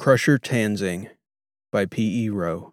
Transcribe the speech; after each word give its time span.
Crusher 0.00 0.38
Tanzing 0.38 1.10
by 1.70 1.84
P. 1.84 2.24
E. 2.24 2.30
Rowe. 2.30 2.72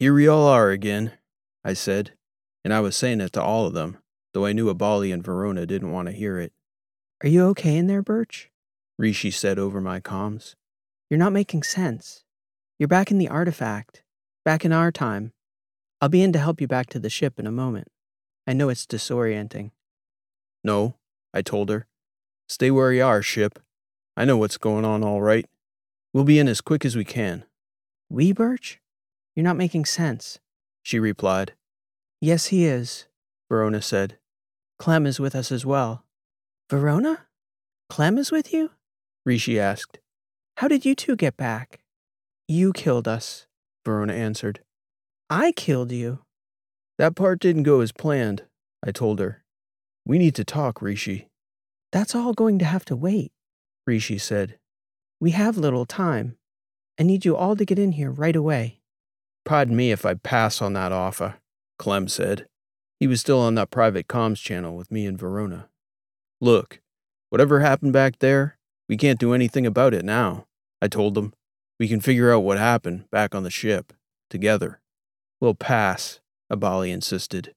Here 0.00 0.12
we 0.12 0.26
all 0.26 0.48
are 0.48 0.70
again, 0.70 1.12
I 1.64 1.74
said, 1.74 2.14
and 2.64 2.74
I 2.74 2.80
was 2.80 2.96
saying 2.96 3.20
it 3.20 3.32
to 3.34 3.40
all 3.40 3.66
of 3.66 3.72
them, 3.72 3.98
though 4.34 4.44
I 4.44 4.52
knew 4.52 4.66
Abali 4.66 5.14
and 5.14 5.22
Verona 5.22 5.64
didn't 5.64 5.92
want 5.92 6.06
to 6.08 6.12
hear 6.12 6.40
it. 6.40 6.52
Are 7.22 7.28
you 7.28 7.44
okay 7.50 7.76
in 7.76 7.86
there, 7.86 8.02
Birch? 8.02 8.50
Rishi 8.98 9.30
said 9.30 9.60
over 9.60 9.80
my 9.80 10.00
comms. 10.00 10.56
You're 11.08 11.20
not 11.20 11.32
making 11.32 11.62
sense. 11.62 12.24
You're 12.76 12.88
back 12.88 13.12
in 13.12 13.18
the 13.18 13.28
artifact, 13.28 14.02
back 14.44 14.64
in 14.64 14.72
our 14.72 14.90
time. 14.90 15.32
I'll 16.00 16.08
be 16.08 16.24
in 16.24 16.32
to 16.32 16.40
help 16.40 16.60
you 16.60 16.66
back 16.66 16.88
to 16.88 16.98
the 16.98 17.10
ship 17.10 17.38
in 17.38 17.46
a 17.46 17.52
moment. 17.52 17.86
I 18.44 18.54
know 18.54 18.70
it's 18.70 18.84
disorienting. 18.84 19.70
No, 20.64 20.96
I 21.32 21.42
told 21.42 21.68
her. 21.70 21.86
Stay 22.48 22.72
where 22.72 22.92
you 22.92 23.04
are, 23.04 23.22
ship. 23.22 23.60
I 24.16 24.24
know 24.24 24.36
what's 24.36 24.56
going 24.56 24.84
on 24.84 25.04
all 25.04 25.20
right. 25.20 25.46
We'll 26.12 26.24
be 26.24 26.38
in 26.38 26.48
as 26.48 26.60
quick 26.60 26.84
as 26.84 26.96
we 26.96 27.04
can. 27.04 27.44
We, 28.08 28.32
Birch? 28.32 28.80
You're 29.34 29.44
not 29.44 29.56
making 29.56 29.84
sense. 29.84 30.38
She 30.82 30.98
replied. 30.98 31.52
Yes, 32.20 32.46
he 32.46 32.64
is, 32.64 33.06
Verona 33.50 33.82
said. 33.82 34.18
Clem 34.78 35.06
is 35.06 35.20
with 35.20 35.34
us 35.34 35.52
as 35.52 35.66
well. 35.66 36.04
Verona? 36.70 37.26
Clem 37.90 38.16
is 38.16 38.32
with 38.32 38.52
you? 38.52 38.70
Rishi 39.26 39.60
asked. 39.60 39.98
How 40.56 40.68
did 40.68 40.86
you 40.86 40.94
two 40.94 41.16
get 41.16 41.36
back? 41.36 41.80
You 42.48 42.72
killed 42.72 43.06
us, 43.06 43.46
Verona 43.84 44.14
answered. 44.14 44.60
I 45.28 45.52
killed 45.52 45.92
you. 45.92 46.20
That 46.98 47.16
part 47.16 47.40
didn't 47.40 47.64
go 47.64 47.80
as 47.80 47.92
planned, 47.92 48.44
I 48.82 48.92
told 48.92 49.18
her. 49.18 49.42
We 50.06 50.18
need 50.18 50.34
to 50.36 50.44
talk, 50.44 50.80
Rishi. 50.80 51.28
That's 51.92 52.14
all 52.14 52.32
going 52.32 52.58
to 52.60 52.64
have 52.64 52.84
to 52.86 52.96
wait, 52.96 53.32
Rishi 53.86 54.18
said. 54.18 54.58
We 55.20 55.30
have 55.30 55.56
little 55.56 55.86
time. 55.86 56.36
I 56.98 57.02
need 57.02 57.24
you 57.24 57.36
all 57.36 57.56
to 57.56 57.64
get 57.64 57.78
in 57.78 57.92
here 57.92 58.10
right 58.10 58.36
away. 58.36 58.80
Pardon 59.44 59.76
me 59.76 59.92
if 59.92 60.04
I 60.04 60.14
pass 60.14 60.60
on 60.60 60.72
that 60.72 60.92
offer, 60.92 61.36
Clem 61.78 62.08
said. 62.08 62.46
He 62.98 63.06
was 63.06 63.20
still 63.20 63.38
on 63.38 63.54
that 63.54 63.70
private 63.70 64.08
comms 64.08 64.42
channel 64.42 64.76
with 64.76 64.90
me 64.90 65.06
and 65.06 65.18
Verona. 65.18 65.68
Look, 66.40 66.80
whatever 67.30 67.60
happened 67.60 67.92
back 67.92 68.18
there, 68.18 68.58
we 68.88 68.96
can't 68.96 69.20
do 69.20 69.32
anything 69.32 69.66
about 69.66 69.94
it 69.94 70.04
now, 70.04 70.46
I 70.82 70.88
told 70.88 71.16
him. 71.16 71.32
We 71.78 71.88
can 71.88 72.00
figure 72.00 72.32
out 72.32 72.40
what 72.40 72.58
happened 72.58 73.10
back 73.10 73.34
on 73.34 73.42
the 73.42 73.50
ship, 73.50 73.92
together. 74.30 74.80
We'll 75.40 75.54
pass, 75.54 76.20
Abali 76.50 76.90
insisted. 76.90 77.54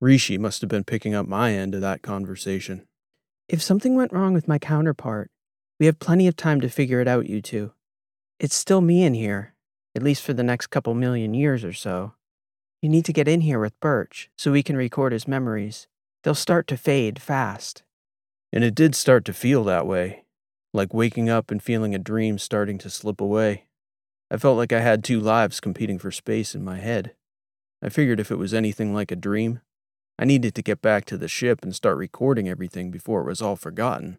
Rishi 0.00 0.38
must 0.38 0.60
have 0.60 0.70
been 0.70 0.84
picking 0.84 1.14
up 1.14 1.26
my 1.26 1.52
end 1.52 1.74
of 1.74 1.80
that 1.80 2.02
conversation. 2.02 2.86
If 3.48 3.60
something 3.60 3.96
went 3.96 4.12
wrong 4.12 4.32
with 4.32 4.48
my 4.48 4.58
counterpart, 4.58 5.30
we 5.80 5.86
have 5.86 5.98
plenty 5.98 6.28
of 6.28 6.36
time 6.36 6.60
to 6.60 6.68
figure 6.68 7.00
it 7.00 7.08
out, 7.08 7.26
you 7.26 7.40
two. 7.40 7.72
It's 8.38 8.54
still 8.54 8.82
me 8.82 9.02
in 9.02 9.14
here, 9.14 9.54
at 9.96 10.02
least 10.02 10.22
for 10.22 10.34
the 10.34 10.42
next 10.42 10.66
couple 10.66 10.94
million 10.94 11.32
years 11.32 11.64
or 11.64 11.72
so. 11.72 12.12
You 12.82 12.90
need 12.90 13.06
to 13.06 13.14
get 13.14 13.26
in 13.26 13.40
here 13.40 13.58
with 13.58 13.80
Birch 13.80 14.30
so 14.36 14.52
we 14.52 14.62
can 14.62 14.76
record 14.76 15.12
his 15.12 15.26
memories. 15.26 15.88
They'll 16.22 16.34
start 16.34 16.66
to 16.68 16.76
fade 16.76 17.20
fast. 17.20 17.82
And 18.52 18.62
it 18.62 18.74
did 18.74 18.94
start 18.94 19.24
to 19.24 19.32
feel 19.32 19.64
that 19.64 19.86
way, 19.86 20.24
like 20.74 20.92
waking 20.92 21.30
up 21.30 21.50
and 21.50 21.62
feeling 21.62 21.94
a 21.94 21.98
dream 21.98 22.38
starting 22.38 22.76
to 22.78 22.90
slip 22.90 23.20
away. 23.20 23.64
I 24.30 24.36
felt 24.36 24.58
like 24.58 24.72
I 24.72 24.80
had 24.80 25.02
two 25.02 25.18
lives 25.18 25.60
competing 25.60 25.98
for 25.98 26.10
space 26.10 26.54
in 26.54 26.62
my 26.62 26.78
head. 26.78 27.14
I 27.82 27.88
figured 27.88 28.20
if 28.20 28.30
it 28.30 28.38
was 28.38 28.52
anything 28.52 28.92
like 28.92 29.10
a 29.10 29.16
dream, 29.16 29.60
I 30.18 30.26
needed 30.26 30.54
to 30.56 30.62
get 30.62 30.82
back 30.82 31.06
to 31.06 31.16
the 31.16 31.28
ship 31.28 31.62
and 31.62 31.74
start 31.74 31.96
recording 31.96 32.50
everything 32.50 32.90
before 32.90 33.22
it 33.22 33.26
was 33.26 33.40
all 33.40 33.56
forgotten. 33.56 34.18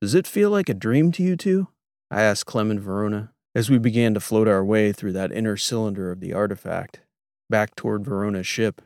Does 0.00 0.14
it 0.14 0.26
feel 0.26 0.50
like 0.50 0.68
a 0.68 0.74
dream 0.74 1.10
to 1.12 1.22
you 1.22 1.36
two? 1.36 1.68
I 2.10 2.20
asked 2.20 2.44
Clem 2.46 2.70
and 2.70 2.80
Verona 2.80 3.32
as 3.54 3.70
we 3.70 3.78
began 3.78 4.12
to 4.12 4.20
float 4.20 4.46
our 4.46 4.62
way 4.62 4.92
through 4.92 5.12
that 5.12 5.32
inner 5.32 5.56
cylinder 5.56 6.12
of 6.12 6.20
the 6.20 6.34
artifact, 6.34 7.00
back 7.48 7.74
toward 7.74 8.04
Verona's 8.04 8.46
ship. 8.46 8.82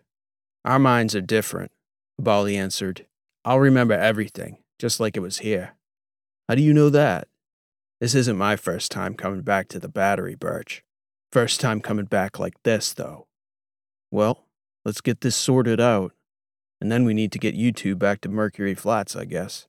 Our 0.64 0.78
minds 0.78 1.16
are 1.16 1.20
different, 1.20 1.72
Bali 2.16 2.56
answered. 2.56 3.06
I'll 3.44 3.58
remember 3.58 3.94
everything, 3.94 4.58
just 4.78 5.00
like 5.00 5.16
it 5.16 5.20
was 5.20 5.38
here. 5.38 5.74
How 6.48 6.54
do 6.54 6.62
you 6.62 6.72
know 6.72 6.90
that? 6.90 7.26
This 8.00 8.14
isn't 8.14 8.38
my 8.38 8.54
first 8.54 8.92
time 8.92 9.14
coming 9.14 9.42
back 9.42 9.66
to 9.68 9.80
the 9.80 9.88
battery, 9.88 10.36
Birch. 10.36 10.84
First 11.32 11.60
time 11.60 11.80
coming 11.80 12.04
back 12.04 12.38
like 12.38 12.54
this, 12.62 12.92
though. 12.92 13.26
Well, 14.12 14.46
let's 14.84 15.00
get 15.00 15.22
this 15.22 15.34
sorted 15.34 15.80
out, 15.80 16.12
and 16.80 16.92
then 16.92 17.04
we 17.04 17.14
need 17.14 17.32
to 17.32 17.38
get 17.38 17.54
you 17.54 17.72
two 17.72 17.96
back 17.96 18.20
to 18.20 18.28
Mercury 18.28 18.74
Flats, 18.74 19.16
I 19.16 19.24
guess. 19.24 19.66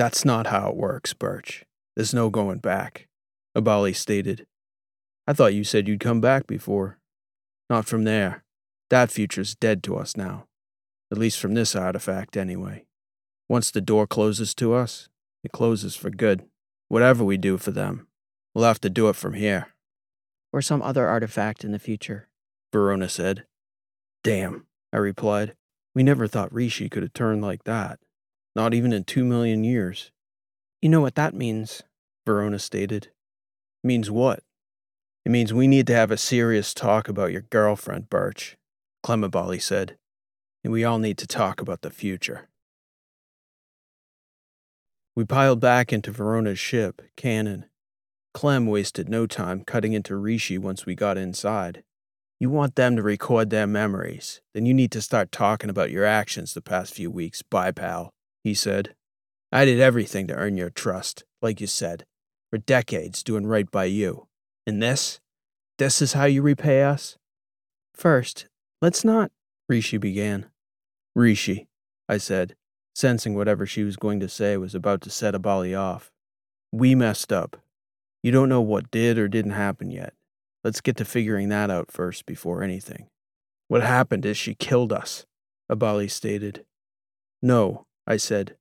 That's 0.00 0.24
not 0.24 0.46
how 0.46 0.70
it 0.70 0.76
works, 0.76 1.12
Birch. 1.12 1.66
There's 1.94 2.14
no 2.14 2.30
going 2.30 2.60
back, 2.60 3.06
Abali 3.54 3.94
stated. 3.94 4.46
I 5.26 5.34
thought 5.34 5.52
you 5.52 5.62
said 5.62 5.86
you'd 5.86 6.00
come 6.00 6.22
back 6.22 6.46
before. 6.46 6.98
Not 7.68 7.84
from 7.84 8.04
there. 8.04 8.42
That 8.88 9.10
future's 9.10 9.54
dead 9.54 9.82
to 9.82 9.98
us 9.98 10.16
now. 10.16 10.46
At 11.12 11.18
least 11.18 11.38
from 11.38 11.52
this 11.52 11.76
artifact, 11.76 12.38
anyway. 12.38 12.86
Once 13.46 13.70
the 13.70 13.82
door 13.82 14.06
closes 14.06 14.54
to 14.54 14.72
us, 14.72 15.10
it 15.44 15.52
closes 15.52 15.96
for 15.96 16.08
good. 16.08 16.46
Whatever 16.88 17.22
we 17.22 17.36
do 17.36 17.58
for 17.58 17.70
them, 17.70 18.06
we'll 18.54 18.64
have 18.64 18.80
to 18.80 18.88
do 18.88 19.10
it 19.10 19.16
from 19.16 19.34
here, 19.34 19.74
Or 20.50 20.62
some 20.62 20.80
other 20.80 21.08
artifact 21.08 21.62
in 21.62 21.72
the 21.72 21.78
future. 21.78 22.30
Verona 22.72 23.10
said. 23.10 23.44
Damn, 24.24 24.64
I 24.94 24.96
replied. 24.96 25.56
We 25.94 26.02
never 26.02 26.26
thought 26.26 26.54
Rishi 26.54 26.88
could 26.88 27.02
have 27.02 27.12
turned 27.12 27.42
like 27.42 27.64
that. 27.64 28.00
Not 28.56 28.74
even 28.74 28.92
in 28.92 29.04
two 29.04 29.24
million 29.24 29.64
years, 29.64 30.10
You 30.82 30.88
know 30.88 31.00
what 31.00 31.14
that 31.16 31.34
means. 31.34 31.82
Verona 32.26 32.58
stated. 32.58 33.08
Means 33.84 34.10
what? 34.10 34.42
It 35.24 35.30
means 35.30 35.52
we 35.52 35.68
need 35.68 35.86
to 35.88 35.94
have 35.94 36.10
a 36.10 36.16
serious 36.16 36.72
talk 36.72 37.08
about 37.08 37.32
your 37.32 37.42
girlfriend, 37.42 38.08
Birch, 38.08 38.56
Clem 39.02 39.22
Abali 39.22 39.60
said. 39.60 39.98
And 40.64 40.72
we 40.72 40.84
all 40.84 40.98
need 40.98 41.18
to 41.18 41.26
talk 41.26 41.60
about 41.60 41.82
the 41.82 41.90
future. 41.90 42.48
We 45.14 45.24
piled 45.24 45.60
back 45.60 45.92
into 45.92 46.12
Verona's 46.12 46.58
ship, 46.58 47.02
Cannon. 47.16 47.66
Clem 48.32 48.66
wasted 48.66 49.08
no 49.08 49.26
time 49.26 49.64
cutting 49.64 49.92
into 49.92 50.16
Rishi 50.16 50.56
once 50.56 50.86
we 50.86 50.94
got 50.94 51.18
inside. 51.18 51.82
You 52.38 52.48
want 52.48 52.76
them 52.76 52.96
to 52.96 53.02
record 53.02 53.50
their 53.50 53.66
memories, 53.66 54.40
then 54.54 54.64
you 54.64 54.72
need 54.72 54.92
to 54.92 55.02
start 55.02 55.30
talking 55.32 55.68
about 55.68 55.90
your 55.90 56.06
actions 56.06 56.54
the 56.54 56.62
past 56.62 56.94
few 56.94 57.10
weeks, 57.10 57.42
Abali, 57.42 58.12
he 58.42 58.54
said. 58.54 58.94
I 59.52 59.64
did 59.64 59.80
everything 59.80 60.26
to 60.28 60.34
earn 60.34 60.56
your 60.56 60.70
trust, 60.70 61.24
like 61.42 61.60
you 61.60 61.66
said, 61.66 62.06
for 62.50 62.58
decades 62.58 63.22
doing 63.22 63.46
right 63.46 63.70
by 63.70 63.84
you. 63.84 64.28
And 64.66 64.82
this? 64.82 65.20
This 65.78 66.00
is 66.00 66.12
how 66.12 66.26
you 66.26 66.42
repay 66.42 66.84
us? 66.84 67.16
First, 67.94 68.46
let's 68.80 69.04
not. 69.04 69.32
Rishi 69.68 69.98
began. 69.98 70.46
Rishi, 71.14 71.68
I 72.08 72.18
said, 72.18 72.54
sensing 72.94 73.34
whatever 73.34 73.66
she 73.66 73.82
was 73.82 73.96
going 73.96 74.20
to 74.20 74.28
say 74.28 74.56
was 74.56 74.74
about 74.74 75.00
to 75.02 75.10
set 75.10 75.34
Abali 75.34 75.78
off. 75.78 76.10
We 76.72 76.94
messed 76.94 77.32
up. 77.32 77.56
You 78.22 78.30
don't 78.30 78.48
know 78.48 78.60
what 78.60 78.90
did 78.90 79.18
or 79.18 79.26
didn't 79.26 79.52
happen 79.52 79.90
yet. 79.90 80.12
Let's 80.62 80.80
get 80.80 80.96
to 80.98 81.04
figuring 81.04 81.48
that 81.48 81.70
out 81.70 81.90
first 81.90 82.26
before 82.26 82.62
anything. 82.62 83.08
What 83.68 83.82
happened 83.82 84.26
is 84.26 84.36
she 84.36 84.54
killed 84.54 84.92
us, 84.92 85.24
Abali 85.70 86.10
stated. 86.10 86.64
No, 87.42 87.86
I 88.10 88.16
said. 88.16 88.56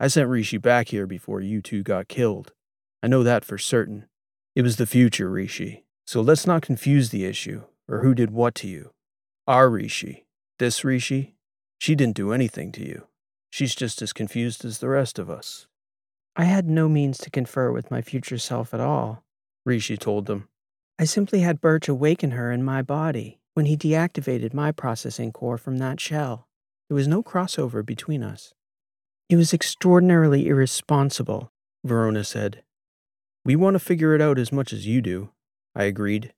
I 0.00 0.08
sent 0.08 0.30
Rishi 0.30 0.56
back 0.56 0.88
here 0.88 1.06
before 1.06 1.42
you 1.42 1.60
two 1.60 1.82
got 1.82 2.08
killed. 2.08 2.54
I 3.02 3.06
know 3.06 3.22
that 3.22 3.44
for 3.44 3.58
certain. 3.58 4.06
It 4.56 4.62
was 4.62 4.76
the 4.76 4.86
future, 4.86 5.28
Rishi. 5.28 5.84
So 6.06 6.22
let's 6.22 6.46
not 6.46 6.62
confuse 6.62 7.10
the 7.10 7.26
issue, 7.26 7.64
or 7.86 8.00
who 8.00 8.14
did 8.14 8.30
what 8.30 8.54
to 8.54 8.66
you. 8.66 8.92
Our 9.46 9.68
Rishi, 9.68 10.24
this 10.58 10.84
Rishi, 10.84 11.34
she 11.78 11.94
didn't 11.94 12.16
do 12.16 12.32
anything 12.32 12.72
to 12.72 12.82
you. 12.82 13.08
She's 13.50 13.74
just 13.74 14.00
as 14.00 14.14
confused 14.14 14.64
as 14.64 14.78
the 14.78 14.88
rest 14.88 15.18
of 15.18 15.28
us. 15.28 15.66
I 16.34 16.44
had 16.44 16.66
no 16.66 16.88
means 16.88 17.18
to 17.18 17.30
confer 17.30 17.70
with 17.70 17.90
my 17.90 18.00
future 18.00 18.38
self 18.38 18.72
at 18.72 18.80
all. 18.80 19.22
Rishi 19.66 19.98
told 19.98 20.24
them. 20.24 20.48
I 20.98 21.04
simply 21.04 21.40
had 21.40 21.60
Birch 21.60 21.88
awaken 21.88 22.30
her 22.30 22.50
in 22.50 22.64
my 22.64 22.80
body 22.80 23.38
when 23.52 23.66
he 23.66 23.76
deactivated 23.76 24.54
my 24.54 24.72
processing 24.72 25.30
core 25.30 25.58
from 25.58 25.76
that 25.76 26.00
shell. 26.00 26.48
There 26.88 26.96
was 26.96 27.06
no 27.06 27.22
crossover 27.22 27.84
between 27.84 28.22
us. 28.22 28.54
It 29.28 29.36
was 29.36 29.52
extraordinarily 29.52 30.48
irresponsible, 30.48 31.52
Verona 31.84 32.24
said. 32.24 32.62
We 33.44 33.56
want 33.56 33.74
to 33.74 33.78
figure 33.78 34.14
it 34.14 34.22
out 34.22 34.38
as 34.38 34.52
much 34.52 34.72
as 34.72 34.86
you 34.86 35.02
do, 35.02 35.30
I 35.74 35.84
agreed. 35.84 36.32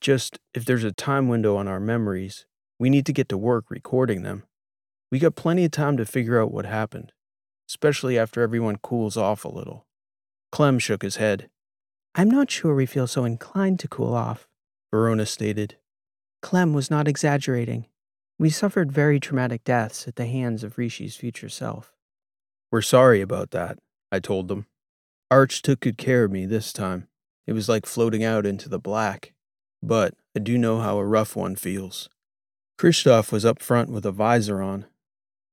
Just, 0.00 0.40
if 0.52 0.64
there's 0.64 0.82
a 0.82 0.90
time 0.90 1.28
window 1.28 1.56
on 1.56 1.68
our 1.68 1.78
memories, 1.78 2.44
we 2.80 2.90
need 2.90 3.06
to 3.06 3.12
get 3.12 3.28
to 3.28 3.38
work 3.38 3.66
recording 3.70 4.22
them. 4.22 4.42
We 5.12 5.20
got 5.20 5.36
plenty 5.36 5.64
of 5.64 5.70
time 5.70 5.96
to 5.98 6.04
figure 6.04 6.42
out 6.42 6.52
what 6.52 6.66
happened, 6.66 7.12
especially 7.68 8.18
after 8.18 8.40
everyone 8.40 8.78
cools 8.78 9.16
off 9.16 9.44
a 9.44 9.48
little. 9.48 9.86
Clem 10.50 10.80
shook 10.80 11.02
his 11.02 11.16
head. 11.16 11.48
I'm 12.16 12.28
not 12.28 12.50
sure 12.50 12.74
we 12.74 12.86
feel 12.86 13.06
so 13.06 13.24
inclined 13.24 13.78
to 13.80 13.88
cool 13.88 14.14
off, 14.14 14.48
Verona 14.90 15.26
stated. 15.26 15.76
Clem 16.42 16.72
was 16.72 16.90
not 16.90 17.06
exaggerating. 17.06 17.86
We 18.36 18.50
suffered 18.50 18.90
very 18.90 19.20
traumatic 19.20 19.62
deaths 19.62 20.08
at 20.08 20.16
the 20.16 20.26
hands 20.26 20.64
of 20.64 20.76
Rishi's 20.76 21.14
future 21.14 21.48
self. 21.48 21.94
We're 22.72 22.80
sorry 22.80 23.20
about 23.20 23.50
that, 23.50 23.78
I 24.10 24.18
told 24.18 24.48
them. 24.48 24.64
Arch 25.30 25.60
took 25.60 25.80
good 25.80 25.98
care 25.98 26.24
of 26.24 26.32
me 26.32 26.46
this 26.46 26.72
time. 26.72 27.06
It 27.46 27.52
was 27.52 27.68
like 27.68 27.84
floating 27.84 28.24
out 28.24 28.46
into 28.46 28.70
the 28.70 28.78
black. 28.78 29.34
But 29.82 30.14
I 30.34 30.38
do 30.38 30.56
know 30.56 30.80
how 30.80 30.96
a 30.96 31.04
rough 31.04 31.36
one 31.36 31.54
feels. 31.54 32.08
Kristoff 32.78 33.30
was 33.30 33.44
up 33.44 33.60
front 33.60 33.90
with 33.90 34.06
a 34.06 34.10
visor 34.10 34.62
on, 34.62 34.86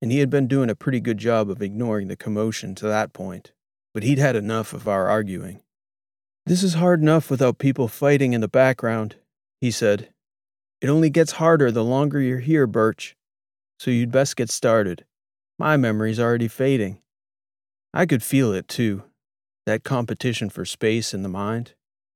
and 0.01 0.13
he 0.13 0.19
had 0.19 0.30
been 0.30 0.48
doing 0.48 0.69
a 0.69 0.75
pretty 0.75 1.01
good 1.01 1.18
job 1.18 1.50
of 1.50 1.62
ignoring 1.62 2.07
the 2.07 2.16
commotion 2.16 2.74
to 2.75 2.88
that 2.88 3.12
point, 3.12 3.51
but 3.94 4.04
he'd 4.04 4.18
had 4.18 4.38
enough 4.38 4.72
of 4.72 4.88
our 4.88 5.10
arguing. 5.10 5.62
This 6.45 6.63
is 6.63 6.75
hard 6.75 7.01
enough 7.01 7.30
without 7.30 7.57
people 7.57 7.89
fighting 7.89 8.31
in 8.31 8.39
the 8.39 8.48
background, 8.48 9.18
he 9.60 9.72
said. 9.72 10.10
It 10.80 10.88
only 10.88 11.10
gets 11.10 11.33
harder 11.33 11.69
the 11.69 11.83
longer 11.83 12.22
you're 12.22 12.39
here, 12.39 12.65
Birch, 12.65 13.18
so 13.77 13.92
you'd 13.92 14.12
best 14.12 14.38
get 14.38 14.50
started. 14.50 15.04
My 15.57 15.75
memory's 15.75 16.19
already 16.19 16.48
fading. 16.48 17.01
I 17.94 18.06
could 18.06 18.24
feel 18.24 18.53
it, 18.53 18.68
too. 18.68 19.03
That 19.65 19.83
competition 19.83 20.50
for 20.50 20.65
space 20.65 21.13
in 21.13 21.24
the 21.24 21.30
mind. 21.30 21.74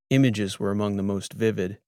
Images 0.09 0.59
were 0.59 0.71
among 0.71 0.97
the 0.97 1.03
most 1.03 1.33
vivid. 1.33 1.79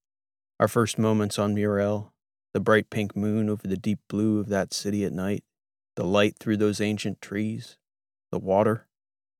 Our 0.59 0.67
first 0.67 0.97
moments 0.97 1.37
on 1.37 1.53
Murel, 1.53 2.13
the 2.53 2.59
bright 2.59 2.89
pink 2.89 3.15
moon 3.15 3.49
over 3.49 3.67
the 3.67 3.77
deep 3.77 3.99
blue 4.07 4.39
of 4.39 4.49
that 4.49 4.73
city 4.73 5.03
at 5.03 5.11
night, 5.11 5.43
the 5.95 6.05
light 6.05 6.37
through 6.39 6.57
those 6.57 6.81
ancient 6.81 7.21
trees, 7.21 7.77
the 8.31 8.39
water. 8.39 8.87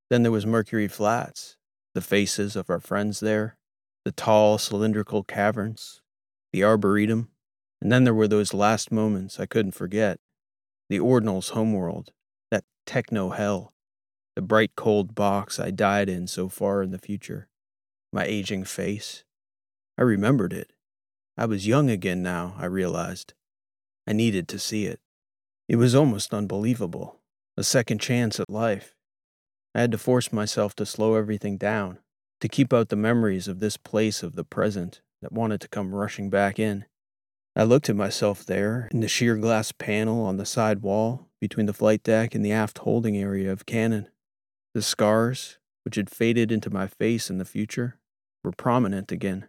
Then 0.10 0.24
there 0.24 0.32
was 0.32 0.46
Mercury 0.46 0.88
Flats, 0.88 1.58
the 1.94 2.02
faces 2.02 2.56
of 2.56 2.70
our 2.70 2.80
friends 2.80 3.22
there, 3.22 3.58
the 4.04 4.12
tall 4.12 4.58
cylindrical 4.58 5.24
caverns, 5.24 6.02
the 6.52 6.64
arboretum, 6.64 7.30
and 7.82 7.92
then 7.92 8.04
there 8.04 8.14
were 8.14 8.28
those 8.28 8.54
last 8.54 8.92
moments 8.92 9.40
I 9.40 9.46
couldn't 9.46 9.72
forget. 9.72 10.20
The 10.90 11.00
Ordinal's 11.00 11.50
homeworld, 11.50 12.12
that 12.52 12.66
techno 12.86 13.30
hell, 13.30 13.74
the 14.36 14.42
bright 14.42 14.72
cold 14.76 15.16
box 15.16 15.60
I 15.60 15.72
died 15.72 16.10
in 16.10 16.28
so 16.28 16.50
far 16.50 16.84
in 16.84 16.92
the 16.92 17.00
future, 17.00 17.48
my 18.12 18.26
aging 18.26 18.66
face. 18.66 19.24
I 19.98 20.02
remembered 20.02 20.54
it. 20.54 20.74
I 21.38 21.46
was 21.46 21.68
young 21.68 21.90
again 21.90 22.22
now, 22.22 22.56
I 22.58 22.66
realized. 22.66 23.34
I 24.08 24.14
needed 24.14 24.48
to 24.50 24.60
see 24.60 24.86
it. 24.86 25.00
It 25.68 25.78
was 25.78 25.96
almost 25.96 26.34
unbelievable. 26.34 27.20
A 27.58 27.64
second 27.64 28.00
chance 28.00 28.40
at 28.40 28.50
life. 28.50 28.96
I 29.74 29.82
had 29.82 29.92
to 29.94 29.98
force 29.98 30.32
myself 30.32 30.76
to 30.76 30.86
slow 30.86 31.16
everything 31.16 31.58
down, 31.58 32.00
to 32.42 32.50
keep 32.50 32.74
out 32.74 32.90
the 32.90 32.96
memories 32.96 33.48
of 33.48 33.60
this 33.60 33.78
place 33.78 34.22
of 34.22 34.36
the 34.36 34.44
present 34.44 35.02
that 35.22 35.32
wanted 35.32 35.62
to 35.62 35.70
come 35.70 35.96
rushing 35.96 36.30
back 36.30 36.60
in. 36.60 36.86
I 37.56 37.64
looked 37.64 37.90
at 37.90 37.96
myself 37.96 38.46
there 38.46 38.90
in 38.92 39.00
the 39.00 39.08
sheer 39.08 39.38
glass 39.38 39.72
panel 39.72 40.26
on 40.26 40.36
the 40.36 40.46
side 40.46 40.82
wall 40.82 41.30
between 41.40 41.66
the 41.66 41.74
flight 41.74 42.04
deck 42.04 42.36
and 42.36 42.44
the 42.44 42.52
aft 42.52 42.80
holding 42.80 43.18
area 43.18 43.52
of 43.52 43.66
Cannon. 43.66 44.10
The 44.76 44.82
scars, 44.82 45.58
which 45.86 45.96
had 45.96 46.10
faded 46.10 46.52
into 46.52 46.70
my 46.70 46.86
face 46.86 47.30
in 47.30 47.38
the 47.38 47.46
future, 47.46 47.98
were 48.44 48.52
prominent 48.52 49.10
again. 49.10 49.48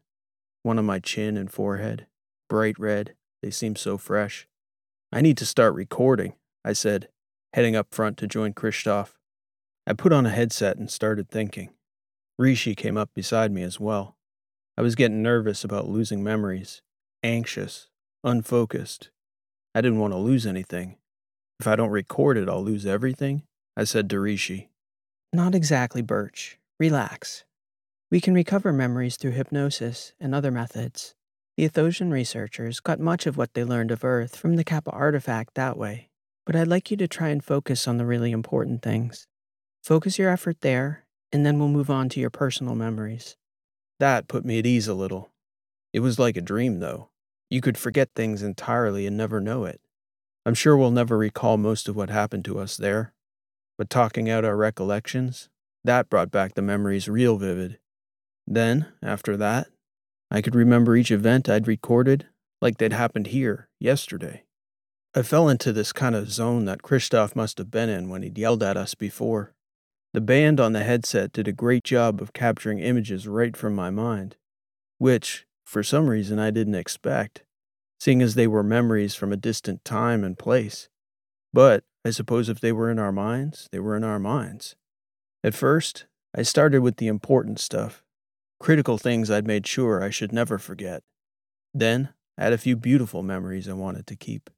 One 0.62 0.78
on 0.78 0.86
my 0.86 1.00
chin 1.00 1.36
and 1.36 1.50
forehead, 1.50 2.06
bright 2.48 2.78
red, 2.78 3.16
they 3.42 3.50
seemed 3.50 3.76
so 3.76 3.98
fresh. 3.98 4.46
I 5.10 5.20
need 5.22 5.36
to 5.38 5.44
start 5.44 5.74
recording, 5.74 6.34
I 6.64 6.74
said, 6.74 7.08
heading 7.54 7.74
up 7.74 7.92
front 7.92 8.18
to 8.18 8.28
join 8.28 8.54
Kristoff. 8.54 9.14
I 9.84 9.94
put 9.94 10.12
on 10.12 10.26
a 10.26 10.30
headset 10.30 10.76
and 10.76 10.88
started 10.88 11.28
thinking. 11.28 11.70
Rishi 12.38 12.76
came 12.76 12.96
up 12.96 13.10
beside 13.12 13.50
me 13.50 13.64
as 13.64 13.80
well. 13.80 14.16
I 14.78 14.82
was 14.82 14.94
getting 14.94 15.24
nervous 15.24 15.64
about 15.64 15.88
losing 15.88 16.22
memories, 16.22 16.82
anxious, 17.24 17.88
unfocused. 18.22 19.10
I 19.74 19.80
didn't 19.80 19.98
want 19.98 20.12
to 20.12 20.18
lose 20.18 20.46
anything. 20.46 20.98
If 21.58 21.66
I 21.66 21.74
don't 21.74 21.90
record 21.90 22.36
it, 22.36 22.48
I'll 22.48 22.62
lose 22.62 22.86
everything, 22.86 23.42
I 23.76 23.82
said 23.82 24.08
to 24.10 24.20
Rishi. 24.20 24.70
Not 25.32 25.54
exactly, 25.54 26.02
Birch. 26.02 26.58
Relax. 26.78 27.44
We 28.10 28.20
can 28.20 28.34
recover 28.34 28.72
memories 28.72 29.16
through 29.16 29.32
hypnosis 29.32 30.12
and 30.20 30.34
other 30.34 30.50
methods. 30.50 31.14
The 31.56 31.68
Athosian 31.68 32.12
researchers 32.12 32.80
got 32.80 33.00
much 33.00 33.26
of 33.26 33.36
what 33.36 33.54
they 33.54 33.64
learned 33.64 33.90
of 33.90 34.04
Earth 34.04 34.36
from 34.36 34.56
the 34.56 34.64
Kappa 34.64 34.90
artifact 34.90 35.54
that 35.54 35.76
way, 35.76 36.10
but 36.44 36.54
I'd 36.54 36.68
like 36.68 36.90
you 36.90 36.96
to 36.98 37.08
try 37.08 37.28
and 37.28 37.42
focus 37.42 37.88
on 37.88 37.96
the 37.96 38.06
really 38.06 38.30
important 38.30 38.82
things. 38.82 39.26
Focus 39.82 40.18
your 40.18 40.30
effort 40.30 40.60
there, 40.60 41.06
and 41.32 41.44
then 41.44 41.58
we'll 41.58 41.68
move 41.68 41.90
on 41.90 42.08
to 42.10 42.20
your 42.20 42.30
personal 42.30 42.74
memories. 42.74 43.36
That 43.98 44.28
put 44.28 44.44
me 44.44 44.58
at 44.58 44.66
ease 44.66 44.86
a 44.86 44.94
little. 44.94 45.32
It 45.92 46.00
was 46.00 46.18
like 46.18 46.36
a 46.36 46.42
dream, 46.42 46.80
though. 46.80 47.08
You 47.50 47.60
could 47.60 47.78
forget 47.78 48.10
things 48.14 48.42
entirely 48.42 49.06
and 49.06 49.16
never 49.16 49.40
know 49.40 49.64
it. 49.64 49.80
I'm 50.44 50.54
sure 50.54 50.76
we'll 50.76 50.90
never 50.90 51.16
recall 51.16 51.56
most 51.56 51.88
of 51.88 51.96
what 51.96 52.10
happened 52.10 52.44
to 52.44 52.58
us 52.58 52.76
there, 52.76 53.14
but 53.78 53.90
talking 53.90 54.28
out 54.30 54.44
our 54.44 54.56
recollections, 54.56 55.48
that 55.84 56.10
brought 56.10 56.30
back 56.30 56.54
the 56.54 56.62
memories 56.62 57.08
real 57.08 57.36
vivid. 57.36 57.78
Then, 58.46 58.86
after 59.02 59.36
that, 59.36 59.68
I 60.30 60.42
could 60.42 60.54
remember 60.54 60.96
each 60.96 61.10
event 61.10 61.48
I'd 61.48 61.68
recorded 61.68 62.26
like 62.60 62.78
they'd 62.78 62.92
happened 62.92 63.28
here, 63.28 63.68
yesterday. 63.78 64.44
I 65.14 65.22
fell 65.22 65.48
into 65.48 65.72
this 65.72 65.92
kind 65.92 66.14
of 66.14 66.30
zone 66.30 66.64
that 66.66 66.82
Kristoff 66.82 67.34
must 67.34 67.58
have 67.58 67.70
been 67.70 67.88
in 67.88 68.08
when 68.08 68.22
he'd 68.22 68.38
yelled 68.38 68.62
at 68.62 68.76
us 68.76 68.94
before. 68.94 69.54
The 70.12 70.20
band 70.20 70.60
on 70.60 70.72
the 70.72 70.84
headset 70.84 71.32
did 71.32 71.48
a 71.48 71.52
great 71.52 71.84
job 71.84 72.20
of 72.20 72.32
capturing 72.32 72.80
images 72.80 73.26
right 73.26 73.56
from 73.56 73.74
my 73.74 73.90
mind, 73.90 74.36
which, 74.98 75.46
for 75.64 75.82
some 75.82 76.08
reason, 76.08 76.38
I 76.38 76.50
didn't 76.50 76.74
expect, 76.74 77.44
seeing 77.98 78.20
as 78.20 78.34
they 78.34 78.46
were 78.46 78.62
memories 78.62 79.14
from 79.14 79.32
a 79.32 79.36
distant 79.36 79.84
time 79.84 80.22
and 80.22 80.38
place. 80.38 80.88
But 81.52 81.84
I 82.06 82.10
suppose 82.10 82.48
if 82.48 82.60
they 82.60 82.70
were 82.70 82.88
in 82.88 83.00
our 83.00 83.10
minds, 83.10 83.68
they 83.72 83.80
were 83.80 83.96
in 83.96 84.04
our 84.04 84.20
minds. 84.20 84.76
At 85.42 85.54
first, 85.54 86.06
I 86.32 86.42
started 86.42 86.80
with 86.80 86.98
the 86.98 87.08
important 87.08 87.58
stuff 87.58 88.04
critical 88.60 88.96
things 88.96 89.28
I'd 89.28 89.44
made 89.44 89.66
sure 89.66 90.04
I 90.04 90.10
should 90.10 90.32
never 90.32 90.56
forget. 90.56 91.02
Then 91.74 92.10
I 92.38 92.44
had 92.44 92.52
a 92.52 92.58
few 92.58 92.76
beautiful 92.76 93.24
memories 93.24 93.68
I 93.68 93.72
wanted 93.72 94.06
to 94.06 94.14
keep. 94.14 94.50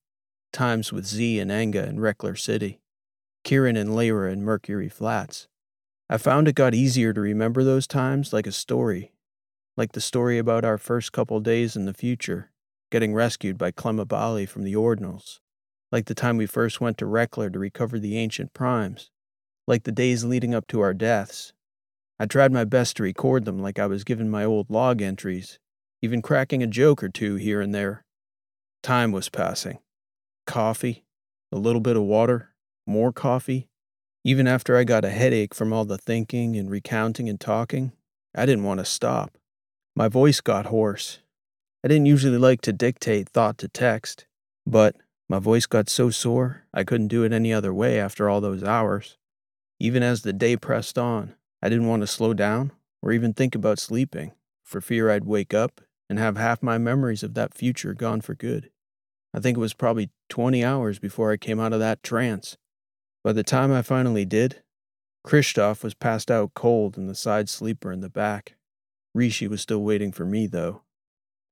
Times 0.53 0.93
with 0.93 1.06
Z 1.06 1.41
and 1.41 1.50
Anga 1.50 1.89
in 1.89 2.00
Reckler 2.00 2.37
City, 2.37 2.81
Kieran 3.45 3.79
and 3.79 3.97
Lyra 3.97 4.31
in 4.31 4.45
Mercury 4.45 4.91
Flats. 4.91 5.49
I 6.11 6.19
found 6.19 6.49
it 6.49 6.55
got 6.55 6.75
easier 6.75 7.15
to 7.15 7.21
remember 7.21 7.65
those 7.65 7.87
times 7.87 8.31
like 8.31 8.47
a 8.47 8.53
story, 8.53 9.12
like 9.75 9.93
the 9.93 10.03
story 10.03 10.37
about 10.37 10.67
our 10.67 10.77
first 10.77 11.12
couple 11.12 11.41
days 11.41 11.77
in 11.77 11.87
the 11.87 11.95
future, 11.95 12.50
getting 12.93 13.15
rescued 13.15 13.56
by 13.56 13.71
Clem 13.71 13.97
Abali 13.97 14.47
from 14.47 14.65
the 14.65 14.75
Ordinals, 14.75 15.41
like 15.90 16.06
the 16.06 16.14
time 16.14 16.37
we 16.37 16.46
first 16.46 16.81
went 16.81 16.99
to 16.99 17.06
Reckler 17.06 17.52
to 17.52 17.58
recover 17.58 17.99
the 17.99 18.19
ancient 18.19 18.52
primes, 18.52 19.11
like 19.67 19.85
the 19.85 19.93
days 19.93 20.25
leading 20.25 20.55
up 20.55 20.67
to 20.69 20.81
our 20.81 20.94
deaths, 20.94 21.52
I 22.19 22.26
tried 22.26 22.52
my 22.52 22.64
best 22.64 22.96
to 22.96 23.05
record 23.05 23.44
them 23.44 23.61
like 23.61 23.79
I 23.79 23.87
was 23.87 24.05
given 24.05 24.29
my 24.29 24.44
old 24.44 24.70
log 24.70 25.00
entries, 25.00 25.59
even 26.02 26.21
cracking 26.21 26.62
a 26.62 26.66
joke 26.66 27.02
or 27.02 27.09
two 27.09 27.37
here 27.37 27.61
and 27.61 27.75
there. 27.75 28.04
Time 28.83 29.12
was 29.12 29.28
passing. 29.28 29.78
Coffee, 30.47 31.04
a 31.52 31.59
little 31.59 31.80
bit 31.80 31.97
of 31.97 32.02
water, 32.02 32.54
more 32.87 33.12
coffee. 33.12 33.68
Even 34.25 34.49
after 34.49 34.76
I 34.76 34.85
got 34.85 35.04
a 35.04 35.11
headache 35.11 35.54
from 35.54 35.73
all 35.73 35.85
the 35.85 35.97
thinking 35.97 36.57
and 36.57 36.71
recounting 36.71 37.28
and 37.28 37.40
talking, 37.40 37.92
I 38.35 38.47
didn't 38.47 38.64
want 38.64 38.78
to 38.78 38.85
stop. 38.85 39.38
My 39.95 40.09
voice 40.09 40.40
got 40.40 40.66
hoarse. 40.66 41.21
I 41.85 41.88
didn't 41.88 42.07
usually 42.07 42.38
like 42.38 42.61
to 42.62 42.73
dictate 42.73 43.28
thought 43.28 43.59
to 43.59 43.68
text, 43.68 44.26
but 44.66 44.97
my 45.28 45.38
voice 45.38 45.66
got 45.66 45.88
so 45.88 46.11
sore 46.11 46.64
I 46.73 46.85
couldn't 46.85 47.08
do 47.08 47.25
it 47.25 47.32
any 47.32 47.52
other 47.52 47.75
way 47.75 48.00
after 48.00 48.28
all 48.28 48.40
those 48.40 48.62
hours. 48.64 49.16
Even 49.78 50.02
as 50.02 50.23
the 50.23 50.32
day 50.32 50.56
pressed 50.56 50.99
on, 50.99 51.35
I 51.62 51.68
didn't 51.68 51.88
want 51.88 52.02
to 52.02 52.06
slow 52.06 52.35
down 52.35 52.73
or 53.02 53.12
even 53.12 53.32
think 53.32 53.54
about 53.54 53.78
sleeping, 53.78 54.32
for 54.64 54.80
fear 54.80 55.11
I'd 55.11 55.25
wake 55.25 55.54
up 55.54 55.80
and 56.08 56.18
have 56.18 56.37
half 56.37 56.62
my 56.62 56.78
memories 56.78 57.23
of 57.23 57.35
that 57.35 57.54
future 57.54 57.94
gone 57.94 58.20
for 58.20 58.35
good. 58.35 58.70
I 59.35 59.40
think 59.40 59.56
it 59.56 59.61
was 59.61 59.75
probably 59.75 60.11
20 60.30 60.64
hours 60.64 60.99
before 60.99 61.30
I 61.30 61.37
came 61.37 61.61
out 61.61 61.73
of 61.73 61.80
that 61.80 62.02
trance. 62.02 62.56
By 63.23 63.32
the 63.32 63.42
time 63.42 63.70
I 63.70 63.82
finally 63.82 64.25
did, 64.25 64.62
Kristoff 65.26 65.85
was 65.85 65.94
passed 65.94 66.30
out 66.30 66.54
cold 66.54 66.97
in 66.97 67.06
the 67.06 67.14
side 67.14 67.49
sleeper 67.49 67.92
in 67.92 68.00
the 68.00 68.08
back. 68.08 68.56
Rishi 69.14 69.47
was 69.47 69.61
still 69.61 69.82
waiting 69.82 70.12
for 70.12 70.25
me, 70.25 70.47
though. 70.47 70.82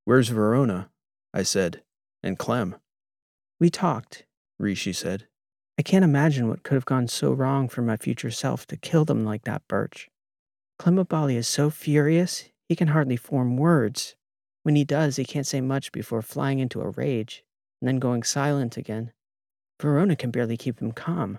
Where's 0.04 0.28
Verona? 0.28 0.90
I 1.34 1.42
said. 1.42 1.82
And 2.22 2.38
Clem? 2.38 2.76
We 3.58 3.70
talked, 3.70 4.24
Rishi 4.58 4.92
said. 4.92 5.26
I 5.78 5.82
can't 5.82 6.04
imagine 6.04 6.48
what 6.48 6.62
could 6.62 6.74
have 6.74 6.84
gone 6.84 7.08
so 7.08 7.32
wrong 7.32 7.68
for 7.68 7.82
my 7.82 7.96
future 7.96 8.30
self 8.30 8.66
to 8.68 8.76
kill 8.76 9.04
them 9.04 9.24
like 9.24 9.44
that, 9.44 9.66
Birch. 9.68 10.08
Clem 10.78 10.96
Abali 10.96 11.36
is 11.36 11.48
so 11.48 11.70
furious, 11.70 12.44
he 12.68 12.76
can 12.76 12.88
hardly 12.88 13.16
form 13.16 13.56
words. 13.56 14.14
When 14.62 14.76
he 14.76 14.84
does, 14.84 15.16
he 15.16 15.24
can't 15.24 15.46
say 15.46 15.60
much 15.60 15.92
before 15.92 16.22
flying 16.22 16.58
into 16.58 16.80
a 16.80 16.90
rage 16.90 17.44
and 17.80 17.88
then 17.88 17.98
going 17.98 18.22
silent 18.22 18.76
again. 18.76 19.12
Verona 19.80 20.16
can 20.16 20.30
barely 20.30 20.56
keep 20.56 20.80
him 20.80 20.92
calm. 20.92 21.38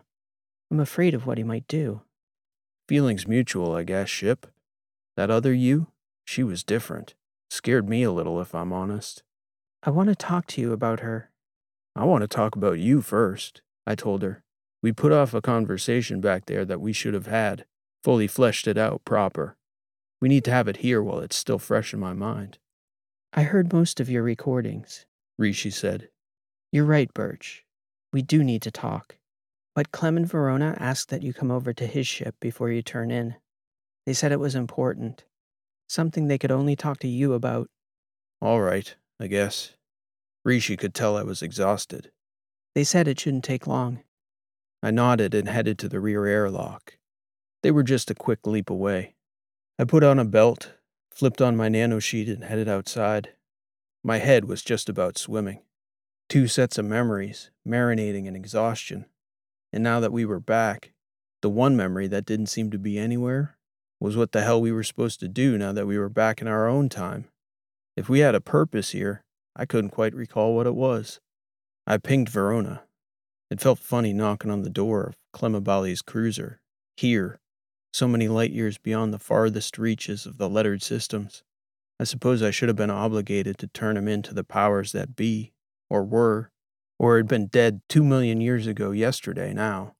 I'm 0.71 0.79
afraid 0.79 1.13
of 1.13 1.25
what 1.25 1.37
he 1.37 1.43
might 1.43 1.67
do. 1.67 2.01
Feelings 2.87 3.27
mutual, 3.27 3.75
I 3.75 3.83
guess, 3.83 4.09
Ship. 4.09 4.47
That 5.15 5.29
other 5.31 5.53
you, 5.53 5.87
she 6.25 6.43
was 6.43 6.63
different. 6.63 7.15
Scared 7.49 7.89
me 7.89 8.03
a 8.03 8.11
little, 8.11 8.39
if 8.39 8.53
I'm 8.53 8.71
honest. 8.71 9.23
I 9.83 9.89
want 9.89 10.09
to 10.09 10.15
talk 10.15 10.47
to 10.47 10.61
you 10.61 10.71
about 10.73 10.99
her. 10.99 11.31
I 11.97 12.03
want 12.03 12.21
to 12.21 12.27
talk 12.27 12.55
about 12.55 12.79
you 12.79 13.01
first. 13.01 13.61
I 13.85 13.95
told 13.95 14.21
her. 14.21 14.43
We 14.83 14.91
put 14.91 15.11
off 15.11 15.33
a 15.33 15.41
conversation 15.41 16.21
back 16.21 16.45
there 16.45 16.63
that 16.65 16.81
we 16.81 16.93
should 16.93 17.13
have 17.13 17.27
had. 17.27 17.65
fully 18.03 18.27
fleshed 18.27 18.67
it 18.67 18.77
out 18.77 19.03
proper. 19.03 19.57
We 20.21 20.29
need 20.29 20.45
to 20.45 20.51
have 20.51 20.67
it 20.67 20.77
here 20.77 21.01
while 21.01 21.19
it's 21.19 21.35
still 21.35 21.59
fresh 21.59 21.93
in 21.93 21.99
my 21.99 22.13
mind. 22.13 22.57
I 23.33 23.43
heard 23.43 23.73
most 23.73 23.99
of 23.99 24.09
your 24.09 24.23
recordings. 24.23 25.05
Rishi 25.37 25.69
said. 25.69 26.09
You're 26.71 26.85
right, 26.85 27.13
Birch. 27.13 27.65
We 28.13 28.21
do 28.21 28.43
need 28.43 28.61
to 28.61 28.71
talk. 28.71 29.17
But 29.75 29.91
Clem 29.91 30.17
and 30.17 30.27
Verona 30.27 30.75
asked 30.79 31.09
that 31.09 31.23
you 31.23 31.33
come 31.33 31.51
over 31.51 31.73
to 31.73 31.85
his 31.85 32.07
ship 32.07 32.35
before 32.39 32.71
you 32.71 32.81
turn 32.81 33.11
in. 33.11 33.35
They 34.05 34.13
said 34.13 34.31
it 34.31 34.39
was 34.39 34.55
important. 34.55 35.25
Something 35.89 36.27
they 36.27 36.37
could 36.37 36.51
only 36.51 36.75
talk 36.75 36.99
to 36.99 37.07
you 37.07 37.33
about. 37.33 37.69
All 38.41 38.61
right, 38.61 38.95
I 39.19 39.27
guess. 39.27 39.76
Rishi 40.47 40.77
could 40.77 40.93
tell 40.93 41.17
I 41.17 41.23
was 41.23 41.41
exhausted. 41.41 42.09
They 42.73 42.85
said 42.85 43.09
it 43.09 43.19
shouldn't 43.19 43.43
take 43.43 43.67
long. 43.67 44.03
I 44.81 44.91
nodded 44.91 45.35
and 45.35 45.49
headed 45.49 45.77
to 45.79 45.89
the 45.89 45.99
rear 45.99 46.25
airlock. 46.25 46.97
They 47.63 47.69
were 47.69 47.83
just 47.83 48.09
a 48.09 48.15
quick 48.15 48.47
leap 48.47 48.69
away. 48.69 49.15
I 49.77 49.83
put 49.83 50.05
on 50.05 50.19
a 50.19 50.23
belt, 50.23 50.71
flipped 51.11 51.41
on 51.41 51.57
my 51.57 51.67
nanosheet, 51.67 52.31
and 52.31 52.45
headed 52.45 52.69
outside. 52.69 53.33
My 54.05 54.19
head 54.19 54.45
was 54.45 54.63
just 54.63 54.87
about 54.87 55.17
swimming. 55.17 55.63
Two 56.29 56.47
sets 56.47 56.77
of 56.77 56.85
memories, 56.85 57.51
marinating 57.67 58.25
in 58.25 58.33
exhaustion. 58.33 59.05
And 59.73 59.83
now 59.83 59.99
that 59.99 60.13
we 60.13 60.23
were 60.23 60.39
back, 60.39 60.93
the 61.41 61.49
one 61.49 61.75
memory 61.75 62.07
that 62.07 62.25
didn't 62.25 62.47
seem 62.47 62.71
to 62.71 62.79
be 62.79 62.97
anywhere 62.97 63.57
was 63.99 64.15
what 64.15 64.31
the 64.31 64.43
hell 64.43 64.61
we 64.61 64.71
were 64.71 64.83
supposed 64.83 65.19
to 65.19 65.27
do 65.27 65.57
now 65.57 65.73
that 65.73 65.87
we 65.87 65.97
were 65.97 66.07
back 66.07 66.41
in 66.41 66.47
our 66.47 66.69
own 66.69 66.87
time. 66.87 67.25
If 67.97 68.07
we 68.07 68.19
had 68.19 68.33
a 68.33 68.39
purpose 68.39 68.91
here, 68.91 69.25
I 69.59 69.65
couldn't 69.65 69.89
quite 69.89 70.13
recall 70.13 70.55
what 70.55 70.67
it 70.67 70.75
was. 70.75 71.19
I 71.87 71.97
pinged 71.97 72.29
Verona. 72.29 72.83
It 73.49 73.59
felt 73.59 73.79
funny 73.79 74.13
knocking 74.13 74.51
on 74.51 74.61
the 74.61 74.69
door 74.69 75.03
of 75.07 75.17
Clem 75.33 75.53
Abali's 75.53 76.03
cruiser, 76.03 76.61
here, 76.95 77.39
so 77.91 78.07
many 78.07 78.27
light 78.27 78.51
years 78.51 78.77
beyond 78.77 79.11
the 79.11 79.19
farthest 79.19 79.79
reaches 79.79 80.27
of 80.27 80.37
the 80.37 80.47
lettered 80.47 80.83
systems. 80.83 81.43
I 81.99 82.03
suppose 82.03 82.43
I 82.43 82.51
should 82.51 82.69
have 82.69 82.75
been 82.75 82.91
obligated 82.91 83.57
to 83.57 83.67
turn 83.67 83.97
him 83.97 84.07
in 84.07 84.21
to 84.23 84.33
the 84.33 84.43
powers 84.43 84.91
that 84.91 85.15
be, 85.15 85.53
or 85.89 86.03
were, 86.03 86.51
or 86.99 87.17
had 87.17 87.27
been 87.27 87.47
dead 87.47 87.81
two 87.89 88.03
million 88.03 88.41
years 88.41 88.67
ago 88.67 88.91
yesterday 88.91 89.53
now. 89.53 89.95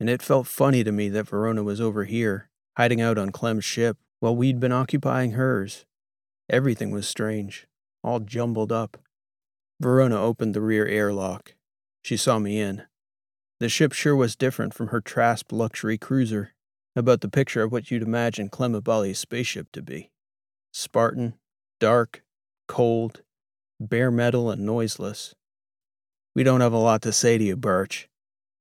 And 0.00 0.08
it 0.08 0.22
felt 0.22 0.46
funny 0.46 0.82
to 0.84 0.92
me 0.92 1.10
that 1.10 1.28
Verona 1.28 1.62
was 1.62 1.80
over 1.80 2.04
here, 2.04 2.48
hiding 2.78 3.02
out 3.02 3.18
on 3.18 3.30
Clem's 3.30 3.64
ship, 3.64 3.98
while 4.20 4.34
we'd 4.34 4.60
been 4.60 4.72
occupying 4.72 5.32
hers. 5.32 5.84
Everything 6.48 6.90
was 6.90 7.06
strange, 7.06 7.66
all 8.02 8.20
jumbled 8.20 8.72
up. 8.72 8.98
Verona 9.80 10.20
opened 10.20 10.54
the 10.54 10.60
rear 10.60 10.86
airlock. 10.86 11.54
She 12.02 12.16
saw 12.16 12.38
me 12.38 12.60
in. 12.60 12.84
The 13.60 13.68
ship 13.68 13.92
sure 13.92 14.16
was 14.16 14.36
different 14.36 14.74
from 14.74 14.88
her 14.88 15.00
Trasp 15.00 15.52
luxury 15.52 15.98
cruiser, 15.98 16.52
about 16.96 17.20
the 17.20 17.28
picture 17.28 17.62
of 17.62 17.72
what 17.72 17.90
you'd 17.90 18.02
imagine 18.02 18.48
Clem 18.48 18.72
Abali's 18.72 19.18
spaceship 19.18 19.70
to 19.72 19.82
be. 19.82 20.10
Spartan, 20.72 21.34
dark, 21.80 22.22
cold, 22.68 23.22
bare 23.80 24.10
metal, 24.10 24.50
and 24.50 24.64
noiseless. 24.64 25.34
We 26.34 26.42
don't 26.42 26.60
have 26.60 26.72
a 26.72 26.78
lot 26.78 27.02
to 27.02 27.12
say 27.12 27.38
to 27.38 27.44
you, 27.44 27.56
Birch, 27.56 28.08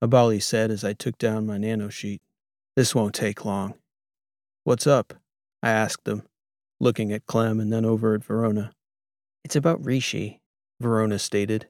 Abali 0.04 0.42
said 0.42 0.72
as 0.72 0.84
I 0.84 0.94
took 0.94 1.18
down 1.18 1.46
my 1.46 1.58
nano 1.58 1.90
sheet. 1.90 2.22
This 2.76 2.96
won't 2.96 3.16
take 3.16 3.46
long. 3.46 3.76
What's 4.64 4.88
up? 4.88 5.14
I 5.64 5.70
asked 5.70 6.08
him, 6.08 6.24
looking 6.80 7.12
at 7.14 7.26
Clem 7.26 7.60
and 7.60 7.72
then 7.72 7.86
over 7.86 8.14
at 8.16 8.24
Verona. 8.24 8.74
It's 9.44 9.56
about 9.56 9.84
Rishi, 9.84 10.42
Verona 10.80 11.20
stated. 11.20 11.68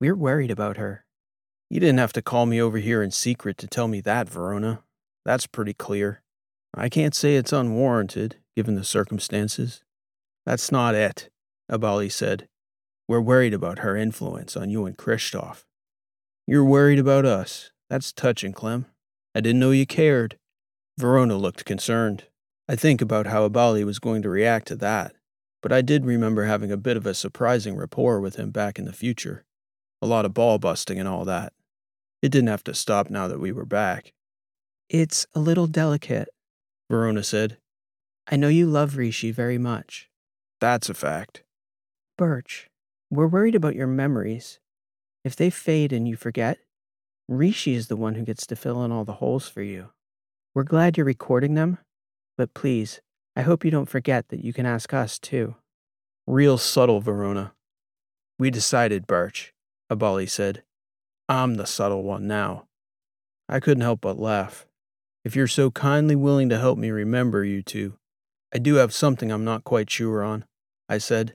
We're 0.00 0.16
worried 0.16 0.50
about 0.50 0.76
her. 0.76 1.04
You 1.70 1.80
didn't 1.80 1.98
have 1.98 2.12
to 2.14 2.22
call 2.22 2.46
me 2.46 2.60
over 2.60 2.78
here 2.78 3.02
in 3.02 3.10
secret 3.10 3.56
to 3.58 3.66
tell 3.66 3.88
me 3.88 4.00
that, 4.02 4.28
Verona. 4.28 4.82
That's 5.24 5.46
pretty 5.46 5.74
clear. 5.74 6.22
I 6.74 6.88
can't 6.88 7.14
say 7.14 7.36
it's 7.36 7.52
unwarranted, 7.52 8.36
given 8.56 8.74
the 8.74 8.84
circumstances. 8.84 9.82
That's 10.44 10.72
not 10.72 10.94
it, 10.94 11.30
Abali 11.70 12.10
said. 12.10 12.48
We're 13.08 13.20
worried 13.20 13.54
about 13.54 13.80
her 13.80 13.96
influence 13.96 14.56
on 14.56 14.70
you 14.70 14.86
and 14.86 14.96
Kristoff. 14.96 15.64
You're 16.46 16.64
worried 16.64 16.98
about 16.98 17.24
us. 17.24 17.70
That's 17.88 18.12
touching, 18.12 18.52
Clem. 18.52 18.86
I 19.34 19.40
didn't 19.40 19.60
know 19.60 19.70
you 19.70 19.86
cared. 19.86 20.38
Verona 20.98 21.36
looked 21.36 21.64
concerned. 21.64 22.24
I 22.68 22.76
think 22.76 23.00
about 23.00 23.26
how 23.26 23.48
Abali 23.48 23.84
was 23.84 23.98
going 23.98 24.22
to 24.22 24.28
react 24.28 24.68
to 24.68 24.76
that, 24.76 25.14
but 25.62 25.72
I 25.72 25.80
did 25.80 26.04
remember 26.04 26.44
having 26.44 26.72
a 26.72 26.76
bit 26.76 26.96
of 26.96 27.06
a 27.06 27.14
surprising 27.14 27.76
rapport 27.76 28.20
with 28.20 28.36
him 28.36 28.50
back 28.50 28.78
in 28.78 28.84
the 28.84 28.92
future. 28.92 29.44
A 30.02 30.06
lot 30.06 30.24
of 30.24 30.34
ball 30.34 30.58
busting 30.58 30.98
and 30.98 31.08
all 31.08 31.24
that. 31.24 31.52
It 32.20 32.30
didn't 32.30 32.48
have 32.48 32.64
to 32.64 32.74
stop 32.74 33.08
now 33.08 33.28
that 33.28 33.40
we 33.40 33.52
were 33.52 33.64
back. 33.64 34.12
It's 34.88 35.26
a 35.34 35.40
little 35.40 35.66
delicate, 35.66 36.28
Verona 36.90 37.22
said. 37.22 37.58
I 38.30 38.36
know 38.36 38.48
you 38.48 38.66
love 38.66 38.96
Rishi 38.96 39.30
very 39.30 39.58
much. 39.58 40.08
That's 40.60 40.88
a 40.88 40.94
fact. 40.94 41.42
Birch, 42.18 42.68
we're 43.10 43.26
worried 43.26 43.54
about 43.54 43.74
your 43.74 43.86
memories. 43.86 44.58
If 45.24 45.36
they 45.36 45.50
fade 45.50 45.92
and 45.92 46.06
you 46.06 46.16
forget, 46.16 46.58
Rishi 47.28 47.74
is 47.74 47.86
the 47.86 47.96
one 47.96 48.16
who 48.16 48.24
gets 48.24 48.46
to 48.48 48.56
fill 48.56 48.84
in 48.84 48.92
all 48.92 49.04
the 49.04 49.14
holes 49.14 49.48
for 49.48 49.62
you. 49.62 49.90
We're 50.54 50.64
glad 50.64 50.96
you're 50.96 51.06
recording 51.06 51.54
them, 51.54 51.78
but 52.36 52.54
please, 52.54 53.00
I 53.34 53.42
hope 53.42 53.64
you 53.64 53.70
don't 53.70 53.88
forget 53.88 54.28
that 54.28 54.44
you 54.44 54.52
can 54.52 54.66
ask 54.66 54.92
us 54.92 55.18
too. 55.18 55.56
Real 56.26 56.58
subtle, 56.58 57.00
Verona. 57.00 57.52
We 58.38 58.50
decided, 58.50 59.06
Birch, 59.06 59.52
Abali 59.90 60.28
said. 60.28 60.62
I'm 61.28 61.54
the 61.54 61.66
subtle 61.66 62.02
one 62.02 62.26
now. 62.26 62.66
I 63.48 63.60
couldn't 63.60 63.82
help 63.82 64.00
but 64.00 64.18
laugh. 64.18 64.66
If 65.24 65.36
you're 65.36 65.46
so 65.46 65.70
kindly 65.70 66.16
willing 66.16 66.48
to 66.48 66.58
help 66.58 66.78
me 66.78 66.90
remember 66.90 67.44
you 67.44 67.62
two, 67.62 67.94
I 68.54 68.58
do 68.58 68.74
have 68.74 68.92
something 68.92 69.30
I'm 69.30 69.44
not 69.44 69.64
quite 69.64 69.88
sure 69.88 70.22
on, 70.22 70.44
I 70.88 70.98
said. 70.98 71.34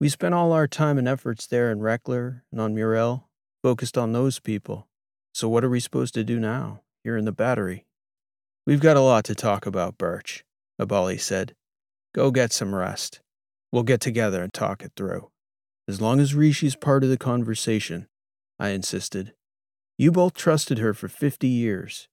We 0.00 0.08
spent 0.08 0.34
all 0.34 0.52
our 0.52 0.66
time 0.66 0.98
and 0.98 1.06
efforts 1.06 1.46
there 1.46 1.70
in 1.70 1.80
Reckler 1.80 2.42
and 2.50 2.60
on 2.60 2.74
Murel, 2.74 3.28
focused 3.62 3.98
on 3.98 4.12
those 4.12 4.40
people. 4.40 4.88
So 5.34 5.48
what 5.48 5.62
are 5.62 5.70
we 5.70 5.80
supposed 5.80 6.14
to 6.14 6.24
do 6.24 6.40
now, 6.40 6.80
here 7.04 7.16
in 7.16 7.24
the 7.24 7.32
battery? 7.32 7.86
We've 8.66 8.80
got 8.80 8.96
a 8.96 9.02
lot 9.02 9.24
to 9.24 9.34
talk 9.34 9.66
about, 9.66 9.98
Birch, 9.98 10.44
Abali 10.80 11.20
said. 11.20 11.54
Go 12.14 12.30
get 12.30 12.52
some 12.52 12.74
rest. 12.74 13.20
We'll 13.70 13.82
get 13.82 14.00
together 14.00 14.42
and 14.42 14.52
talk 14.52 14.82
it 14.82 14.92
through. 14.96 15.30
As 15.86 16.00
long 16.00 16.18
as 16.18 16.34
Rishi's 16.34 16.74
part 16.74 17.04
of 17.04 17.10
the 17.10 17.18
conversation, 17.18 18.08
I 18.58 18.70
insisted. 18.70 19.34
You 19.98 20.10
both 20.10 20.34
trusted 20.34 20.78
her 20.78 20.94
for 20.94 21.08
50 21.08 21.46
years. 21.46 22.08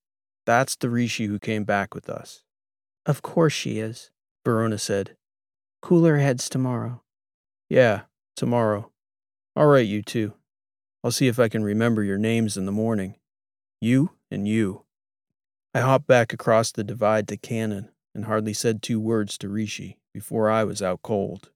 That's 0.45 0.75
the 0.75 0.89
Rishi 0.89 1.25
who 1.25 1.39
came 1.39 1.63
back 1.63 1.95
with 1.95 2.09
us. 2.09 2.43
Of 3.05 3.21
course 3.21 3.53
she 3.53 3.79
is, 3.79 4.11
Verona 4.45 4.77
said. 4.77 5.15
Cooler 5.81 6.17
heads 6.17 6.49
tomorrow. 6.49 7.01
Yeah, 7.69 8.01
tomorrow. 8.35 8.91
All 9.55 9.67
right, 9.67 9.85
you 9.87 10.01
two. 10.01 10.33
I'll 11.03 11.11
see 11.11 11.27
if 11.27 11.39
I 11.39 11.49
can 11.49 11.63
remember 11.63 12.03
your 12.03 12.17
names 12.17 12.57
in 12.57 12.65
the 12.65 12.71
morning. 12.71 13.15
You 13.81 14.11
and 14.29 14.47
you. 14.47 14.83
I 15.73 15.79
hopped 15.79 16.07
back 16.07 16.33
across 16.33 16.71
the 16.71 16.83
divide 16.83 17.27
to 17.29 17.37
Cannon 17.37 17.89
and 18.17 18.25
hardly 18.25 18.51
said 18.51 18.81
two 18.81 18.99
words 18.99 19.37
to 19.37 19.47
Rishi 19.47 19.99
before 20.11 20.49
I 20.49 20.63
was 20.63 20.81
out 20.81 21.03
cold. 21.03 21.51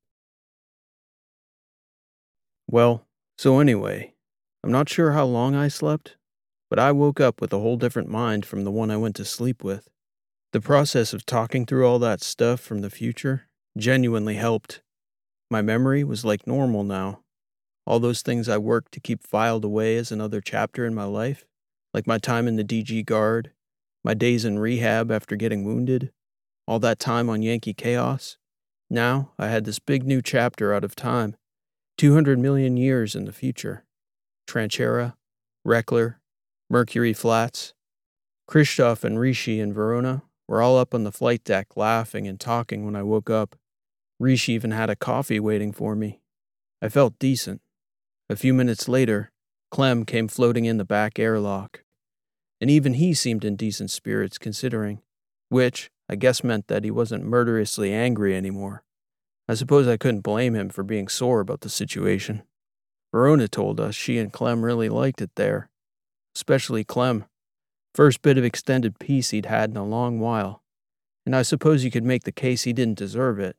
Well, 2.69 3.07
so 3.39 3.59
anyway, 3.59 4.13
I'm 4.63 4.71
not 4.71 4.87
sure 4.87 5.13
how 5.13 5.25
long 5.25 5.55
I 5.55 5.67
slept, 5.67 6.17
but 6.69 6.77
I 6.77 6.91
woke 6.91 7.19
up 7.19 7.41
with 7.41 7.51
a 7.51 7.57
whole 7.57 7.77
different 7.77 8.09
mind 8.09 8.45
from 8.45 8.63
the 8.63 8.69
one 8.69 8.91
I 8.91 8.97
went 8.97 9.15
to 9.15 9.25
sleep 9.25 9.63
with. 9.63 9.89
The 10.53 10.61
process 10.61 11.13
of 11.13 11.25
talking 11.25 11.65
through 11.65 11.87
all 11.87 11.97
that 11.97 12.21
stuff 12.21 12.59
from 12.59 12.81
the 12.81 12.91
future 12.91 13.47
genuinely 13.75 14.35
helped. 14.35 14.81
My 15.49 15.63
memory 15.63 16.03
was 16.03 16.23
like 16.23 16.45
normal 16.45 16.83
now. 16.83 17.21
All 17.87 17.99
those 17.99 18.21
things 18.21 18.47
I 18.47 18.59
worked 18.59 18.91
to 18.91 18.99
keep 18.99 19.25
filed 19.25 19.65
away 19.65 19.97
as 19.97 20.11
another 20.11 20.41
chapter 20.41 20.85
in 20.85 20.93
my 20.93 21.05
life, 21.05 21.43
like 21.91 22.05
my 22.05 22.19
time 22.19 22.47
in 22.47 22.55
the 22.55 22.63
DG 22.63 23.03
Guard, 23.07 23.51
my 24.03 24.13
days 24.13 24.45
in 24.45 24.59
rehab 24.59 25.11
after 25.11 25.35
getting 25.35 25.63
wounded, 25.63 26.11
all 26.71 26.79
that 26.79 26.99
time 26.99 27.29
on 27.29 27.41
Yankee 27.41 27.73
Chaos. 27.73 28.37
Now 28.89 29.31
I 29.37 29.49
had 29.49 29.65
this 29.65 29.77
big 29.77 30.05
new 30.05 30.21
chapter 30.21 30.73
out 30.73 30.85
of 30.85 30.95
time, 30.95 31.35
200 31.97 32.39
million 32.39 32.77
years 32.77 33.13
in 33.13 33.25
the 33.25 33.33
future. 33.33 33.83
Tranchera, 34.47 35.15
Reckler, 35.67 36.15
Mercury 36.69 37.11
Flats. 37.11 37.73
Kristoff 38.49 39.03
and 39.03 39.19
Rishi 39.19 39.59
and 39.59 39.73
Verona 39.73 40.23
were 40.47 40.61
all 40.61 40.77
up 40.77 40.95
on 40.95 41.03
the 41.03 41.11
flight 41.11 41.43
deck 41.43 41.75
laughing 41.75 42.25
and 42.25 42.39
talking 42.39 42.85
when 42.85 42.95
I 42.95 43.03
woke 43.03 43.29
up. 43.29 43.57
Rishi 44.17 44.53
even 44.53 44.71
had 44.71 44.89
a 44.89 44.95
coffee 44.95 45.41
waiting 45.41 45.73
for 45.73 45.93
me. 45.93 46.21
I 46.81 46.87
felt 46.87 47.19
decent. 47.19 47.59
A 48.29 48.37
few 48.37 48.53
minutes 48.53 48.87
later, 48.87 49.33
Clem 49.71 50.05
came 50.05 50.29
floating 50.29 50.63
in 50.63 50.77
the 50.77 50.85
back 50.85 51.19
airlock. 51.19 51.83
And 52.61 52.69
even 52.71 52.93
he 52.93 53.13
seemed 53.13 53.43
in 53.43 53.57
decent 53.57 53.91
spirits 53.91 54.37
considering, 54.37 55.01
which 55.49 55.91
I 56.11 56.15
guess 56.15 56.43
meant 56.43 56.67
that 56.67 56.83
he 56.83 56.91
wasn't 56.91 57.23
murderously 57.23 57.93
angry 57.93 58.35
anymore. 58.35 58.83
I 59.47 59.53
suppose 59.53 59.87
I 59.87 59.95
couldn't 59.95 60.21
blame 60.21 60.55
him 60.55 60.69
for 60.69 60.83
being 60.83 61.07
sore 61.07 61.39
about 61.39 61.61
the 61.61 61.69
situation. 61.69 62.43
Verona 63.13 63.47
told 63.47 63.79
us 63.79 63.95
she 63.95 64.17
and 64.17 64.31
Clem 64.31 64.63
really 64.63 64.89
liked 64.89 65.21
it 65.21 65.31
there, 65.35 65.69
especially 66.35 66.83
Clem. 66.83 67.25
First 67.95 68.21
bit 68.21 68.37
of 68.37 68.43
extended 68.43 68.99
peace 68.99 69.29
he'd 69.29 69.45
had 69.45 69.69
in 69.69 69.77
a 69.77 69.85
long 69.85 70.19
while. 70.19 70.63
and 71.25 71.35
I 71.35 71.43
suppose 71.43 71.83
you 71.83 71.91
could 71.91 72.03
make 72.03 72.23
the 72.23 72.31
case 72.31 72.63
he 72.63 72.73
didn't 72.73 72.97
deserve 72.97 73.39
it. 73.39 73.55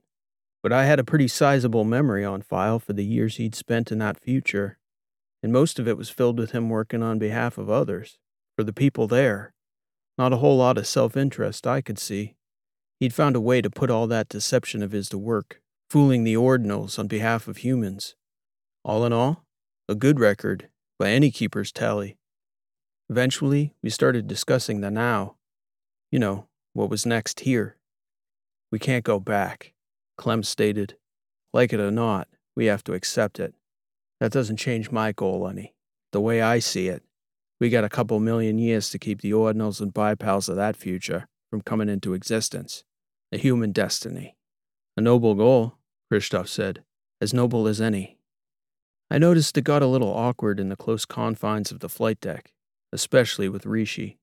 But 0.63 0.73
I 0.73 0.85
had 0.85 0.99
a 0.99 1.05
pretty 1.05 1.29
sizable 1.29 1.85
memory 1.85 2.25
on 2.25 2.43
file 2.43 2.79
for 2.79 2.93
the 2.93 3.05
years 3.05 3.37
he'd 3.37 3.55
spent 3.55 3.93
in 3.93 3.99
that 3.99 4.21
future, 4.21 4.79
and 5.43 5.53
most 5.53 5.79
of 5.79 5.87
it 5.89 5.97
was 5.97 6.11
filled 6.11 6.39
with 6.39 6.51
him 6.51 6.69
working 6.69 7.03
on 7.03 7.19
behalf 7.19 7.59
of 7.59 7.71
others, 7.71 8.19
for 8.57 8.65
the 8.65 8.73
people 8.73 9.07
there. 9.07 9.55
Not 10.19 10.33
a 10.33 10.39
whole 10.39 10.57
lot 10.59 10.77
of 10.77 10.87
self 10.87 11.17
interest 11.17 11.67
I 11.67 11.81
could 11.81 11.99
see. 11.99 12.35
He'd 13.03 13.13
found 13.13 13.35
a 13.35 13.41
way 13.41 13.61
to 13.61 13.69
put 13.69 13.91
all 13.91 14.07
that 14.07 14.29
deception 14.29 14.81
of 14.81 14.93
his 14.93 15.09
to 15.09 15.19
work, 15.19 15.61
fooling 15.91 16.23
the 16.23 16.35
ordinals 16.37 17.01
on 17.01 17.09
behalf 17.09 17.49
of 17.49 17.57
humans. 17.57 18.15
All 18.85 19.05
in 19.05 19.13
all, 19.13 19.45
a 19.89 19.97
good 19.97 20.21
record, 20.21 20.69
by 21.01 21.11
any 21.11 21.33
keeper's 21.33 21.73
tally. 21.73 22.17
Eventually, 23.11 23.75
we 23.83 23.91
started 23.91 24.29
discussing 24.29 24.83
the 24.83 24.91
now. 24.93 25.35
You 26.13 26.21
know, 26.21 26.47
what 26.75 26.91
was 26.91 27.05
next 27.05 27.41
here. 27.41 27.77
We 28.71 28.79
can't 28.79 29.03
go 29.03 29.19
back, 29.19 29.73
Clem 30.17 30.45
stated. 30.45 30.95
Like 31.53 31.73
it 31.73 31.81
or 31.81 31.91
not, 31.91 32.29
we 32.55 32.67
have 32.67 32.85
to 32.85 32.95
accept 32.95 33.41
it. 33.41 33.53
That 34.21 34.31
doesn't 34.31 34.59
change 34.59 34.93
my 34.93 35.11
goal 35.11 35.49
any. 35.49 35.75
The 36.13 36.21
way 36.21 36.41
I 36.41 36.61
see 36.61 36.87
it, 36.87 37.03
we 37.61 37.69
got 37.69 37.83
a 37.83 37.89
couple 37.89 38.21
million 38.21 38.59
years 38.59 38.91
to 38.91 38.99
keep 39.01 39.23
the 39.23 39.33
ordinals 39.33 39.81
and 39.81 39.93
bipals 39.93 40.49
of 40.49 40.55
that 40.55 40.77
future 40.77 41.27
from 41.51 41.63
coming 41.63 41.89
into 41.89 42.15
existence. 42.15 42.85
A 43.35 43.39
human 43.39 43.73
destiny. 43.73 44.37
A 44.95 45.01
noble 45.01 45.35
goal, 45.35 45.79
Kristoff 46.13 46.49
said, 46.49 46.85
as 47.19 47.33
noble 47.33 47.67
as 47.67 47.81
any. 47.81 48.19
I 49.11 49.17
noticed 49.17 49.57
it 49.57 49.65
got 49.65 49.81
a 49.81 49.87
little 49.87 50.13
awkward 50.13 50.61
in 50.61 50.69
the 50.69 50.77
close 50.77 51.07
confines 51.07 51.73
of 51.73 51.81
the 51.81 51.89
flight 51.89 52.21
deck, 52.21 52.53
especially 52.93 53.49
with 53.49 53.65
Rishi. 53.65 54.19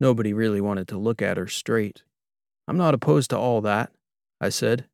Nobody 0.00 0.32
really 0.32 0.60
wanted 0.60 0.88
to 0.88 0.98
look 0.98 1.22
at 1.22 1.36
her 1.36 1.46
straight. 1.46 2.02
I'm 2.66 2.76
not 2.76 2.92
opposed 2.92 3.30
to 3.30 3.38
all 3.38 3.60
that, 3.60 3.92
I 4.40 4.48
said. 4.48 4.86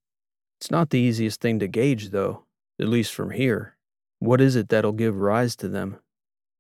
It's 0.61 0.71
not 0.71 0.91
the 0.91 0.99
easiest 0.99 1.41
thing 1.41 1.59
to 1.61 1.67
gauge, 1.67 2.11
though, 2.11 2.45
at 2.79 2.89
least 2.89 3.15
from 3.15 3.31
here. 3.31 3.77
What 4.19 4.43
is 4.43 4.55
it 4.55 4.69
that'll 4.69 4.93
give 4.93 5.17
rise 5.17 5.57
to 5.57 5.69
them? 5.69 5.97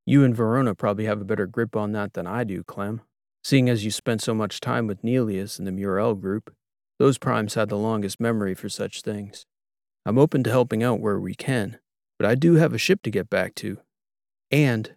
You 0.07 0.25
and 0.25 0.35
Verona 0.35 0.75
probably 0.75 1.05
have 1.05 1.21
a 1.21 1.27
better 1.27 1.47
grip 1.47 1.77
on 1.77 1.93
that 1.93 2.15
than 2.15 2.27
I 2.27 2.45
do, 2.45 2.63
Clem. 2.63 3.03
Seeing 3.45 3.69
as 3.69 3.85
you 3.85 3.91
spent 3.91 4.23
so 4.23 4.33
much 4.33 4.61
time 4.61 4.87
with 4.87 5.03
Nelius 5.03 5.59
and 5.59 5.67
the 5.67 5.73
Murel 5.73 6.15
group, 6.15 6.55
those 6.99 7.19
primes 7.19 7.55
had 7.55 7.69
the 7.69 7.77
longest 7.77 8.21
memory 8.21 8.55
for 8.55 8.69
such 8.69 9.03
things. 9.03 9.47
I'm 10.05 10.19
open 10.19 10.43
to 10.45 10.51
helping 10.51 10.83
out 10.83 11.01
where 11.01 11.19
we 11.19 11.35
can, 11.35 11.79
but 12.19 12.29
I 12.29 12.35
do 12.35 12.55
have 12.55 12.73
a 12.73 12.79
ship 12.79 13.03
to 13.03 13.11
get 13.11 13.29
back 13.29 13.55
to. 13.57 13.79
And, 14.51 14.95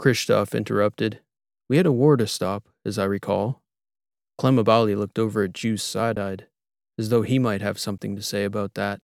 Kristoff 0.00 0.56
interrupted, 0.56 1.20
we 1.68 1.76
had 1.76 1.86
a 1.86 1.92
war 1.92 2.16
to 2.16 2.26
stop, 2.26 2.68
as 2.84 2.98
I 2.98 3.04
recall. 3.04 3.62
Clem 4.36 4.56
Abali 4.56 4.96
looked 4.96 5.18
over 5.18 5.42
at 5.44 5.52
Juice 5.52 5.82
side 5.82 6.18
eyed, 6.18 6.46
as 6.98 7.08
though 7.08 7.22
he 7.22 7.38
might 7.38 7.62
have 7.62 7.78
something 7.78 8.16
to 8.16 8.22
say 8.22 8.44
about 8.44 8.74
that. 8.74 9.00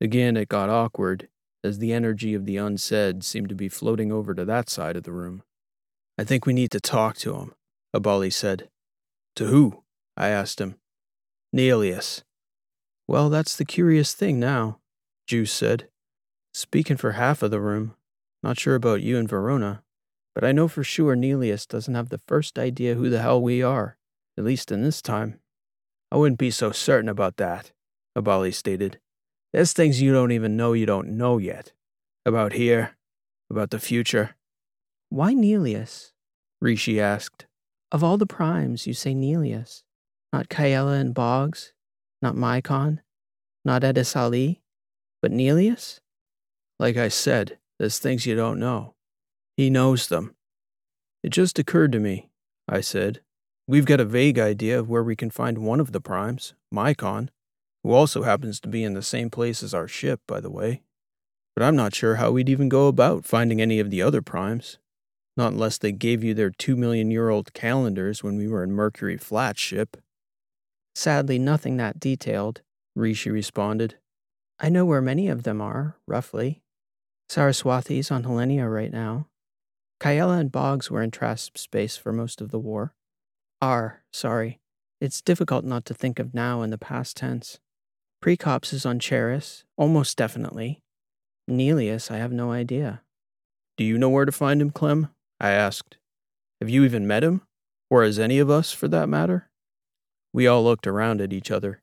Again, 0.00 0.36
it 0.36 0.48
got 0.48 0.70
awkward, 0.70 1.28
as 1.62 1.78
the 1.78 1.92
energy 1.92 2.34
of 2.34 2.46
the 2.46 2.56
unsaid 2.56 3.22
seemed 3.22 3.48
to 3.50 3.54
be 3.54 3.68
floating 3.68 4.10
over 4.10 4.34
to 4.34 4.44
that 4.44 4.70
side 4.70 4.96
of 4.96 5.02
the 5.02 5.12
room. 5.12 5.42
I 6.18 6.24
think 6.24 6.46
we 6.46 6.52
need 6.52 6.70
to 6.72 6.80
talk 6.80 7.16
to 7.18 7.36
him, 7.36 7.54
Abali 7.94 8.32
said. 8.32 8.68
To 9.36 9.46
who? 9.46 9.84
I 10.16 10.28
asked 10.28 10.60
him. 10.60 10.76
Nelius. 11.52 12.22
Well, 13.08 13.28
that's 13.28 13.56
the 13.56 13.64
curious 13.64 14.14
thing 14.14 14.38
now, 14.38 14.78
Juice 15.26 15.52
said. 15.52 15.88
Speaking 16.54 16.96
for 16.96 17.12
half 17.12 17.42
of 17.42 17.50
the 17.50 17.60
room, 17.60 17.94
not 18.42 18.58
sure 18.58 18.74
about 18.74 19.02
you 19.02 19.18
and 19.18 19.28
Verona, 19.28 19.82
but 20.34 20.44
I 20.44 20.52
know 20.52 20.68
for 20.68 20.84
sure 20.84 21.16
Nelius 21.16 21.66
doesn't 21.66 21.94
have 21.94 22.08
the 22.08 22.20
first 22.26 22.58
idea 22.58 22.94
who 22.94 23.10
the 23.10 23.20
hell 23.20 23.42
we 23.42 23.62
are, 23.62 23.96
at 24.38 24.44
least 24.44 24.70
in 24.70 24.82
this 24.82 25.02
time. 25.02 25.40
I 26.12 26.16
wouldn't 26.16 26.38
be 26.38 26.50
so 26.50 26.70
certain 26.70 27.08
about 27.08 27.36
that, 27.38 27.72
Abali 28.16 28.54
stated. 28.54 29.00
There's 29.52 29.72
things 29.72 30.00
you 30.00 30.12
don't 30.12 30.32
even 30.32 30.56
know 30.56 30.72
you 30.72 30.86
don't 30.86 31.08
know 31.08 31.38
yet. 31.38 31.72
About 32.24 32.52
here, 32.52 32.96
about 33.50 33.70
the 33.70 33.80
future. 33.80 34.36
Why 35.08 35.34
Nelius? 35.34 36.12
Rishi 36.60 37.00
asked. 37.00 37.46
Of 37.90 38.04
all 38.04 38.18
the 38.18 38.26
primes, 38.26 38.86
you 38.86 38.94
say 38.94 39.14
Nelius. 39.14 39.82
Not 40.32 40.48
Kaela 40.48 41.00
and 41.00 41.12
Boggs, 41.12 41.72
not 42.22 42.36
Mycon, 42.36 43.00
not 43.64 43.82
Edis 43.82 44.16
Ali, 44.16 44.62
but 45.20 45.32
Nelius? 45.32 46.00
Like 46.78 46.96
I 46.96 47.08
said, 47.08 47.58
there's 47.78 47.98
things 47.98 48.26
you 48.26 48.34
don't 48.34 48.58
know. 48.58 48.94
He 49.56 49.70
knows 49.70 50.08
them. 50.08 50.34
It 51.22 51.30
just 51.30 51.58
occurred 51.58 51.92
to 51.92 52.00
me, 52.00 52.30
I 52.68 52.80
said. 52.80 53.20
We've 53.66 53.84
got 53.84 54.00
a 54.00 54.04
vague 54.04 54.38
idea 54.38 54.78
of 54.78 54.88
where 54.88 55.04
we 55.04 55.16
can 55.16 55.30
find 55.30 55.58
one 55.58 55.80
of 55.80 55.92
the 55.92 56.00
primes, 56.00 56.54
Mycon, 56.72 57.28
who 57.82 57.92
also 57.92 58.22
happens 58.22 58.60
to 58.60 58.68
be 58.68 58.84
in 58.84 58.94
the 58.94 59.02
same 59.02 59.30
place 59.30 59.62
as 59.62 59.74
our 59.74 59.88
ship, 59.88 60.20
by 60.26 60.40
the 60.40 60.50
way. 60.50 60.82
But 61.54 61.64
I'm 61.64 61.76
not 61.76 61.94
sure 61.94 62.16
how 62.16 62.30
we'd 62.30 62.48
even 62.48 62.68
go 62.68 62.88
about 62.88 63.24
finding 63.24 63.60
any 63.60 63.80
of 63.80 63.90
the 63.90 64.02
other 64.02 64.22
primes. 64.22 64.78
Not 65.36 65.52
unless 65.52 65.78
they 65.78 65.92
gave 65.92 66.24
you 66.24 66.34
their 66.34 66.50
two 66.50 66.76
million 66.76 67.10
year 67.10 67.28
old 67.28 67.52
calendars 67.52 68.22
when 68.22 68.36
we 68.36 68.48
were 68.48 68.62
in 68.62 68.72
Mercury 68.72 69.16
Flat 69.16 69.58
ship. 69.58 69.96
Sadly, 70.94 71.38
nothing 71.38 71.76
that 71.76 72.00
detailed, 72.00 72.62
Rishi 72.94 73.30
responded. 73.30 73.96
I 74.58 74.68
know 74.68 74.84
where 74.84 75.00
many 75.00 75.28
of 75.28 75.44
them 75.44 75.60
are, 75.60 75.96
roughly. 76.06 76.62
Saraswati's 77.28 78.10
on 78.10 78.24
Helenia 78.24 78.72
right 78.72 78.92
now. 78.92 79.28
Kaela 80.00 80.40
and 80.40 80.50
Boggs 80.50 80.90
were 80.90 81.02
in 81.02 81.10
Trasp 81.10 81.56
space 81.58 81.96
for 81.96 82.12
most 82.12 82.40
of 82.40 82.50
the 82.50 82.58
war. 82.58 82.94
Are, 83.62 84.02
sorry. 84.12 84.60
It's 85.00 85.22
difficult 85.22 85.64
not 85.64 85.84
to 85.86 85.94
think 85.94 86.18
of 86.18 86.34
now 86.34 86.62
in 86.62 86.70
the 86.70 86.78
past 86.78 87.16
tense. 87.16 87.58
Precops 88.22 88.72
is 88.72 88.84
on 88.84 88.98
Charis, 88.98 89.64
almost 89.76 90.16
definitely. 90.16 90.82
Nelius, 91.48 92.10
I 92.10 92.18
have 92.18 92.32
no 92.32 92.52
idea. 92.52 93.02
Do 93.76 93.84
you 93.84 93.98
know 93.98 94.10
where 94.10 94.24
to 94.24 94.32
find 94.32 94.60
him, 94.60 94.70
Clem? 94.70 95.08
I 95.38 95.50
asked. 95.50 95.96
Have 96.60 96.68
you 96.68 96.84
even 96.84 97.06
met 97.06 97.24
him? 97.24 97.42
Or 97.88 98.02
has 98.02 98.18
any 98.18 98.38
of 98.38 98.50
us, 98.50 98.72
for 98.72 98.88
that 98.88 99.08
matter? 99.08 99.49
We 100.32 100.46
all 100.46 100.62
looked 100.62 100.86
around 100.86 101.20
at 101.20 101.32
each 101.32 101.50
other. 101.50 101.82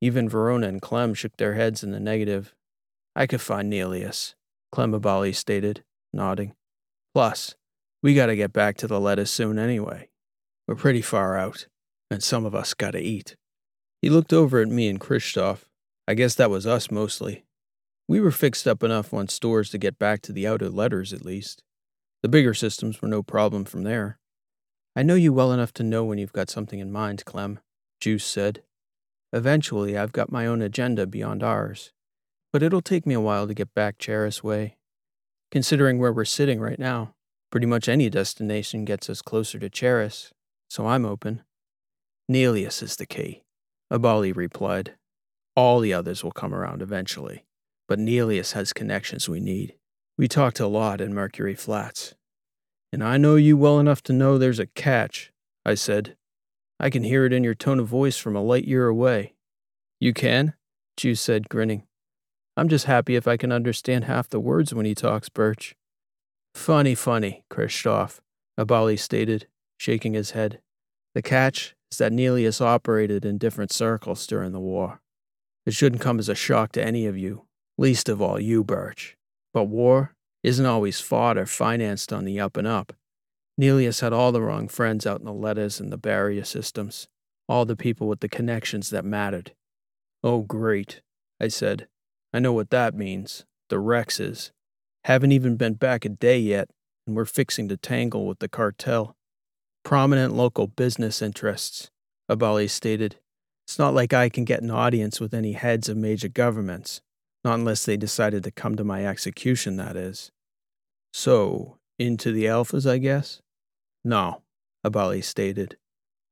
Even 0.00 0.28
Verona 0.28 0.68
and 0.68 0.82
Clem 0.82 1.14
shook 1.14 1.36
their 1.36 1.54
heads 1.54 1.82
in 1.82 1.90
the 1.90 2.00
negative. 2.00 2.54
I 3.14 3.26
could 3.26 3.40
find 3.40 3.70
Nelius, 3.70 4.34
Clem 4.72 4.92
Abali 4.92 5.34
stated, 5.34 5.84
nodding. 6.12 6.54
Plus, 7.14 7.54
we 8.02 8.14
gotta 8.14 8.36
get 8.36 8.52
back 8.52 8.76
to 8.78 8.86
the 8.86 9.00
letters 9.00 9.30
soon 9.30 9.58
anyway. 9.58 10.08
We're 10.66 10.74
pretty 10.74 11.02
far 11.02 11.36
out, 11.36 11.68
and 12.10 12.22
some 12.22 12.44
of 12.44 12.54
us 12.54 12.74
gotta 12.74 13.00
eat. 13.00 13.36
He 14.02 14.10
looked 14.10 14.32
over 14.32 14.60
at 14.60 14.68
me 14.68 14.88
and 14.88 15.00
Kristoff. 15.00 15.64
I 16.06 16.14
guess 16.14 16.34
that 16.34 16.50
was 16.50 16.66
us 16.66 16.90
mostly. 16.90 17.44
We 18.06 18.20
were 18.20 18.30
fixed 18.30 18.66
up 18.66 18.82
enough 18.82 19.14
on 19.14 19.28
stores 19.28 19.70
to 19.70 19.78
get 19.78 19.98
back 19.98 20.20
to 20.22 20.32
the 20.32 20.46
outer 20.46 20.68
letters 20.68 21.12
at 21.12 21.24
least. 21.24 21.62
The 22.22 22.28
bigger 22.28 22.52
systems 22.52 23.00
were 23.00 23.08
no 23.08 23.22
problem 23.22 23.64
from 23.64 23.82
there. 23.82 24.18
I 24.96 25.02
know 25.02 25.14
you 25.14 25.32
well 25.32 25.52
enough 25.52 25.72
to 25.74 25.82
know 25.82 26.04
when 26.04 26.18
you've 26.18 26.32
got 26.32 26.50
something 26.50 26.78
in 26.78 26.92
mind, 26.92 27.24
Clem, 27.24 27.60
Juice 28.00 28.24
said. 28.24 28.62
Eventually, 29.32 29.96
I've 29.96 30.12
got 30.12 30.30
my 30.30 30.46
own 30.46 30.62
agenda 30.62 31.06
beyond 31.06 31.42
ours, 31.42 31.92
but 32.52 32.62
it'll 32.62 32.82
take 32.82 33.06
me 33.06 33.14
a 33.14 33.20
while 33.20 33.46
to 33.46 33.54
get 33.54 33.74
back 33.74 33.98
Charis 33.98 34.44
way. 34.44 34.76
Considering 35.50 35.98
where 35.98 36.12
we're 36.12 36.24
sitting 36.24 36.60
right 36.60 36.78
now, 36.78 37.14
pretty 37.50 37.66
much 37.66 37.88
any 37.88 38.08
destination 38.08 38.84
gets 38.84 39.08
us 39.10 39.22
closer 39.22 39.58
to 39.58 39.70
Charis, 39.70 40.32
so 40.68 40.86
I'm 40.86 41.04
open. 41.04 41.42
Nelius 42.28 42.82
is 42.82 42.96
the 42.96 43.06
key, 43.06 43.42
Abali 43.92 44.34
replied. 44.34 44.94
All 45.56 45.80
the 45.80 45.92
others 45.92 46.24
will 46.24 46.32
come 46.32 46.54
around 46.54 46.82
eventually, 46.82 47.44
but 47.86 47.98
Nelius 47.98 48.52
has 48.52 48.72
connections 48.72 49.28
we 49.28 49.40
need. 49.40 49.74
We 50.16 50.28
talked 50.28 50.60
a 50.60 50.66
lot 50.66 51.00
in 51.00 51.12
Mercury 51.12 51.54
Flats. 51.54 52.14
And 52.92 53.02
I 53.02 53.16
know 53.16 53.34
you 53.34 53.56
well 53.56 53.80
enough 53.80 54.02
to 54.04 54.12
know 54.12 54.38
there's 54.38 54.60
a 54.60 54.66
catch, 54.66 55.32
I 55.64 55.74
said. 55.74 56.16
I 56.80 56.90
can 56.90 57.04
hear 57.04 57.24
it 57.24 57.32
in 57.32 57.44
your 57.44 57.54
tone 57.54 57.80
of 57.80 57.86
voice 57.86 58.16
from 58.16 58.36
a 58.36 58.42
light 58.42 58.64
year 58.64 58.88
away. 58.88 59.34
You 60.00 60.12
can? 60.12 60.54
Juice 60.96 61.20
said, 61.20 61.48
grinning. 61.48 61.84
I'm 62.56 62.68
just 62.68 62.86
happy 62.86 63.16
if 63.16 63.26
I 63.26 63.36
can 63.36 63.52
understand 63.52 64.04
half 64.04 64.28
the 64.28 64.40
words 64.40 64.72
when 64.72 64.86
he 64.86 64.94
talks, 64.94 65.28
Birch. 65.28 65.74
Funny, 66.54 66.94
funny, 66.94 67.44
Kristoff, 67.50 68.20
Abali 68.58 68.98
stated, 68.98 69.48
shaking 69.76 70.14
his 70.14 70.32
head. 70.32 70.60
The 71.14 71.22
catch 71.22 71.74
is 71.90 71.98
that 71.98 72.12
Nelius 72.12 72.60
operated 72.60 73.24
in 73.24 73.38
different 73.38 73.72
circles 73.72 74.26
during 74.26 74.52
the 74.52 74.60
war. 74.60 75.00
It 75.66 75.74
shouldn't 75.74 76.02
come 76.02 76.18
as 76.18 76.28
a 76.28 76.34
shock 76.34 76.72
to 76.72 76.84
any 76.84 77.06
of 77.06 77.16
you, 77.16 77.46
least 77.78 78.08
of 78.08 78.20
all 78.22 78.38
you, 78.38 78.62
Birch. 78.62 79.16
But 79.52 79.64
war 79.64 80.14
isn't 80.42 80.66
always 80.66 81.00
fought 81.00 81.38
or 81.38 81.46
financed 81.46 82.12
on 82.12 82.24
the 82.24 82.38
up 82.38 82.56
and 82.56 82.66
up. 82.66 82.92
Nelius 83.56 84.00
had 84.00 84.12
all 84.12 84.32
the 84.32 84.42
wrong 84.42 84.68
friends 84.68 85.06
out 85.06 85.20
in 85.20 85.26
the 85.26 85.32
letters 85.32 85.78
and 85.78 85.92
the 85.92 85.96
barrier 85.96 86.44
systems, 86.44 87.06
all 87.48 87.64
the 87.64 87.76
people 87.76 88.08
with 88.08 88.20
the 88.20 88.28
connections 88.28 88.90
that 88.90 89.04
mattered. 89.04 89.52
Oh, 90.22 90.40
great, 90.40 91.02
I 91.40 91.48
said. 91.48 91.86
I 92.32 92.40
know 92.40 92.52
what 92.52 92.70
that 92.70 92.94
means. 92.94 93.44
The 93.68 93.76
Rexes. 93.76 94.50
Haven't 95.04 95.32
even 95.32 95.56
been 95.56 95.74
back 95.74 96.04
a 96.04 96.08
day 96.08 96.38
yet, 96.38 96.68
and 97.06 97.14
we're 97.14 97.26
fixing 97.26 97.68
to 97.68 97.76
tangle 97.76 98.26
with 98.26 98.40
the 98.40 98.48
cartel. 98.48 99.16
Prominent 99.84 100.34
local 100.34 100.66
business 100.66 101.20
interests, 101.22 101.90
Abali 102.30 102.68
stated. 102.68 103.16
It's 103.66 103.78
not 103.78 103.94
like 103.94 104.12
I 104.12 104.28
can 104.28 104.44
get 104.44 104.62
an 104.62 104.70
audience 104.70 105.20
with 105.20 105.32
any 105.32 105.52
heads 105.52 105.88
of 105.88 105.96
major 105.96 106.28
governments, 106.28 107.02
not 107.44 107.58
unless 107.58 107.84
they 107.84 107.96
decided 107.96 108.42
to 108.44 108.50
come 108.50 108.76
to 108.76 108.84
my 108.84 109.06
execution, 109.06 109.76
that 109.76 109.96
is. 109.96 110.30
So, 111.12 111.76
into 111.98 112.32
the 112.32 112.46
Alphas, 112.46 112.90
I 112.90 112.98
guess? 112.98 113.40
No, 114.04 114.42
Abali 114.84 115.24
stated. 115.24 115.78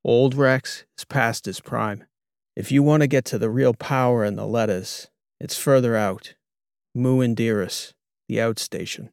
Old 0.05 0.35
Rex 0.35 0.85
is 0.97 1.05
past 1.05 1.45
his 1.45 1.59
prime. 1.59 2.03
If 2.55 2.71
you 2.71 2.83
want 2.83 3.01
to 3.01 3.07
get 3.07 3.25
to 3.25 3.39
the 3.39 3.49
real 3.49 3.73
power 3.73 4.23
in 4.23 4.35
the 4.35 4.45
letters, 4.45 5.09
it's 5.39 5.57
further 5.57 5.95
out. 5.95 6.35
Muindiris, 6.95 7.93
the 8.29 8.37
outstation. 8.37 9.09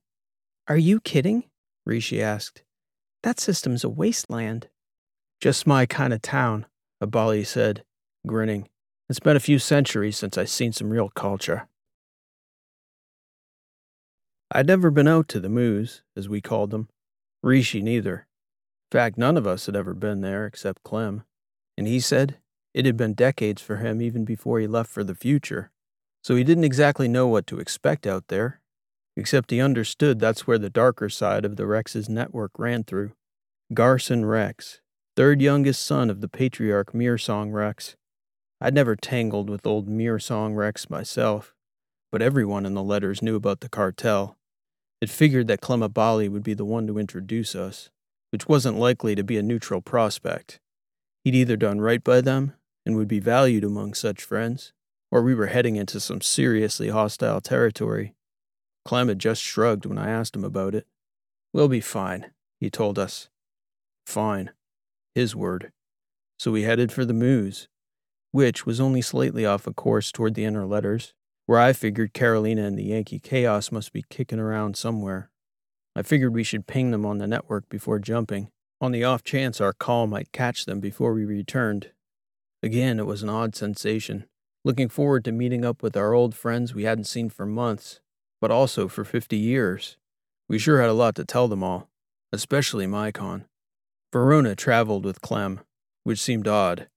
Are 0.69 0.77
you 0.77 1.01
kidding? 1.01 1.45
Rishi 1.87 2.23
asked. 2.23 2.63
That 3.23 3.41
system's 3.41 3.85
a 3.85 3.89
wasteland. 3.89 4.69
Just 5.41 5.67
my 5.67 5.87
kind 5.87 6.13
of 6.13 6.21
town, 6.21 6.67
Abali 7.03 7.47
said, 7.47 7.83
grinning. 8.27 8.69
It's 9.09 9.21
been 9.21 9.37
a 9.37 9.41
few 9.41 9.59
centuries 9.59 10.19
since 10.19 10.37
I've 10.37 10.51
seen 10.51 10.73
some 10.73 10.91
real 10.91 11.09
culture. 11.09 11.67
I'd 14.53 14.67
never 14.67 14.91
been 14.91 15.09
out 15.09 15.29
to 15.29 15.41
the 15.41 15.49
Moos, 15.49 16.03
as 16.17 16.29
we 16.29 16.41
called 16.41 16.71
them. 16.71 16.89
Rishi 17.43 17.81
neither. 17.81 18.27
Fact, 18.91 19.17
none 19.17 19.37
of 19.37 19.47
us 19.47 19.67
had 19.67 19.77
ever 19.77 19.95
been 19.95 20.21
there 20.21 20.47
except 20.47 20.83
Clem. 20.83 21.23
And 21.79 21.87
he 21.87 22.01
said 22.01 22.39
it 22.75 22.87
had 22.87 22.97
been 22.97 23.15
decades 23.15 23.63
for 23.63 23.77
him 23.77 24.03
even 24.03 24.25
before 24.25 24.61
he 24.61 24.67
left 24.67 24.91
for 24.91 25.05
the 25.05 25.15
future. 25.15 25.71
So 26.23 26.37
he 26.37 26.45
didn't 26.45 26.65
exactly 26.65 27.09
know 27.09 27.27
what 27.27 27.47
to 27.49 27.59
expect 27.59 28.07
out 28.07 28.29
there, 28.29 28.61
except 29.17 29.51
he 29.51 29.61
understood 29.61 30.19
that's 30.19 30.47
where 30.47 30.59
the 30.59 30.71
darker 30.71 31.09
side 31.09 31.45
of 31.45 31.57
the 31.57 31.67
Rex's 31.67 32.09
network 32.09 32.53
ran 32.59 32.85
through. 32.85 33.13
Garson 33.73 34.25
Rex, 34.25 34.81
third 35.17 35.41
youngest 35.41 35.85
son 35.85 36.11
of 36.11 36.21
the 36.21 36.29
patriarch 36.29 36.93
Mearsong 36.93 37.53
Rex. 37.53 37.97
I'd 38.61 38.75
never 38.75 38.97
tangled 38.97 39.49
with 39.49 39.67
old 39.67 39.89
Mearsong 39.89 40.55
Rex 40.57 40.91
myself, 40.91 41.55
but 42.13 42.21
everyone 42.21 42.67
in 42.67 42.75
the 42.75 42.83
letters 42.83 43.23
knew 43.23 43.37
about 43.37 43.61
the 43.61 43.69
cartel. 43.69 44.37
It 45.01 45.09
figured 45.09 45.49
that 45.49 45.63
Clem 45.63 45.81
Abali 45.81 46.29
would 46.29 46.43
be 46.43 46.55
the 46.55 46.65
one 46.65 46.87
to 46.87 46.99
introduce 46.99 47.55
us, 47.55 47.89
which 48.31 48.49
wasn't 48.49 48.79
likely 48.79 49.15
to 49.15 49.25
be 49.25 49.37
a 49.37 49.43
neutral 49.43 49.81
prospect. 49.81 50.61
He'd 51.25 51.35
either 51.35 51.57
done 51.57 51.81
right 51.81 52.03
by 52.03 52.21
them 52.21 52.55
and 52.87 52.97
would 52.97 53.09
be 53.09 53.21
valued 53.21 53.65
among 53.65 53.95
such 53.95 54.23
friends, 54.23 54.73
or 55.11 55.23
we 55.23 55.35
were 55.35 55.47
heading 55.47 55.77
into 55.77 56.01
some 56.01 56.21
seriously 56.21 56.89
hostile 56.89 57.41
territory. 57.41 58.15
Clem 58.85 59.09
had 59.09 59.19
just 59.19 59.43
shrugged 59.43 59.85
when 59.85 59.99
I 59.99 60.09
asked 60.09 60.35
him 60.35 60.45
about 60.45 60.75
it. 60.75 60.87
We'll 61.53 61.69
be 61.69 61.81
fine, 61.81 62.31
he 62.59 62.71
told 62.71 62.99
us. 62.99 63.29
Fine. 64.07 64.51
His 65.15 65.37
word. 65.37 65.73
So 66.39 66.51
we 66.51 66.63
headed 66.63 66.91
for 66.93 67.05
the 67.05 67.13
Moos, 67.13 67.69
which 68.33 68.65
was 68.65 68.81
only 68.81 69.03
slightly 69.03 69.45
off 69.45 69.67
a 69.67 69.75
course 69.75 70.11
toward 70.11 70.35
the 70.35 70.45
inner 70.45 70.65
letters, 70.65 71.15
where 71.47 71.59
I 71.59 71.73
figured 71.73 72.15
Carolina 72.15 72.63
and 72.63 72.79
the 72.79 72.85
Yankee 72.85 73.19
Chaos 73.19 73.73
must 73.73 73.93
be 73.93 74.05
kicking 74.09 74.39
around 74.39 74.77
somewhere. 74.77 75.30
I 76.01 76.03
figured 76.03 76.33
we 76.33 76.45
should 76.45 76.67
ping 76.67 76.93
them 76.93 77.05
on 77.05 77.19
the 77.19 77.27
network 77.27 77.69
before 77.69 77.99
jumping, 77.99 78.49
on 78.81 78.91
the 78.91 79.05
off 79.05 79.23
chance 79.23 79.61
our 79.61 79.75
call 79.75 80.07
might 80.07 80.33
catch 80.33 80.65
them 80.65 80.81
before 80.81 81.13
we 81.13 81.27
returned. 81.27 81.91
Again, 82.63 82.99
it 82.99 83.05
was 83.05 83.23
an 83.23 83.29
odd 83.29 83.55
sensation 83.55 84.25
looking 84.65 84.89
forward 84.89 85.27
to 85.27 85.33
meeting 85.33 85.63
up 85.63 85.83
with 85.83 85.99
our 85.99 86.15
old 86.15 86.35
friends 86.35 86.75
we 86.75 86.85
hadn't 86.85 87.05
seen 87.05 87.29
for 87.29 87.45
months, 87.45 88.01
but 88.41 88.51
also 88.51 88.89
for 88.89 89.05
50 89.05 89.37
years. 89.37 89.99
We 90.49 90.59
sure 90.59 90.81
had 90.81 90.89
a 90.89 90.95
lot 90.95 91.17
to 91.17 91.25
tell 91.27 91.49
them 91.49 91.63
all, 91.63 91.91
especially 92.33 92.87
Mycon. 92.87 93.45
Verona 94.11 94.57
traveled 94.57 95.05
with 95.05 95.21
Clem, 95.21 95.61
which 96.05 96.19
seemed 96.19 96.49
odd. 96.49 96.89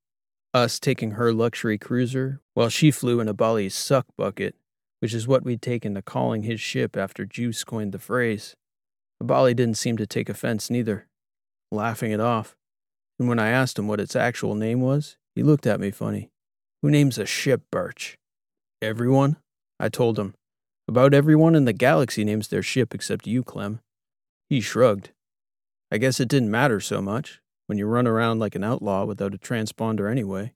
Us 0.53 0.79
taking 0.79 1.11
her 1.11 1.33
luxury 1.33 1.77
cruiser, 1.77 2.39
while 2.53 2.69
she 2.69 2.89
flew 2.89 3.19
in 3.19 3.27
Abali's 3.27 3.75
suck 3.75 4.05
bucket, 4.17 4.55
which 5.01 5.13
is 5.13 5.27
what 5.27 5.43
we'd 5.43 5.61
taken 5.61 5.93
to 5.93 6.01
calling 6.01 6.43
his 6.43 6.61
ship 6.61 6.95
after 6.95 7.25
Juice 7.25 7.65
coined 7.65 7.91
the 7.91 7.99
phrase. 7.99 8.55
Abali 9.23 9.55
didn't 9.55 9.77
seem 9.77 9.95
to 9.97 10.05
take 10.05 10.27
offense 10.27 10.69
neither, 10.69 11.07
laughing 11.71 12.11
it 12.11 12.19
off. 12.19 12.55
And 13.17 13.29
when 13.29 13.39
I 13.39 13.49
asked 13.49 13.79
him 13.79 13.87
what 13.87 14.01
its 14.01 14.15
actual 14.15 14.55
name 14.55 14.81
was, 14.81 15.17
he 15.35 15.43
looked 15.43 15.65
at 15.65 15.79
me 15.79 15.91
funny. 15.91 16.29
Who 16.81 16.89
names 16.91 17.17
a 17.17 17.25
ship 17.25 17.61
Birch? 17.71 18.17
Everyone? 18.81 19.37
I 19.79 19.89
told 19.89 20.19
him. 20.19 20.35
About 20.87 21.13
everyone 21.13 21.55
in 21.55 21.63
the 21.63 21.73
galaxy 21.73 22.25
names 22.25 22.49
their 22.49 22.61
ship 22.61 22.93
except 22.93 23.25
you, 23.25 23.43
Clem. 23.43 23.79
He 24.49 24.59
shrugged. 24.59 25.11
I 25.89 25.97
guess 25.97 26.19
it 26.19 26.27
didn't 26.27 26.51
matter 26.51 26.81
so 26.81 27.01
much 27.01 27.39
when 27.67 27.77
you 27.77 27.85
run 27.85 28.07
around 28.07 28.39
like 28.39 28.55
an 28.55 28.63
outlaw 28.63 29.05
without 29.05 29.33
a 29.33 29.37
transponder 29.37 30.11
anyway. 30.11 30.53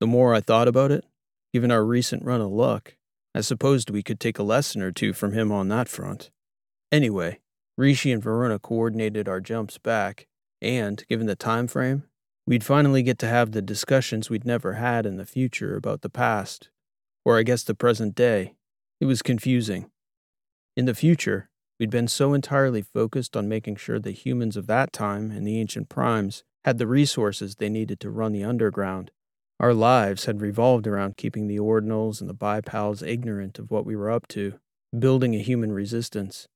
The 0.00 0.06
more 0.08 0.34
I 0.34 0.40
thought 0.40 0.66
about 0.66 0.90
it, 0.90 1.04
given 1.52 1.70
our 1.70 1.84
recent 1.84 2.24
run 2.24 2.40
of 2.40 2.50
luck, 2.50 2.96
I 3.34 3.42
supposed 3.42 3.90
we 3.90 4.02
could 4.02 4.18
take 4.18 4.38
a 4.38 4.42
lesson 4.42 4.82
or 4.82 4.90
two 4.90 5.12
from 5.12 5.32
him 5.32 5.52
on 5.52 5.68
that 5.68 5.88
front. 5.88 6.30
Anyway, 6.90 7.38
Rishi 7.76 8.12
and 8.12 8.22
Verona 8.22 8.58
coordinated 8.58 9.28
our 9.28 9.40
jumps 9.40 9.78
back, 9.78 10.26
and, 10.60 11.04
given 11.08 11.26
the 11.26 11.36
time 11.36 11.66
frame, 11.66 12.04
We'd 12.44 12.64
finally 12.64 13.04
get 13.04 13.20
to 13.20 13.28
have 13.28 13.52
the 13.52 13.62
discussions 13.62 14.28
we'd 14.28 14.44
never 14.44 14.74
had 14.74 15.06
in 15.06 15.16
the 15.16 15.26
future 15.26 15.76
about 15.76 16.02
the 16.02 16.10
past, 16.10 16.70
or 17.24 17.38
I 17.38 17.44
guess 17.44 17.62
the 17.62 17.74
present 17.74 18.16
day. 18.16 18.54
It 19.00 19.04
was 19.04 19.22
confusing. 19.22 19.90
In 20.76 20.86
the 20.86 20.94
future, 20.94 21.50
we'd 21.78 21.90
been 21.90 22.08
so 22.08 22.34
entirely 22.34 22.82
focused 22.82 23.36
on 23.36 23.48
making 23.48 23.76
sure 23.76 24.00
the 24.00 24.10
humans 24.10 24.56
of 24.56 24.66
that 24.66 24.92
time 24.92 25.30
and 25.30 25.46
the 25.46 25.60
ancient 25.60 25.88
primes 25.88 26.42
had 26.64 26.78
the 26.78 26.86
resources 26.88 27.54
they 27.54 27.68
needed 27.68 28.00
to 28.00 28.10
run 28.10 28.32
the 28.32 28.44
underground. 28.44 29.12
Our 29.60 29.74
lives 29.74 30.24
had 30.24 30.40
revolved 30.40 30.88
around 30.88 31.16
keeping 31.16 31.46
the 31.46 31.58
ordinals 31.58 32.20
and 32.20 32.28
the 32.28 32.34
bipals 32.34 33.06
ignorant 33.06 33.60
of 33.60 33.70
what 33.70 33.86
we 33.86 33.94
were 33.94 34.10
up 34.10 34.26
to, 34.28 34.58
building 34.96 35.36
a 35.36 35.42
human 35.42 35.70
resistance. 35.70 36.48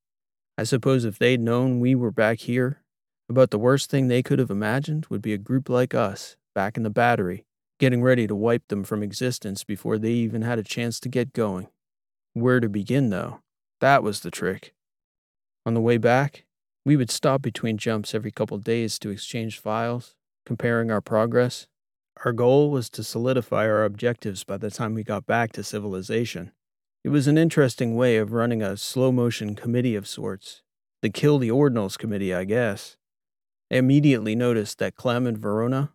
I 0.58 0.64
suppose 0.64 1.04
if 1.04 1.18
they'd 1.18 1.40
known 1.40 1.80
we 1.80 1.94
were 1.94 2.10
back 2.10 2.40
here, 2.40 2.82
about 3.28 3.50
the 3.50 3.58
worst 3.58 3.90
thing 3.90 4.08
they 4.08 4.22
could 4.22 4.38
have 4.38 4.50
imagined 4.50 5.06
would 5.10 5.20
be 5.20 5.34
a 5.34 5.38
group 5.38 5.68
like 5.68 5.94
us, 5.94 6.36
back 6.54 6.76
in 6.76 6.82
the 6.82 6.90
battery, 6.90 7.44
getting 7.78 8.02
ready 8.02 8.26
to 8.26 8.34
wipe 8.34 8.68
them 8.68 8.82
from 8.84 9.02
existence 9.02 9.64
before 9.64 9.98
they 9.98 10.12
even 10.12 10.42
had 10.42 10.58
a 10.58 10.62
chance 10.62 10.98
to 11.00 11.08
get 11.08 11.32
going. 11.32 11.68
Where 12.32 12.60
to 12.60 12.68
begin, 12.68 13.10
though? 13.10 13.40
That 13.80 14.02
was 14.02 14.20
the 14.20 14.30
trick. 14.30 14.74
On 15.66 15.74
the 15.74 15.80
way 15.80 15.98
back, 15.98 16.44
we 16.84 16.96
would 16.96 17.10
stop 17.10 17.42
between 17.42 17.76
jumps 17.76 18.14
every 18.14 18.30
couple 18.30 18.56
days 18.58 18.98
to 19.00 19.10
exchange 19.10 19.58
files, 19.58 20.14
comparing 20.46 20.90
our 20.90 21.00
progress. 21.00 21.66
Our 22.24 22.32
goal 22.32 22.70
was 22.70 22.88
to 22.90 23.02
solidify 23.02 23.66
our 23.66 23.84
objectives 23.84 24.44
by 24.44 24.56
the 24.56 24.70
time 24.70 24.94
we 24.94 25.02
got 25.02 25.26
back 25.26 25.52
to 25.52 25.62
civilization. 25.62 26.52
It 27.06 27.10
was 27.10 27.28
an 27.28 27.38
interesting 27.38 27.94
way 27.94 28.16
of 28.16 28.32
running 28.32 28.62
a 28.64 28.76
slow 28.76 29.12
motion 29.12 29.54
committee 29.54 29.94
of 29.94 30.08
sorts. 30.08 30.62
The 31.02 31.08
Kill 31.08 31.38
the 31.38 31.52
Ordinals 31.52 31.96
committee, 31.96 32.34
I 32.34 32.42
guess. 32.42 32.96
I 33.70 33.76
immediately 33.76 34.34
noticed 34.34 34.78
that 34.78 34.96
Clem 34.96 35.24
and 35.24 35.38
Verona, 35.38 35.92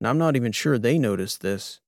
and 0.00 0.08
I'm 0.08 0.18
not 0.18 0.34
even 0.34 0.50
sure 0.50 0.76
they 0.76 0.98
noticed 0.98 1.42
this, 1.42 1.80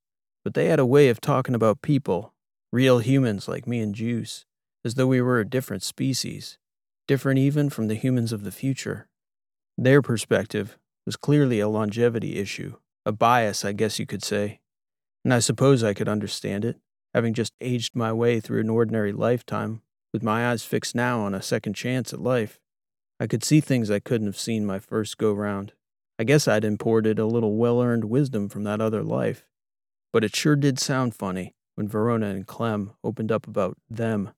but 0.45 0.55
they 0.55 0.67
had 0.67 0.79
a 0.79 0.87
way 0.87 1.09
of 1.09 1.21
talking 1.21 1.57
about 1.57 1.83
people, 1.83 2.33
real 2.71 3.01
humans 3.01 3.49
like 3.49 3.67
me 3.67 3.81
and 3.81 3.93
Juice, 3.93 4.45
as 4.85 4.95
though 4.95 5.09
we 5.09 5.21
were 5.21 5.41
a 5.41 5.45
different 5.45 5.83
species, 5.83 6.57
different 7.09 7.41
even 7.41 7.71
from 7.71 7.89
the 7.89 7.97
humans 7.97 8.33
of 8.33 8.45
the 8.45 8.53
future. 8.53 9.09
Their 9.77 10.01
perspective 10.01 10.79
was 11.07 11.17
clearly 11.17 11.59
a 11.59 11.67
longevity 11.67 12.37
issue, 12.37 12.77
a 13.05 13.11
bias, 13.11 13.65
I 13.65 13.73
guess 13.73 13.99
you 13.99 14.07
could 14.07 14.23
say, 14.23 14.61
and 15.25 15.35
I 15.35 15.41
suppose 15.41 15.83
I 15.83 15.93
could 15.93 16.09
understand 16.09 16.65
it, 16.65 16.77
having 17.15 17.35
just 17.35 17.55
aged 17.61 17.95
my 17.95 18.13
way 18.13 18.41
through 18.41 18.61
an 18.61 18.71
ordinary 18.71 19.13
lifetime 19.13 19.83
with 20.13 20.23
my 20.23 20.51
eyes 20.51 20.65
fixed 20.65 20.95
now 20.95 21.21
on 21.21 21.35
a 21.35 21.43
second 21.43 21.75
chance 21.75 22.13
at 22.13 22.21
life. 22.21 22.59
I 23.19 23.27
could 23.27 23.45
see 23.45 23.61
things 23.61 23.91
I 23.91 24.01
couldn't 24.01 24.27
have 24.27 24.39
seen 24.39 24.65
my 24.65 24.79
first 24.79 25.19
go 25.19 25.33
round. 25.33 25.73
I 26.19 26.25
guess 26.25 26.49
I'd 26.49 26.65
imported 26.65 27.19
a 27.19 27.27
little 27.27 27.57
well 27.57 27.81
earned 27.81 28.05
wisdom 28.05 28.49
from 28.49 28.65
that 28.65 28.81
other 28.81 29.03
life. 29.03 29.47
But 30.13 30.25
it 30.25 30.35
sure 30.35 30.57
did 30.57 30.79
sound 30.79 31.15
funny 31.15 31.55
when 31.77 31.89
Verona 31.89 32.27
and 32.27 32.47
Clem 32.47 32.93
opened 33.05 33.31
up 33.31 33.47
about 33.47 33.77
them, 33.89 34.31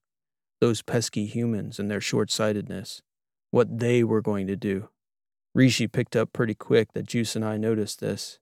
those 0.60 0.82
pesky 0.82 1.26
humans 1.26 1.78
and 1.78 1.90
their 1.90 2.00
short 2.00 2.30
sightedness, 2.30 3.02
what 3.50 3.78
they 3.78 4.04
were 4.04 4.22
going 4.22 4.46
to 4.46 4.56
do. 4.56 4.88
Rishi 5.54 5.86
picked 5.86 6.16
up 6.16 6.32
pretty 6.32 6.54
quick 6.54 6.92
that 6.92 7.06
Juice 7.06 7.36
and 7.36 7.44
I 7.44 7.56
noticed 7.56 8.00
this. 8.00 8.38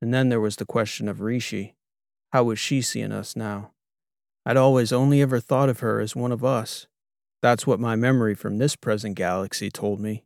And 0.00 0.12
then 0.12 0.28
there 0.28 0.40
was 0.40 0.56
the 0.56 0.66
question 0.66 1.08
of 1.08 1.20
Rishi. 1.20 1.76
How 2.32 2.44
was 2.44 2.58
she 2.58 2.82
seeing 2.82 3.12
us 3.12 3.36
now? 3.36 3.72
I'd 4.46 4.56
always 4.56 4.92
only 4.92 5.20
ever 5.22 5.38
thought 5.38 5.68
of 5.68 5.80
her 5.80 6.00
as 6.00 6.16
one 6.16 6.32
of 6.32 6.44
us, 6.44 6.86
that's 7.42 7.66
what 7.66 7.80
my 7.80 7.96
memory 7.96 8.36
from 8.36 8.58
this 8.58 8.76
present 8.76 9.16
galaxy 9.16 9.68
told 9.68 9.98
me. 10.00 10.22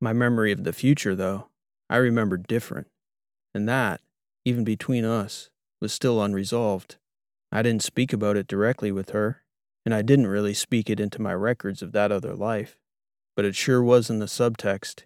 My 0.00 0.12
memory 0.12 0.52
of 0.52 0.64
the 0.64 0.72
future, 0.74 1.16
though, 1.16 1.48
I 1.88 1.96
remembered 1.96 2.46
different. 2.46 2.88
And 3.54 3.66
that, 3.68 4.02
even 4.44 4.62
between 4.62 5.04
us, 5.04 5.48
was 5.80 5.94
still 5.94 6.22
unresolved. 6.22 6.96
I 7.50 7.62
didn't 7.62 7.82
speak 7.82 8.12
about 8.12 8.36
it 8.36 8.46
directly 8.46 8.92
with 8.92 9.10
her, 9.10 9.42
and 9.86 9.94
I 9.94 10.02
didn't 10.02 10.26
really 10.26 10.54
speak 10.54 10.90
it 10.90 11.00
into 11.00 11.22
my 11.22 11.34
records 11.34 11.80
of 11.80 11.92
that 11.92 12.12
other 12.12 12.34
life. 12.34 12.78
But 13.34 13.46
it 13.46 13.56
sure 13.56 13.82
was 13.82 14.10
in 14.10 14.18
the 14.18 14.26
subtext. 14.26 15.04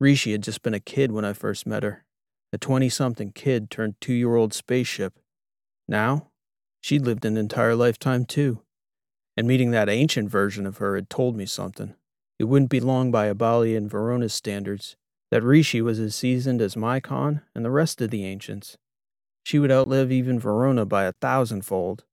Rishi 0.00 0.32
had 0.32 0.42
just 0.42 0.62
been 0.62 0.74
a 0.74 0.80
kid 0.80 1.12
when 1.12 1.26
I 1.26 1.34
first 1.34 1.66
met 1.66 1.82
her. 1.82 2.04
a 2.54 2.58
20 2.58 2.88
something 2.88 3.32
kid 3.32 3.70
turned 3.70 4.00
two 4.00 4.14
year 4.14 4.34
old 4.34 4.54
spaceship. 4.54 5.18
Now, 5.90 6.28
she'd 6.80 7.02
lived 7.02 7.24
an 7.24 7.36
entire 7.36 7.74
lifetime 7.74 8.24
too. 8.24 8.62
And 9.36 9.48
meeting 9.48 9.72
that 9.72 9.88
ancient 9.88 10.30
version 10.30 10.64
of 10.64 10.78
her 10.78 10.94
had 10.94 11.10
told 11.10 11.36
me 11.36 11.46
something. 11.46 11.94
It 12.38 12.44
wouldn't 12.44 12.70
be 12.70 12.80
long 12.80 13.10
by 13.10 13.30
Abali 13.30 13.76
and 13.76 13.90
Verona's 13.90 14.32
standards 14.32 14.96
that 15.30 15.42
Rishi 15.42 15.82
was 15.82 15.98
as 15.98 16.14
seasoned 16.14 16.62
as 16.62 16.76
Mycon 16.76 17.42
and 17.54 17.64
the 17.64 17.70
rest 17.70 18.00
of 18.00 18.10
the 18.10 18.24
ancients. 18.24 18.78
She 19.42 19.58
would 19.58 19.72
outlive 19.72 20.12
even 20.12 20.38
Verona 20.38 20.86
by 20.86 21.04
a 21.04 21.12
thousandfold. 21.12 22.04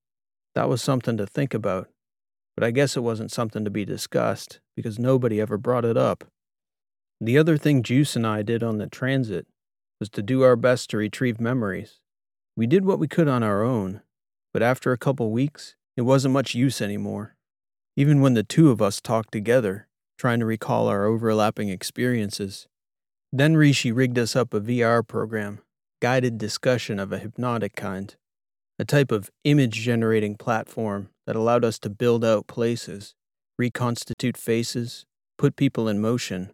That 0.56 0.70
was 0.70 0.82
something 0.82 1.18
to 1.18 1.28
think 1.28 1.54
about, 1.54 1.90
but 2.56 2.64
I 2.64 2.72
guess 2.72 2.98
it 2.98 3.02
wasn't 3.02 3.32
something 3.32 3.64
to 3.64 3.70
be 3.70 3.86
discussed 3.86 4.60
because 4.76 4.98
nobody 4.98 5.40
ever 5.40 5.58
brought 5.58 5.86
it 5.86 5.98
up. 5.98 6.24
The 7.22 7.38
other 7.38 7.58
thing 7.58 7.84
Juice 7.84 8.16
and 8.16 8.26
I 8.26 8.42
did 8.42 8.64
on 8.64 8.80
the 8.80 8.88
transit 8.88 9.46
was 10.00 10.10
to 10.10 10.24
do 10.24 10.42
our 10.42 10.56
best 10.56 10.90
to 10.92 10.98
retrieve 10.98 11.40
memories. 11.40 12.00
We 12.58 12.66
did 12.66 12.86
what 12.86 12.98
we 12.98 13.08
could 13.08 13.28
on 13.28 13.44
our 13.44 13.62
own, 13.62 14.02
but 14.52 14.64
after 14.64 14.92
a 14.92 14.98
couple 14.98 15.30
weeks, 15.30 15.76
it 15.96 16.02
wasn't 16.02 16.34
much 16.34 16.56
use 16.56 16.82
anymore. 16.82 17.36
Even 17.96 18.20
when 18.20 18.34
the 18.34 18.42
two 18.42 18.72
of 18.72 18.82
us 18.82 19.00
talked 19.00 19.32
together, 19.32 19.88
trying 20.18 20.40
to 20.40 20.46
recall 20.46 20.88
our 20.88 21.06
overlapping 21.06 21.70
experiences. 21.70 22.68
Then 23.32 23.56
Rishi 23.56 23.92
rigged 23.92 24.18
us 24.18 24.36
up 24.36 24.56
a 24.56 24.60
VR 24.60 25.08
program, 25.08 25.60
guided 26.02 26.40
discussion 26.40 27.00
of 27.00 27.12
a 27.12 27.20
hypnotic 27.20 27.76
kind, 27.76 28.16
a 28.80 28.86
type 28.86 29.12
of 29.12 29.30
image 29.44 29.76
generating 29.76 30.36
platform 30.36 31.10
that 31.28 31.36
allowed 31.36 31.64
us 31.64 31.78
to 31.78 31.92
build 31.92 32.26
out 32.26 32.48
places, 32.48 33.14
reconstitute 33.60 34.36
faces, 34.36 35.06
put 35.38 35.56
people 35.56 35.88
in 35.88 36.02
motion, 36.02 36.52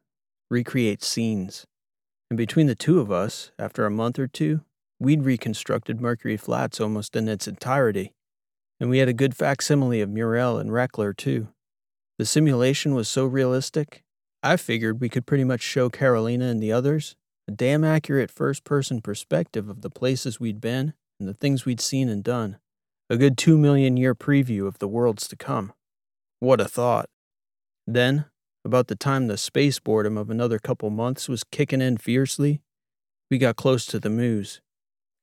recreate 0.52 1.02
scenes. 1.02 1.66
And 2.30 2.38
between 2.38 2.68
the 2.68 2.76
two 2.76 3.00
of 3.00 3.10
us, 3.10 3.54
after 3.58 3.86
a 3.86 3.92
month 3.92 4.20
or 4.20 4.28
two, 4.28 4.66
we'd 5.04 5.24
reconstructed 5.24 6.02
Mercury 6.02 6.38
Flats 6.38 6.80
almost 6.80 7.16
in 7.16 7.28
its 7.28 7.48
entirety. 7.48 8.14
And 8.80 8.90
we 8.90 9.00
had 9.00 9.10
a 9.10 9.14
good 9.14 9.36
facsimile 9.36 10.02
of 10.02 10.10
Murel 10.10 10.58
and 10.58 10.72
Reckler, 10.72 11.16
too. 11.16 11.50
The 12.18 12.26
simulation 12.26 12.96
was 12.96 13.08
so 13.08 13.26
realistic, 13.26 14.04
I 14.42 14.58
figured 14.58 15.00
we 15.00 15.08
could 15.08 15.26
pretty 15.26 15.46
much 15.46 15.62
show 15.62 15.90
Carolina 15.90 16.46
and 16.46 16.62
the 16.62 16.72
others 16.72 17.16
a 17.48 17.52
damn 17.52 17.84
accurate 17.84 18.30
first 18.30 18.66
person 18.66 19.02
perspective 19.02 19.70
of 19.70 19.82
the 19.82 19.90
places 19.90 20.40
we'd 20.40 20.60
been 20.60 20.94
and 21.20 21.30
the 21.30 21.34
things 21.34 21.66
we'd 21.66 21.80
seen 21.80 22.10
and 22.10 22.24
done. 22.24 22.58
A 23.10 23.18
good 23.18 23.38
two 23.38 23.58
million 23.58 23.96
year 23.96 24.14
preview 24.14 24.68
of 24.68 24.80
the 24.80 24.88
worlds 24.88 25.28
to 25.30 25.38
come. 25.38 25.72
What 26.40 26.60
a 26.60 26.66
thought. 26.66 27.10
Then, 27.88 28.26
about 28.66 28.88
the 28.88 28.96
time 28.96 29.28
the 29.28 29.38
space 29.38 29.80
boredom 29.80 30.18
of 30.18 30.30
another 30.30 30.60
couple 30.60 30.90
months 30.90 31.30
was 31.30 31.44
kicking 31.44 31.82
in 31.82 31.98
fiercely, 31.98 32.62
we 33.32 33.38
got 33.38 33.56
close 33.56 33.86
to 33.88 34.00
the 34.00 34.10
Moos. 34.10 34.62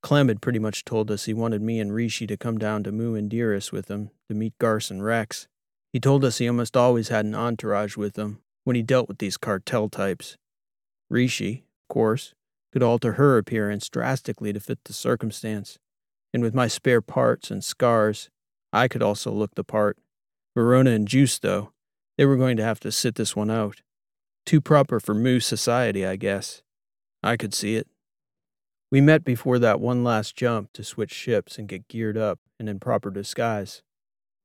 Clem 0.03 0.29
had 0.29 0.41
pretty 0.41 0.59
much 0.59 0.85
told 0.85 1.11
us 1.11 1.25
he 1.25 1.35
wanted 1.35 1.61
me 1.61 1.79
and 1.79 1.93
Rishi 1.93 2.27
to 2.27 2.37
come 2.37 2.59
down 2.59 2.83
to 2.85 2.93
Mu 2.93 3.15
and 3.15 3.29
Dearest 3.29 3.73
with 3.73 3.89
him 3.89 4.11
to 4.29 4.35
meet 4.35 4.59
Garson 4.59 5.03
Rex. 5.03 5.47
He 5.93 6.01
told 6.01 6.25
us 6.25 6.39
he 6.39 6.49
almost 6.49 6.77
always 6.77 7.09
had 7.09 7.25
an 7.25 7.35
entourage 7.35 7.97
with 7.97 8.17
him 8.17 8.41
when 8.65 8.77
he 8.77 8.83
dealt 8.83 9.09
with 9.09 9.19
these 9.19 9.37
cartel 9.37 9.89
types. 9.89 10.37
Rishi, 11.11 11.65
of 11.83 11.95
course, 11.95 12.35
could 12.73 12.83
alter 12.83 13.15
her 13.15 13.37
appearance 13.37 13.89
drastically 13.89 14.53
to 14.53 14.61
fit 14.61 14.79
the 14.85 14.93
circumstance, 14.93 15.79
and 16.33 16.43
with 16.43 16.55
my 16.55 16.69
spare 16.69 17.01
parts 17.03 17.51
and 17.51 17.65
scars, 17.65 18.31
I 18.73 18.87
could 18.87 19.03
also 19.03 19.33
look 19.33 19.55
the 19.55 19.65
part. 19.65 19.99
Verona 20.55 20.91
and 20.91 21.09
Juice, 21.09 21.39
though, 21.39 21.73
they 22.17 22.25
were 22.25 22.37
going 22.37 22.57
to 22.57 22.65
have 22.65 22.81
to 22.81 22.93
sit 22.93 23.17
this 23.17 23.35
one 23.35 23.51
out. 23.51 23.83
Too 24.47 24.61
proper 24.61 25.01
for 25.01 25.15
Moos 25.15 25.47
society, 25.47 26.07
I 26.07 26.17
guess. 26.17 26.63
I 27.23 27.37
could 27.37 27.55
see 27.55 27.77
it. 27.77 27.89
We 28.91 29.01
met 29.01 29.25
before 29.25 29.61
that 29.61 29.81
one 29.81 30.03
last 30.03 30.35
jump 30.35 30.73
to 30.73 30.83
switch 30.83 31.13
ships 31.13 31.59
and 31.59 31.69
get 31.69 31.87
geared 31.87 32.17
up 32.17 32.41
and 32.59 32.69
in 32.69 32.81
proper 32.81 33.11
disguise. 33.11 33.83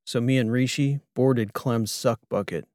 So 0.06 0.22
me 0.22 0.38
and 0.38 0.52
Rishi 0.52 1.00
boarded 1.16 1.54
Clem's 1.54 1.92
suck 1.92 2.20
bucket. 2.30 2.68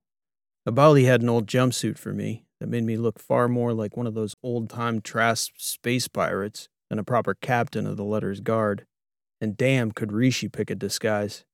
Abali 0.68 1.06
had 1.06 1.22
an 1.22 1.28
old 1.28 1.46
jumpsuit 1.46 1.96
for 1.96 2.12
me 2.12 2.44
that 2.58 2.68
made 2.68 2.82
me 2.82 2.96
look 2.96 3.20
far 3.20 3.46
more 3.46 3.72
like 3.72 3.96
one 3.96 4.08
of 4.08 4.14
those 4.14 4.34
old 4.42 4.68
time 4.68 5.00
Trasp 5.00 5.52
space 5.58 6.08
pirates 6.08 6.68
than 6.88 6.98
a 6.98 7.04
proper 7.04 7.34
captain 7.34 7.86
of 7.86 7.96
the 7.96 8.04
Letter's 8.04 8.40
Guard. 8.40 8.84
And 9.40 9.56
damn, 9.56 9.92
could 9.92 10.12
Rishi 10.12 10.48
pick 10.48 10.70
a 10.70 10.74
disguise. 10.74 11.44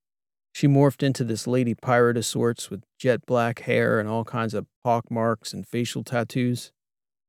She 0.55 0.67
morphed 0.67 1.03
into 1.03 1.25
this 1.25 1.47
lady 1.47 1.75
pirate 1.75 2.17
of 2.17 2.25
sorts 2.25 2.71
with 2.71 2.83
jet 2.99 3.27
black 3.27 3.61
hair 3.61 4.01
and 4.01 4.09
all 4.09 4.25
kinds 4.25 4.55
of 4.55 4.67
pock 4.83 5.11
marks 5.11 5.53
and 5.53 5.69
facial 5.69 6.03
tattoos. 6.03 6.73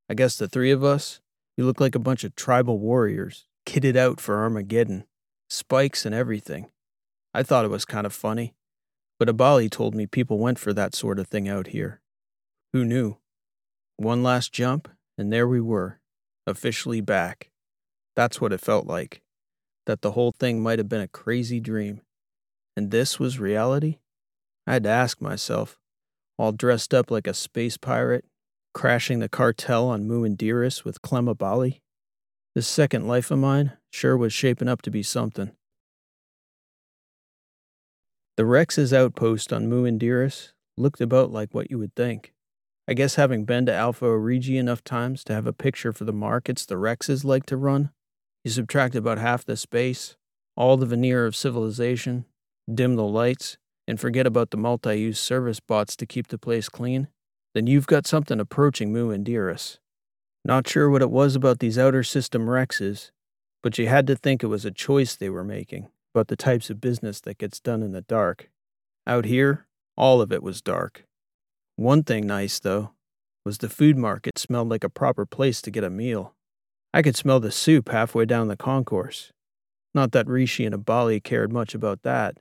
I 0.08 0.14
guess 0.14 0.36
the 0.36 0.48
three 0.48 0.70
of 0.70 0.82
us, 0.82 1.20
we 1.58 1.64
look 1.64 1.80
like 1.80 1.96
a 1.96 1.98
bunch 2.00 2.22
of 2.22 2.36
tribal 2.36 2.78
warriors, 2.78 3.46
kitted 3.66 3.96
out 3.96 4.20
for 4.20 4.36
Armageddon, 4.36 5.04
spikes 5.50 6.06
and 6.06 6.14
everything. 6.14 6.70
I 7.34 7.42
thought 7.42 7.64
it 7.64 7.70
was 7.70 7.84
kind 7.84 8.06
of 8.06 8.12
funny, 8.12 8.54
but 9.18 9.28
Abali 9.28 9.68
told 9.68 9.92
me 9.92 10.06
people 10.06 10.38
went 10.38 10.60
for 10.60 10.72
that 10.72 10.94
sort 10.94 11.18
of 11.18 11.26
thing 11.26 11.48
out 11.48 11.68
here. 11.68 12.00
Who 12.72 12.84
knew? 12.84 13.16
One 13.96 14.22
last 14.22 14.52
jump, 14.52 14.88
and 15.18 15.32
there 15.32 15.48
we 15.48 15.60
were, 15.60 15.98
officially 16.46 17.00
back. 17.00 17.50
That's 18.14 18.40
what 18.40 18.52
it 18.52 18.60
felt 18.60 18.86
like. 18.86 19.20
That 19.84 20.02
the 20.02 20.12
whole 20.12 20.30
thing 20.30 20.62
might 20.62 20.78
have 20.78 20.88
been 20.88 21.00
a 21.00 21.08
crazy 21.08 21.58
dream. 21.58 22.02
And 22.76 22.92
this 22.92 23.18
was 23.18 23.40
reality? 23.40 23.98
I 24.64 24.74
had 24.74 24.84
to 24.84 24.90
ask 24.90 25.20
myself, 25.20 25.76
all 26.36 26.52
dressed 26.52 26.94
up 26.94 27.10
like 27.10 27.26
a 27.26 27.34
space 27.34 27.76
pirate, 27.76 28.24
crashing 28.78 29.18
the 29.18 29.28
cartel 29.28 29.88
on 29.88 30.06
Mu 30.06 30.22
and 30.22 30.38
Dearest 30.38 30.84
with 30.84 31.02
Clem 31.02 31.26
Abali. 31.26 31.80
This 32.54 32.68
second 32.68 33.08
life 33.08 33.28
of 33.32 33.40
mine 33.40 33.72
sure 33.90 34.16
was 34.16 34.32
shaping 34.32 34.68
up 34.68 34.82
to 34.82 34.90
be 34.92 35.02
something. 35.02 35.50
The 38.36 38.44
Rex's 38.44 38.92
outpost 38.92 39.52
on 39.52 39.68
Mu 39.68 39.84
and 39.84 39.98
Dearest 39.98 40.52
looked 40.76 41.00
about 41.00 41.32
like 41.32 41.52
what 41.52 41.72
you 41.72 41.78
would 41.80 41.96
think. 41.96 42.32
I 42.86 42.94
guess 42.94 43.16
having 43.16 43.44
been 43.44 43.66
to 43.66 43.74
Alpha 43.74 44.04
Origi 44.04 44.60
enough 44.60 44.84
times 44.84 45.24
to 45.24 45.32
have 45.32 45.48
a 45.48 45.52
picture 45.52 45.92
for 45.92 46.04
the 46.04 46.12
markets 46.12 46.64
the 46.64 46.76
Rexes 46.76 47.24
like 47.24 47.46
to 47.46 47.56
run, 47.56 47.90
you 48.44 48.52
subtract 48.52 48.94
about 48.94 49.18
half 49.18 49.44
the 49.44 49.56
space, 49.56 50.16
all 50.56 50.76
the 50.76 50.86
veneer 50.86 51.26
of 51.26 51.34
civilization, 51.34 52.26
dim 52.72 52.94
the 52.94 53.02
lights, 53.02 53.58
and 53.88 53.98
forget 53.98 54.24
about 54.24 54.52
the 54.52 54.56
multi 54.56 55.00
use 55.00 55.18
service 55.18 55.58
bots 55.58 55.96
to 55.96 56.06
keep 56.06 56.28
the 56.28 56.38
place 56.38 56.68
clean, 56.68 57.08
then 57.58 57.66
you've 57.66 57.88
got 57.88 58.06
something 58.06 58.38
approaching 58.38 58.92
Mu 58.92 59.10
and 59.10 59.24
Dearest. 59.24 59.80
Not 60.44 60.68
sure 60.68 60.88
what 60.88 61.02
it 61.02 61.10
was 61.10 61.34
about 61.34 61.58
these 61.58 61.76
outer 61.76 62.04
system 62.04 62.46
Rexes, 62.46 63.10
but 63.64 63.76
you 63.78 63.88
had 63.88 64.06
to 64.06 64.14
think 64.14 64.44
it 64.44 64.46
was 64.46 64.64
a 64.64 64.70
choice 64.70 65.16
they 65.16 65.28
were 65.28 65.42
making 65.42 65.88
about 66.14 66.28
the 66.28 66.36
types 66.36 66.70
of 66.70 66.80
business 66.80 67.20
that 67.22 67.38
gets 67.38 67.58
done 67.58 67.82
in 67.82 67.90
the 67.90 68.02
dark. 68.02 68.48
Out 69.08 69.24
here, 69.24 69.66
all 69.96 70.20
of 70.20 70.30
it 70.30 70.40
was 70.40 70.62
dark. 70.62 71.04
One 71.74 72.04
thing 72.04 72.28
nice, 72.28 72.60
though, 72.60 72.92
was 73.44 73.58
the 73.58 73.68
food 73.68 73.96
market 73.96 74.38
smelled 74.38 74.68
like 74.68 74.84
a 74.84 74.88
proper 74.88 75.26
place 75.26 75.60
to 75.62 75.72
get 75.72 75.82
a 75.82 75.90
meal. 75.90 76.36
I 76.94 77.02
could 77.02 77.16
smell 77.16 77.40
the 77.40 77.50
soup 77.50 77.88
halfway 77.88 78.24
down 78.24 78.46
the 78.46 78.56
concourse. 78.56 79.32
Not 79.96 80.12
that 80.12 80.28
Rishi 80.28 80.64
and 80.64 80.76
Abali 80.76 81.20
cared 81.20 81.52
much 81.52 81.74
about 81.74 82.02
that, 82.02 82.38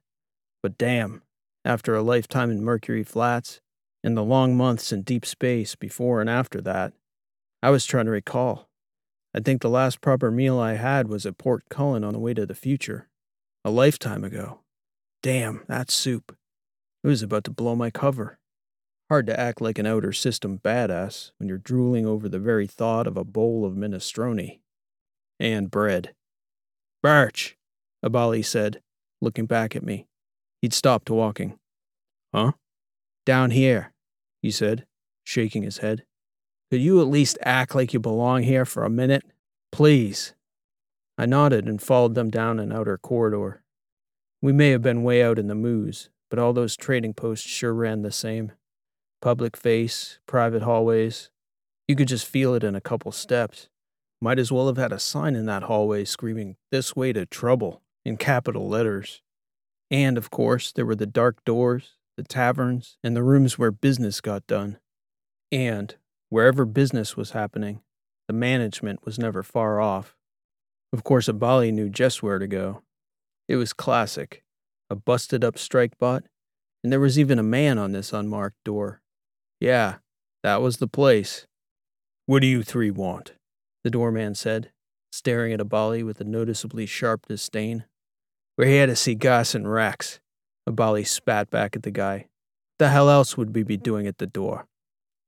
but 0.62 0.77
damn, 0.77 1.23
after 1.65 1.95
a 1.95 2.03
lifetime 2.03 2.51
in 2.51 2.63
Mercury 2.63 3.03
Flats, 3.03 3.62
and 4.08 4.15
the 4.15 4.24
long 4.24 4.56
months 4.56 4.93
in 4.93 5.02
deep 5.02 5.26
space 5.26 5.76
before 5.76 6.22
and 6.22 6.30
after 6.30 6.62
that, 6.62 6.93
I 7.62 7.70
was 7.72 7.86
trying 7.86 8.06
to 8.06 8.12
recall. 8.12 8.70
I 9.36 9.41
think 9.41 9.62
the 9.62 9.70
last 9.70 10.00
proper 10.00 10.32
meal 10.32 10.58
I 10.58 10.76
had 10.76 11.10
was 11.10 11.26
at 11.26 11.38
Port 11.38 11.65
Cullen 11.70 12.06
on 12.06 12.13
the 12.13 12.20
way 12.20 12.34
to 12.34 12.46
the 12.46 12.56
future. 12.56 13.10
A 13.65 13.70
lifetime 13.70 14.24
ago. 14.24 14.62
Damn, 15.22 15.65
that 15.67 15.91
soup. 15.91 16.38
It 17.04 17.08
was 17.10 17.22
about 17.22 17.43
to 17.43 17.52
blow 17.52 17.76
my 17.76 17.89
cover. 17.89 18.39
Hard 19.10 19.28
to 19.28 19.38
act 19.38 19.60
like 19.60 19.78
an 19.78 19.86
outer 19.86 20.13
system 20.13 20.58
badass 20.63 21.32
when 21.38 21.50
you're 21.50 21.58
drooling 21.58 22.06
over 22.06 22.30
the 22.30 22.39
very 22.39 22.65
thought 22.65 23.08
of 23.08 23.17
a 23.17 23.26
bowl 23.26 23.65
of 23.65 23.74
minestrone. 23.74 24.60
And 25.38 25.70
bread. 25.70 26.13
Birch, 27.04 27.58
Abali 28.06 28.46
said, 28.46 28.80
looking 29.22 29.48
back 29.48 29.76
at 29.76 29.84
me. 29.84 30.08
He'd 30.62 30.74
stopped 30.74 31.10
walking. 31.10 31.60
Huh? 32.34 32.54
Down 33.26 33.52
here, 33.52 33.91
he 34.48 34.52
said, 34.52 34.86
shaking 35.26 35.64
his 35.64 35.80
head. 35.80 36.06
Could 36.72 36.80
you 36.80 37.02
at 37.02 37.08
least 37.08 37.38
act 37.42 37.76
like 37.76 37.94
you 37.94 38.00
belong 38.00 38.44
here 38.44 38.64
for 38.64 38.86
a 38.86 38.90
minute? 38.90 39.26
Please. 39.74 40.36
I 41.18 41.26
nodded 41.26 41.66
and 41.66 41.82
followed 41.82 42.16
them 42.16 42.30
down 42.30 42.62
an 42.62 42.72
outer 42.72 42.98
corridor. 42.98 43.62
We 44.42 44.54
may 44.54 44.70
have 44.70 44.82
been 44.82 45.04
way 45.04 45.22
out 45.22 45.38
in 45.38 45.48
the 45.48 45.56
moos, 45.56 46.10
but 46.30 46.40
all 46.40 46.54
those 46.54 46.78
trading 46.78 47.14
posts 47.14 47.46
sure 47.46 47.74
ran 47.74 48.04
the 48.04 48.12
same. 48.12 48.54
Public 49.22 49.58
face, 49.58 50.20
private 50.28 50.62
hallways. 50.62 51.30
You 51.90 51.98
could 51.98 52.08
just 52.08 52.26
feel 52.26 52.54
it 52.54 52.64
in 52.64 52.74
a 52.74 52.80
couple 52.80 53.12
steps. 53.12 53.68
Might 54.22 54.40
as 54.40 54.50
well 54.50 54.68
have 54.68 54.78
had 54.78 54.94
a 54.94 55.00
sign 55.00 55.36
in 55.36 55.46
that 55.48 55.64
hallway 55.64 56.06
screaming, 56.06 56.56
This 56.72 56.96
way 56.96 57.12
to 57.12 57.26
trouble, 57.26 57.82
in 58.06 58.16
capital 58.16 58.70
letters. 58.70 59.22
And, 59.92 60.18
of 60.18 60.32
course, 60.32 60.72
there 60.72 60.86
were 60.86 60.96
the 60.96 61.06
dark 61.06 61.44
doors, 61.44 61.97
the 62.17 62.23
taverns, 62.23 62.97
and 63.03 63.15
the 63.15 63.23
rooms 63.23 63.58
where 63.58 63.71
business 63.71 64.19
got 64.19 64.45
done. 64.47 64.80
And, 65.51 65.95
wherever 66.30 66.65
business 66.65 67.15
was 67.15 67.32
happening, 67.32 67.82
The 68.27 68.34
management 68.34 69.06
was 69.06 69.17
never 69.17 69.41
far 69.41 69.80
off. 69.80 70.15
Of 70.91 71.03
course, 71.03 71.27
Abali 71.27 71.71
knew 71.71 71.89
just 71.89 72.21
where 72.21 72.39
to 72.39 72.47
go. 72.47 72.82
It 73.47 73.56
was 73.56 73.73
classic 73.73 74.43
a 74.89 74.95
busted 74.95 75.43
up 75.43 75.58
strike 75.58 75.97
bot, 75.97 76.23
and 76.82 76.93
there 76.93 76.99
was 76.99 77.19
even 77.19 77.39
a 77.39 77.43
man 77.43 77.77
on 77.77 77.91
this 77.91 78.13
unmarked 78.13 78.63
door. 78.63 79.01
Yeah, 79.60 79.95
that 80.43 80.62
was 80.62 80.77
the 80.77 80.88
place. 80.88 81.45
What 82.25 82.39
do 82.39 82.47
you 82.47 82.63
three 82.63 82.91
want? 82.91 83.34
The 83.84 83.89
doorman 83.89 84.36
said, 84.36 84.71
staring 85.12 85.51
at 85.51 85.60
Abali 85.60 86.06
with 86.06 86.21
a 86.21 86.25
noticeably 86.25 86.86
sharp 86.86 87.25
disdain. 87.27 87.84
We're 88.58 88.67
here 88.67 88.88
to 88.88 88.95
see 88.95 89.13
Garson 89.13 89.67
Rex. 89.67 90.21
Abali 90.67 91.08
spat 91.08 91.49
back 91.49 91.75
at 91.75 91.84
the 91.84 91.91
guy. 91.91 92.27
The 92.80 92.89
hell 92.89 93.10
else 93.10 93.38
would 93.38 93.56
we 93.56 93.63
be 93.63 93.77
doing 93.77 94.06
at 94.06 94.17
the 94.17 94.27
door? 94.27 94.67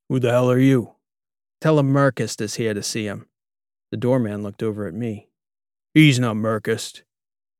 Who 0.09 0.19
the 0.19 0.31
hell 0.31 0.51
are 0.51 0.59
you? 0.59 0.95
Tell 1.61 1.79
him 1.79 1.91
Merkist 1.91 2.41
is 2.41 2.55
here 2.55 2.73
to 2.73 2.83
see 2.83 3.05
him. 3.05 3.27
The 3.91 3.97
doorman 3.97 4.43
looked 4.43 4.61
over 4.61 4.87
at 4.87 4.93
me. 4.93 5.29
He's 5.93 6.19
not 6.19 6.35
Merkist. 6.35 7.03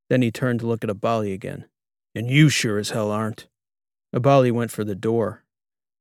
Then 0.09 0.21
he 0.21 0.31
turned 0.31 0.59
to 0.59 0.67
look 0.67 0.83
at 0.83 0.89
Abali 0.89 1.33
again. 1.33 1.65
And 2.13 2.29
you 2.29 2.49
sure 2.49 2.77
as 2.77 2.91
hell 2.91 3.11
aren't. 3.11 3.47
Abali 4.15 4.51
went 4.51 4.71
for 4.71 4.83
the 4.83 4.95
door, 4.95 5.43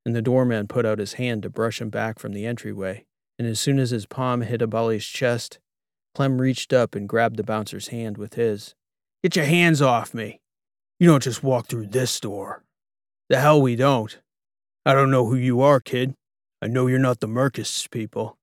and 0.05 0.17
the 0.17 0.23
doorman 0.23 0.67
put 0.67 0.87
out 0.87 0.99
his 0.99 1.15
hand 1.15 1.43
to 1.43 1.51
brush 1.51 1.81
him 1.81 1.91
back 1.91 2.19
from 2.19 2.33
the 2.33 2.47
entryway. 2.47 3.05
And 3.39 3.47
as 3.47 3.61
soon 3.61 3.79
as 3.79 3.91
his 3.91 4.07
palm 4.07 4.41
hit 4.41 4.61
Abali's 4.61 5.07
chest, 5.07 5.59
Clem 6.15 6.41
reached 6.41 6.73
up 6.73 6.95
and 6.95 7.09
grabbed 7.09 7.37
the 7.37 7.45
bouncer's 7.45 7.89
hand 7.89 8.19
with 8.19 8.35
his. 8.35 8.75
Get 9.23 9.37
your 9.37 9.45
hands 9.45 9.83
off 9.83 10.15
me. 10.15 10.41
You 11.01 11.07
don't 11.07 11.23
just 11.23 11.45
walk 11.45 11.67
through 11.67 11.87
this 11.89 12.19
door. 12.19 12.65
The 13.29 13.39
hell 13.39 13.63
we 13.63 13.77
don't. 13.77 14.19
I 14.85 14.95
don't 14.95 15.11
know 15.11 15.27
who 15.27 15.37
you 15.37 15.61
are, 15.61 15.79
kid. 15.81 16.15
I 16.61 16.67
know 16.67 16.89
you're 16.89 16.99
not 16.99 17.21
the 17.21 17.29
Merkists 17.29 17.89
people. 17.89 18.37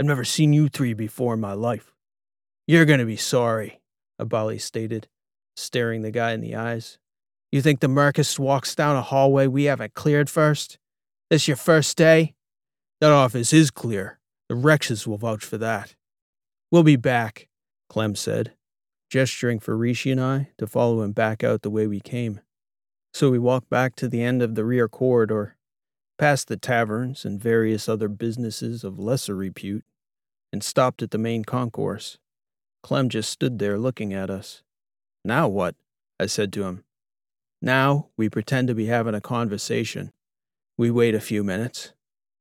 I've 0.00 0.06
never 0.06 0.24
seen 0.24 0.52
you 0.52 0.68
three 0.68 0.94
before 0.94 1.34
in 1.34 1.40
my 1.40 1.52
life. 1.52 1.92
You're 2.66 2.86
gonna 2.86 3.04
be 3.04 3.16
sorry, 3.16 3.80
Abali 4.20 4.60
stated, 4.60 5.08
staring 5.56 6.02
the 6.02 6.10
guy 6.10 6.32
in 6.32 6.40
the 6.40 6.54
eyes. 6.54 6.98
You 7.52 7.60
think 7.60 7.80
the 7.80 7.88
Merkist 7.88 8.38
walks 8.38 8.74
down 8.74 8.96
a 8.96 9.02
hallway 9.02 9.46
we 9.46 9.64
haven't 9.64 9.94
cleared 9.94 10.30
first? 10.30 10.78
This 11.28 11.46
your 11.46 11.56
first 11.56 11.96
day? 11.96 12.34
That 13.00 13.12
office 13.12 13.52
is 13.52 13.70
clear. 13.70 14.18
The 14.48 14.54
Rexes 14.54 15.06
will 15.06 15.18
vouch 15.18 15.44
for 15.44 15.58
that. 15.58 15.94
We'll 16.70 16.82
be 16.82 16.96
back, 16.96 17.48
Clem 17.90 18.14
said, 18.14 18.52
gesturing 19.08 19.58
for 19.58 19.76
Rishi 19.76 20.10
and 20.10 20.20
I 20.20 20.50
to 20.58 20.66
follow 20.66 21.02
him 21.02 21.12
back 21.12 21.42
out 21.42 21.62
the 21.62 21.70
way 21.70 21.86
we 21.86 22.00
came. 22.00 22.40
So 23.12 23.30
we 23.30 23.38
walked 23.38 23.70
back 23.70 23.96
to 23.96 24.08
the 24.08 24.22
end 24.22 24.42
of 24.42 24.54
the 24.54 24.64
rear 24.64 24.88
corridor, 24.88 25.56
past 26.18 26.48
the 26.48 26.56
taverns 26.56 27.24
and 27.24 27.40
various 27.40 27.88
other 27.88 28.08
businesses 28.08 28.84
of 28.84 28.98
lesser 28.98 29.34
repute, 29.34 29.84
and 30.52 30.62
stopped 30.62 31.02
at 31.02 31.10
the 31.10 31.18
main 31.18 31.44
concourse. 31.44 32.18
Clem 32.82 33.08
just 33.08 33.30
stood 33.30 33.58
there 33.58 33.78
looking 33.78 34.12
at 34.12 34.30
us. 34.30 34.62
Now 35.24 35.48
what? 35.48 35.74
I 36.20 36.26
said 36.26 36.52
to 36.54 36.64
him. 36.64 36.84
Now 37.60 38.08
we 38.16 38.28
pretend 38.28 38.68
to 38.68 38.74
be 38.74 38.86
having 38.86 39.14
a 39.14 39.20
conversation. 39.20 40.12
We 40.76 40.90
wait 40.90 41.14
a 41.14 41.20
few 41.20 41.42
minutes 41.42 41.92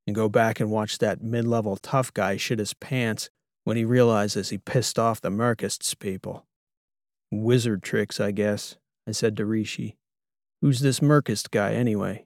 and 0.05 0.15
go 0.15 0.29
back 0.29 0.59
and 0.59 0.69
watch 0.69 0.99
that 0.99 1.21
mid 1.21 1.45
level 1.45 1.75
tough 1.77 2.13
guy 2.13 2.37
shit 2.37 2.59
his 2.59 2.73
pants 2.73 3.29
when 3.63 3.77
he 3.77 3.83
realizes 3.83 4.49
he 4.49 4.57
pissed 4.57 4.97
off 4.97 5.21
the 5.21 5.29
Merkists 5.29 5.97
people. 5.97 6.45
Wizard 7.31 7.83
tricks, 7.83 8.19
I 8.19 8.31
guess, 8.31 8.77
I 9.07 9.11
said 9.11 9.37
to 9.37 9.45
Rishi. 9.45 9.97
Who's 10.61 10.79
this 10.79 10.99
Merkist 10.99 11.51
guy, 11.51 11.73
anyway? 11.73 12.25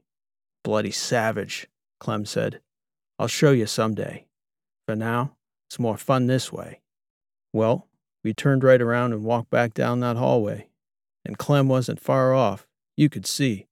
Bloody 0.64 0.92
savage, 0.92 1.68
Clem 2.00 2.26
said. 2.26 2.62
I'll 3.20 3.28
show 3.28 3.52
you 3.52 3.66
someday. 3.66 4.26
For 4.88 4.96
now, 4.96 5.36
it's 5.70 5.80
more 5.80 5.98
fun 5.98 6.28
this 6.28 6.52
way. 6.52 6.82
Well, 7.54 7.88
we 8.24 8.34
turned 8.34 8.64
right 8.64 8.82
around 8.82 9.14
and 9.14 9.24
walked 9.24 9.50
back 9.50 9.74
down 9.74 10.00
that 10.00 10.18
hallway. 10.18 10.68
And 11.26 11.38
Clem 11.38 11.68
wasn't 11.68 12.00
far 12.00 12.34
off. 12.34 12.68
You 12.96 13.10
could 13.10 13.26
see. 13.26 13.68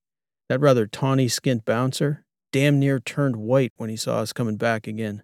That 0.50 0.60
rather 0.60 0.88
tawny 0.88 1.28
skinned 1.28 1.66
bouncer 1.66 2.26
damn 2.52 2.80
near 2.80 3.00
turned 3.00 3.36
white 3.36 3.74
when 3.78 3.90
he 3.90 3.96
saw 3.96 4.20
us 4.20 4.34
coming 4.34 4.58
back 4.58 4.88
again. 4.88 5.24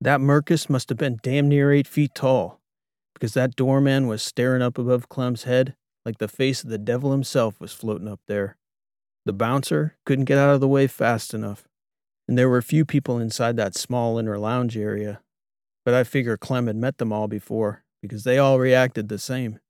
That 0.00 0.20
Merkist 0.20 0.68
must 0.70 0.88
have 0.88 0.98
been 0.98 1.18
damn 1.22 1.48
near 1.48 1.72
eight 1.72 1.86
feet 1.86 2.14
tall, 2.14 2.60
because 3.16 3.32
that 3.32 3.56
doorman 3.56 4.06
was 4.06 4.22
staring 4.22 4.60
up 4.60 4.76
above 4.76 5.08
Clem's 5.08 5.44
head 5.44 5.74
like 6.04 6.18
the 6.18 6.28
face 6.28 6.62
of 6.62 6.68
the 6.68 6.76
devil 6.76 7.12
himself 7.12 7.58
was 7.58 7.72
floating 7.72 8.06
up 8.06 8.20
there. 8.28 8.58
The 9.24 9.32
bouncer 9.32 9.96
couldn't 10.04 10.26
get 10.26 10.36
out 10.36 10.54
of 10.54 10.60
the 10.60 10.68
way 10.68 10.86
fast 10.86 11.32
enough, 11.32 11.64
and 12.28 12.36
there 12.36 12.50
were 12.50 12.60
few 12.60 12.84
people 12.84 13.18
inside 13.18 13.56
that 13.56 13.74
small 13.74 14.18
inner 14.18 14.38
lounge 14.38 14.76
area, 14.76 15.22
but 15.82 15.94
I 15.94 16.04
figure 16.04 16.36
Clem 16.36 16.66
had 16.66 16.76
met 16.76 16.98
them 16.98 17.10
all 17.10 17.26
before 17.26 17.84
because 18.02 18.24
they 18.24 18.36
all 18.36 18.58
reacted 18.58 19.08
the 19.08 19.18
same. 19.18 19.60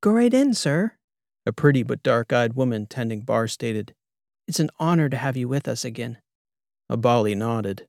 Go 0.00 0.12
right 0.12 0.32
in, 0.32 0.54
sir, 0.54 0.92
a 1.44 1.52
pretty 1.52 1.82
but 1.82 2.02
dark 2.02 2.32
eyed 2.32 2.54
woman 2.54 2.86
tending 2.86 3.20
bar 3.20 3.48
stated. 3.48 3.94
It's 4.46 4.60
an 4.60 4.70
honor 4.80 5.10
to 5.10 5.16
have 5.18 5.36
you 5.36 5.46
with 5.46 5.68
us 5.68 5.84
again. 5.84 6.18
Abali 6.90 7.36
nodded. 7.36 7.86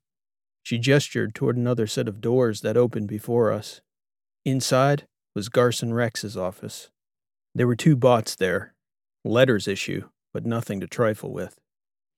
She 0.62 0.78
gestured 0.78 1.34
toward 1.34 1.56
another 1.56 1.88
set 1.88 2.10
of 2.10 2.20
doors 2.20 2.62
that 2.62 2.76
opened 2.76 3.08
before 3.08 3.54
us. 3.54 3.80
Inside 4.50 5.06
was 5.36 5.50
Garson 5.50 5.94
Rex's 5.94 6.36
office. 6.36 6.90
There 7.54 7.68
were 7.68 7.76
two 7.76 7.96
bots 7.96 8.36
there, 8.36 8.74
letters 9.24 9.68
issue, 9.68 10.10
but 10.34 10.46
nothing 10.46 10.80
to 10.80 10.88
trifle 10.88 11.32
with. 11.32 11.60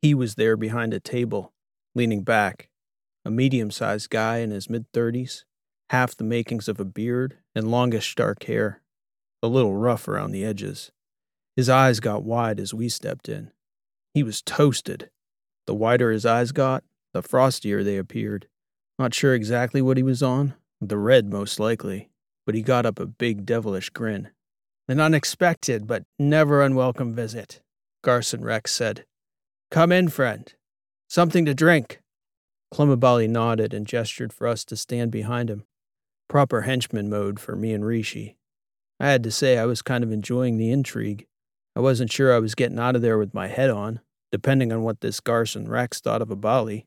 He 0.01 0.13
was 0.13 0.35
there 0.35 0.55
behind 0.57 0.93
a 0.93 0.99
table, 0.99 1.53
leaning 1.95 2.23
back, 2.23 2.69
a 3.25 3.31
medium 3.31 3.71
sized 3.71 4.09
guy 4.09 4.37
in 4.37 4.51
his 4.51 4.69
mid 4.69 4.85
thirties, 4.93 5.45
half 5.89 6.15
the 6.15 6.23
makings 6.23 6.67
of 6.67 6.79
a 6.79 6.85
beard 6.85 7.37
and 7.53 7.69
longish 7.69 8.15
dark 8.15 8.43
hair, 8.43 8.81
a 9.43 9.47
little 9.47 9.75
rough 9.75 10.07
around 10.07 10.31
the 10.31 10.45
edges. 10.45 10.91
His 11.55 11.69
eyes 11.69 11.99
got 11.99 12.23
wide 12.23 12.59
as 12.59 12.73
we 12.73 12.87
stepped 12.89 13.27
in. 13.27 13.51
He 14.13 14.23
was 14.23 14.41
toasted. 14.41 15.09
The 15.67 15.75
wider 15.75 16.11
his 16.11 16.25
eyes 16.25 16.51
got, 16.51 16.83
the 17.13 17.21
frostier 17.21 17.83
they 17.83 17.97
appeared. 17.97 18.47
Not 18.97 19.13
sure 19.13 19.33
exactly 19.33 19.81
what 19.81 19.97
he 19.97 20.03
was 20.03 20.23
on, 20.23 20.53
the 20.79 20.97
red 20.97 21.31
most 21.31 21.59
likely, 21.59 22.10
but 22.51 22.55
he 22.57 22.61
got 22.61 22.85
up 22.85 22.99
a 22.99 23.05
big 23.05 23.45
devilish 23.45 23.89
grin. 23.91 24.29
An 24.89 24.99
unexpected 24.99 25.87
but 25.87 26.03
never 26.19 26.61
unwelcome 26.61 27.13
visit, 27.13 27.61
Garson 28.03 28.43
Rex 28.43 28.73
said. 28.73 29.05
Come 29.69 29.93
in, 29.93 30.09
friend. 30.09 30.53
Something 31.07 31.45
to 31.45 31.53
drink. 31.53 32.01
Clem 32.69 32.89
Abali 32.89 33.29
nodded 33.29 33.73
and 33.73 33.87
gestured 33.87 34.33
for 34.33 34.47
us 34.47 34.65
to 34.65 34.75
stand 34.75 35.11
behind 35.11 35.49
him. 35.49 35.63
Proper 36.27 36.63
henchman 36.63 37.09
mode 37.09 37.39
for 37.39 37.55
me 37.55 37.71
and 37.71 37.85
Rishi. 37.85 38.35
I 38.99 39.07
had 39.07 39.23
to 39.23 39.31
say 39.31 39.57
I 39.57 39.65
was 39.65 39.81
kind 39.81 40.03
of 40.03 40.11
enjoying 40.11 40.57
the 40.57 40.71
intrigue. 40.71 41.27
I 41.73 41.79
wasn't 41.79 42.11
sure 42.11 42.35
I 42.35 42.39
was 42.39 42.53
getting 42.53 42.79
out 42.79 42.97
of 42.97 43.01
there 43.01 43.17
with 43.17 43.33
my 43.33 43.47
head 43.47 43.69
on, 43.69 44.01
depending 44.29 44.73
on 44.73 44.81
what 44.81 44.99
this 44.99 45.21
Garson 45.21 45.69
Rex 45.69 46.01
thought 46.01 46.21
of 46.21 46.27
Abali, 46.27 46.83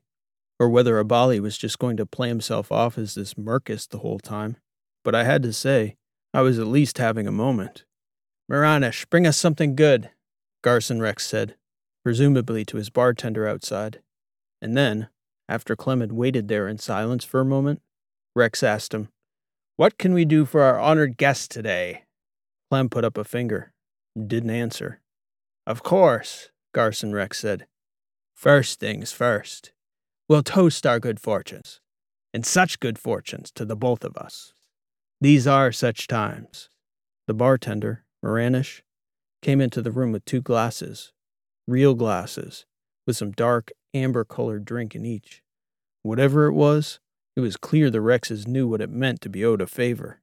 or 0.59 0.69
whether 0.69 1.03
Abali 1.03 1.39
was 1.39 1.57
just 1.57 1.79
going 1.79 1.97
to 1.97 2.05
play 2.05 2.27
himself 2.27 2.71
off 2.71 2.99
as 2.99 3.15
this 3.15 3.33
Merkist 3.33 3.89
the 3.89 3.97
whole 3.97 4.19
time. 4.19 4.57
But 5.05 5.15
I 5.15 5.23
had 5.23 5.43
to 5.43 5.53
say, 5.53 5.95
I 6.33 6.41
was 6.41 6.57
at 6.57 6.65
least 6.65 6.97
having 6.97 7.27
a 7.27 7.31
moment. 7.31 7.85
Maranish, 8.51 9.07
bring 9.09 9.27
us 9.27 9.37
something 9.37 9.75
good, 9.75 10.09
Garson 10.63 10.99
Rex 10.99 11.25
said, 11.25 11.55
presumably 12.03 12.65
to 12.65 12.77
his 12.77 12.89
bartender 12.89 13.47
outside. 13.47 14.01
And 14.63 14.75
then, 14.75 15.09
after 15.47 15.75
Clem 15.75 16.01
had 16.01 16.11
waited 16.11 16.47
there 16.47 16.67
in 16.67 16.79
silence 16.79 17.23
for 17.23 17.39
a 17.39 17.45
moment, 17.45 17.83
Rex 18.35 18.63
asked 18.63 18.95
him, 18.95 19.09
What 19.77 19.99
can 19.99 20.11
we 20.11 20.25
do 20.25 20.43
for 20.43 20.63
our 20.63 20.79
honored 20.79 21.17
guest 21.17 21.51
today? 21.51 22.05
Clem 22.71 22.89
put 22.89 23.05
up 23.05 23.17
a 23.17 23.23
finger. 23.23 23.73
Didn't 24.17 24.49
answer. 24.49 25.01
Of 25.67 25.83
course, 25.83 26.49
Garson 26.73 27.13
Rex 27.13 27.39
said. 27.39 27.67
First 28.33 28.79
things 28.79 29.11
first. 29.11 29.71
We'll 30.27 30.41
toast 30.41 30.87
our 30.87 30.99
good 30.99 31.19
fortunes, 31.19 31.79
and 32.33 32.43
such 32.43 32.79
good 32.79 32.97
fortunes 32.97 33.51
to 33.51 33.65
the 33.65 33.75
both 33.75 34.03
of 34.03 34.17
us. 34.17 34.54
These 35.21 35.47
are 35.47 35.71
such 35.71 36.07
times. 36.07 36.69
The 37.27 37.33
bartender, 37.33 38.05
Moranish, 38.23 38.81
came 39.41 39.61
into 39.61 39.81
the 39.81 39.91
room 39.91 40.11
with 40.11 40.25
two 40.25 40.41
glasses, 40.41 41.13
real 41.67 41.95
glasses, 41.95 42.65
with 43.07 43.15
some 43.15 43.31
dark, 43.31 43.71
amber 43.93 44.25
colored 44.25 44.65
drink 44.65 44.93
in 44.93 45.05
each. 45.05 45.41
Whatever 46.03 46.47
it 46.47 46.53
was, 46.53 46.99
it 47.35 47.39
was 47.39 47.57
clear 47.57 47.89
the 47.89 47.99
Rexes 47.99 48.47
knew 48.47 48.67
what 48.67 48.81
it 48.81 48.89
meant 48.89 49.21
to 49.21 49.29
be 49.29 49.43
owed 49.43 49.61
a 49.61 49.67
favor. 49.67 50.21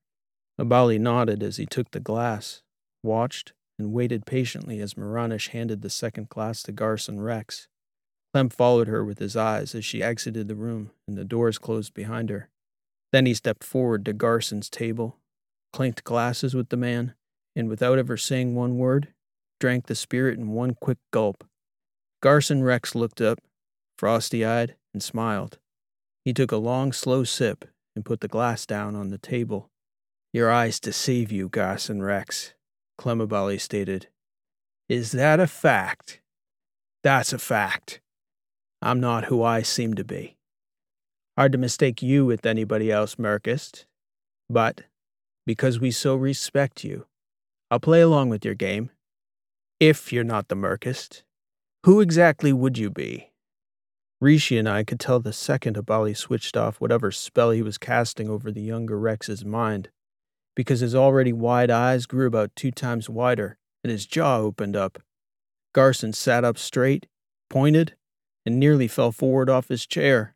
Abali 0.60 1.00
nodded 1.00 1.42
as 1.42 1.56
he 1.56 1.66
took 1.66 1.90
the 1.90 2.00
glass, 2.00 2.62
watched, 3.02 3.52
and 3.78 3.92
waited 3.92 4.26
patiently 4.26 4.80
as 4.80 4.96
Moranish 4.96 5.48
handed 5.48 5.82
the 5.82 5.90
second 5.90 6.28
glass 6.28 6.62
to 6.64 6.72
Garson 6.72 7.20
Rex. 7.20 7.66
Clem 8.32 8.50
followed 8.50 8.88
her 8.88 9.04
with 9.04 9.18
his 9.18 9.36
eyes 9.36 9.74
as 9.74 9.84
she 9.84 10.02
exited 10.02 10.48
the 10.48 10.54
room 10.54 10.90
and 11.08 11.16
the 11.16 11.24
doors 11.24 11.58
closed 11.58 11.94
behind 11.94 12.30
her. 12.30 12.50
Then 13.12 13.26
he 13.26 13.34
stepped 13.34 13.62
forward 13.62 14.04
to 14.06 14.12
Garson's 14.12 14.70
table, 14.70 15.18
clinked 15.72 16.04
glasses 16.04 16.54
with 16.54 16.70
the 16.70 16.76
man, 16.76 17.14
and 17.54 17.68
without 17.68 17.98
ever 17.98 18.16
saying 18.16 18.54
one 18.54 18.78
word, 18.78 19.08
drank 19.60 19.86
the 19.86 19.94
spirit 19.94 20.38
in 20.38 20.48
one 20.48 20.74
quick 20.74 20.98
gulp. 21.12 21.44
Garson 22.22 22.62
Rex 22.62 22.94
looked 22.94 23.20
up, 23.20 23.40
frosty 23.98 24.44
eyed, 24.44 24.76
and 24.94 25.02
smiled. 25.02 25.58
He 26.24 26.32
took 26.32 26.52
a 26.52 26.56
long, 26.56 26.92
slow 26.92 27.24
sip 27.24 27.66
and 27.94 28.04
put 28.04 28.20
the 28.20 28.28
glass 28.28 28.64
down 28.64 28.96
on 28.96 29.08
the 29.08 29.18
table. 29.18 29.70
Your 30.32 30.50
eyes 30.50 30.80
deceive 30.80 31.30
you, 31.30 31.48
Garson 31.48 32.02
Rex, 32.02 32.54
Clem 32.96 33.18
Abali 33.18 33.60
stated. 33.60 34.08
Is 34.88 35.12
that 35.12 35.40
a 35.40 35.46
fact? 35.46 36.20
That's 37.02 37.32
a 37.32 37.38
fact. 37.38 38.00
I'm 38.80 39.00
not 39.00 39.26
who 39.26 39.42
I 39.42 39.62
seem 39.62 39.94
to 39.94 40.04
be. 40.04 40.36
Hard 41.38 41.52
to 41.52 41.58
mistake 41.58 42.02
you 42.02 42.26
with 42.26 42.44
anybody 42.44 42.92
else, 42.92 43.14
Merkist. 43.14 43.86
But, 44.50 44.82
because 45.46 45.80
we 45.80 45.90
so 45.90 46.14
respect 46.14 46.84
you, 46.84 47.06
I'll 47.70 47.80
play 47.80 48.02
along 48.02 48.28
with 48.28 48.44
your 48.44 48.54
game. 48.54 48.90
If 49.80 50.12
you're 50.12 50.24
not 50.24 50.48
the 50.48 50.54
Merkist, 50.54 51.22
who 51.84 52.00
exactly 52.00 52.52
would 52.52 52.76
you 52.76 52.90
be? 52.90 53.30
Rishi 54.20 54.58
and 54.58 54.68
I 54.68 54.84
could 54.84 55.00
tell 55.00 55.20
the 55.20 55.32
second 55.32 55.76
Abali 55.76 56.14
switched 56.14 56.56
off 56.56 56.80
whatever 56.80 57.10
spell 57.10 57.50
he 57.50 57.62
was 57.62 57.78
casting 57.78 58.28
over 58.28 58.52
the 58.52 58.60
younger 58.60 58.98
Rex's 58.98 59.44
mind, 59.44 59.88
because 60.54 60.80
his 60.80 60.94
already 60.94 61.32
wide 61.32 61.70
eyes 61.70 62.04
grew 62.06 62.26
about 62.26 62.54
two 62.54 62.70
times 62.70 63.08
wider 63.08 63.56
and 63.82 63.90
his 63.90 64.06
jaw 64.06 64.36
opened 64.36 64.76
up. 64.76 65.02
Garson 65.72 66.12
sat 66.12 66.44
up 66.44 66.58
straight, 66.58 67.06
pointed, 67.48 67.96
and 68.44 68.60
nearly 68.60 68.86
fell 68.86 69.10
forward 69.12 69.48
off 69.48 69.68
his 69.68 69.86
chair. 69.86 70.31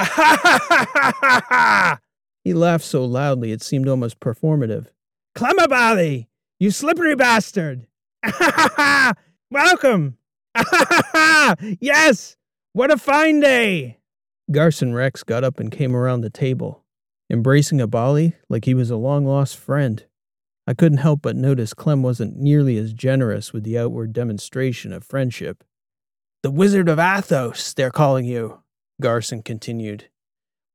he 2.44 2.54
laughed 2.54 2.84
so 2.84 3.04
loudly 3.04 3.52
it 3.52 3.62
seemed 3.62 3.88
almost 3.88 4.18
performative. 4.20 4.86
Clem 5.34 5.58
Abali, 5.58 6.26
you 6.58 6.70
slippery 6.70 7.14
bastard! 7.14 7.86
Welcome! 9.50 10.16
yes! 11.80 12.36
What 12.72 12.90
a 12.90 12.96
fine 12.96 13.40
day! 13.40 13.98
Garson 14.50 14.94
Rex 14.94 15.22
got 15.22 15.44
up 15.44 15.60
and 15.60 15.70
came 15.70 15.94
around 15.94 16.22
the 16.22 16.30
table, 16.30 16.84
embracing 17.30 17.78
Abali 17.78 18.34
like 18.48 18.64
he 18.64 18.74
was 18.74 18.90
a 18.90 18.96
long 18.96 19.26
lost 19.26 19.56
friend. 19.56 20.04
I 20.66 20.74
couldn't 20.74 20.98
help 20.98 21.22
but 21.22 21.36
notice 21.36 21.74
Clem 21.74 22.02
wasn't 22.02 22.36
nearly 22.36 22.76
as 22.78 22.92
generous 22.92 23.52
with 23.52 23.64
the 23.64 23.78
outward 23.78 24.12
demonstration 24.12 24.92
of 24.92 25.04
friendship. 25.04 25.64
The 26.42 26.50
Wizard 26.50 26.88
of 26.88 26.98
Athos, 26.98 27.74
they're 27.74 27.90
calling 27.90 28.24
you, 28.24 28.60
Garson 29.00 29.42
continued. 29.42 30.08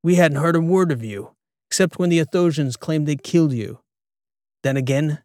We 0.03 0.15
hadn't 0.15 0.41
heard 0.41 0.55
a 0.55 0.61
word 0.61 0.91
of 0.91 1.03
you, 1.03 1.36
except 1.69 1.97
when 1.97 2.09
the 2.09 2.19
Athosians 2.19 2.78
claimed 2.78 3.07
they'd 3.07 3.23
killed 3.23 3.53
you. 3.53 3.80
Then 4.63 4.78
again, 4.78 5.19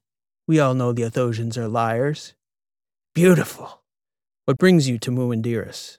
we 0.46 0.60
all 0.60 0.74
know 0.74 0.92
the 0.92 1.02
Athosians 1.02 1.56
are 1.56 1.68
liars. 1.68 2.34
Beautiful. 3.14 3.82
What 4.44 4.58
brings 4.58 4.88
you 4.88 4.98
to 4.98 5.10
Muindiris? 5.10 5.98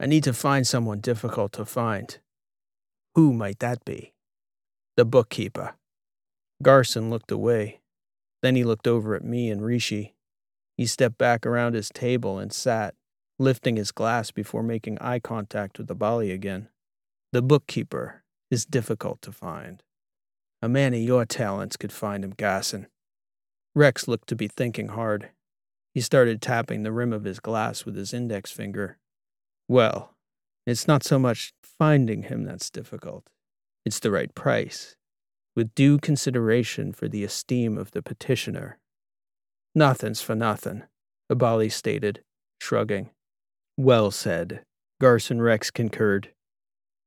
I 0.00 0.06
need 0.06 0.24
to 0.24 0.32
find 0.32 0.66
someone 0.66 1.00
difficult 1.00 1.52
to 1.52 1.64
find. 1.64 2.18
Who 3.14 3.32
might 3.32 3.58
that 3.60 3.84
be? 3.84 4.14
The 4.96 5.04
bookkeeper. 5.04 5.74
Garson 6.62 7.10
looked 7.10 7.30
away. 7.30 7.80
Then 8.42 8.56
he 8.56 8.64
looked 8.64 8.86
over 8.86 9.14
at 9.14 9.24
me 9.24 9.50
and 9.50 9.64
Rishi. 9.64 10.14
He 10.76 10.86
stepped 10.86 11.18
back 11.18 11.46
around 11.46 11.74
his 11.74 11.88
table 11.88 12.38
and 12.38 12.52
sat, 12.52 12.94
lifting 13.42 13.76
his 13.76 13.92
glass 13.92 14.30
before 14.30 14.62
making 14.62 14.98
eye 15.00 15.18
contact 15.18 15.76
with 15.76 15.88
the 15.88 15.94
Bali 15.94 16.30
again. 16.30 16.68
The 17.32 17.42
bookkeeper 17.42 18.22
is 18.50 18.64
difficult 18.64 19.20
to 19.22 19.32
find. 19.32 19.82
A 20.62 20.68
man 20.68 20.94
of 20.94 21.00
your 21.00 21.24
talents 21.24 21.76
could 21.76 21.92
find 21.92 22.24
him, 22.24 22.34
Garson. 22.36 22.86
Rex 23.74 24.06
looked 24.06 24.28
to 24.28 24.36
be 24.36 24.48
thinking 24.48 24.88
hard. 24.88 25.30
He 25.94 26.00
started 26.00 26.40
tapping 26.40 26.82
the 26.82 26.92
rim 26.92 27.12
of 27.12 27.24
his 27.24 27.40
glass 27.40 27.84
with 27.84 27.96
his 27.96 28.14
index 28.14 28.50
finger. 28.50 28.98
Well, 29.68 30.14
it's 30.66 30.86
not 30.86 31.02
so 31.02 31.18
much 31.18 31.52
finding 31.62 32.24
him 32.24 32.44
that's 32.44 32.70
difficult, 32.70 33.28
it's 33.84 33.98
the 33.98 34.10
right 34.10 34.32
price, 34.34 34.96
with 35.56 35.74
due 35.74 35.98
consideration 35.98 36.92
for 36.92 37.08
the 37.08 37.24
esteem 37.24 37.76
of 37.76 37.90
the 37.90 38.02
petitioner. 38.02 38.78
Nothing's 39.74 40.22
for 40.22 40.34
nothing, 40.34 40.84
Abali 41.30 41.72
stated, 41.72 42.22
shrugging. 42.60 43.10
Well 43.82 44.12
said, 44.12 44.62
Garson 45.00 45.42
Rex 45.42 45.72
concurred. 45.72 46.30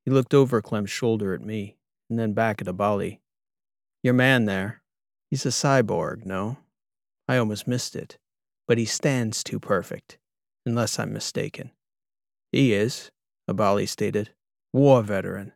He 0.04 0.12
looked 0.12 0.34
over 0.34 0.62
Clem's 0.62 0.90
shoulder 0.90 1.34
at 1.34 1.40
me, 1.40 1.78
and 2.10 2.20
then 2.20 2.34
back 2.34 2.60
at 2.60 2.68
Abali. 2.68 3.20
Your 4.04 4.14
man 4.14 4.44
there, 4.44 4.82
he's 5.32 5.46
a 5.46 5.50
cyborg, 5.52 6.26
no? 6.26 6.58
I 7.30 7.38
almost 7.38 7.66
missed 7.66 7.96
it, 7.96 8.18
but 8.68 8.78
he 8.78 8.84
stands 8.84 9.42
too 9.42 9.58
perfect, 9.58 10.18
unless 10.66 11.00
I'm 11.00 11.14
mistaken. 11.14 11.72
He 12.52 12.74
is, 12.74 13.10
Abali 13.50 13.88
stated. 13.88 14.32
War 14.74 15.02
veteran. 15.02 15.54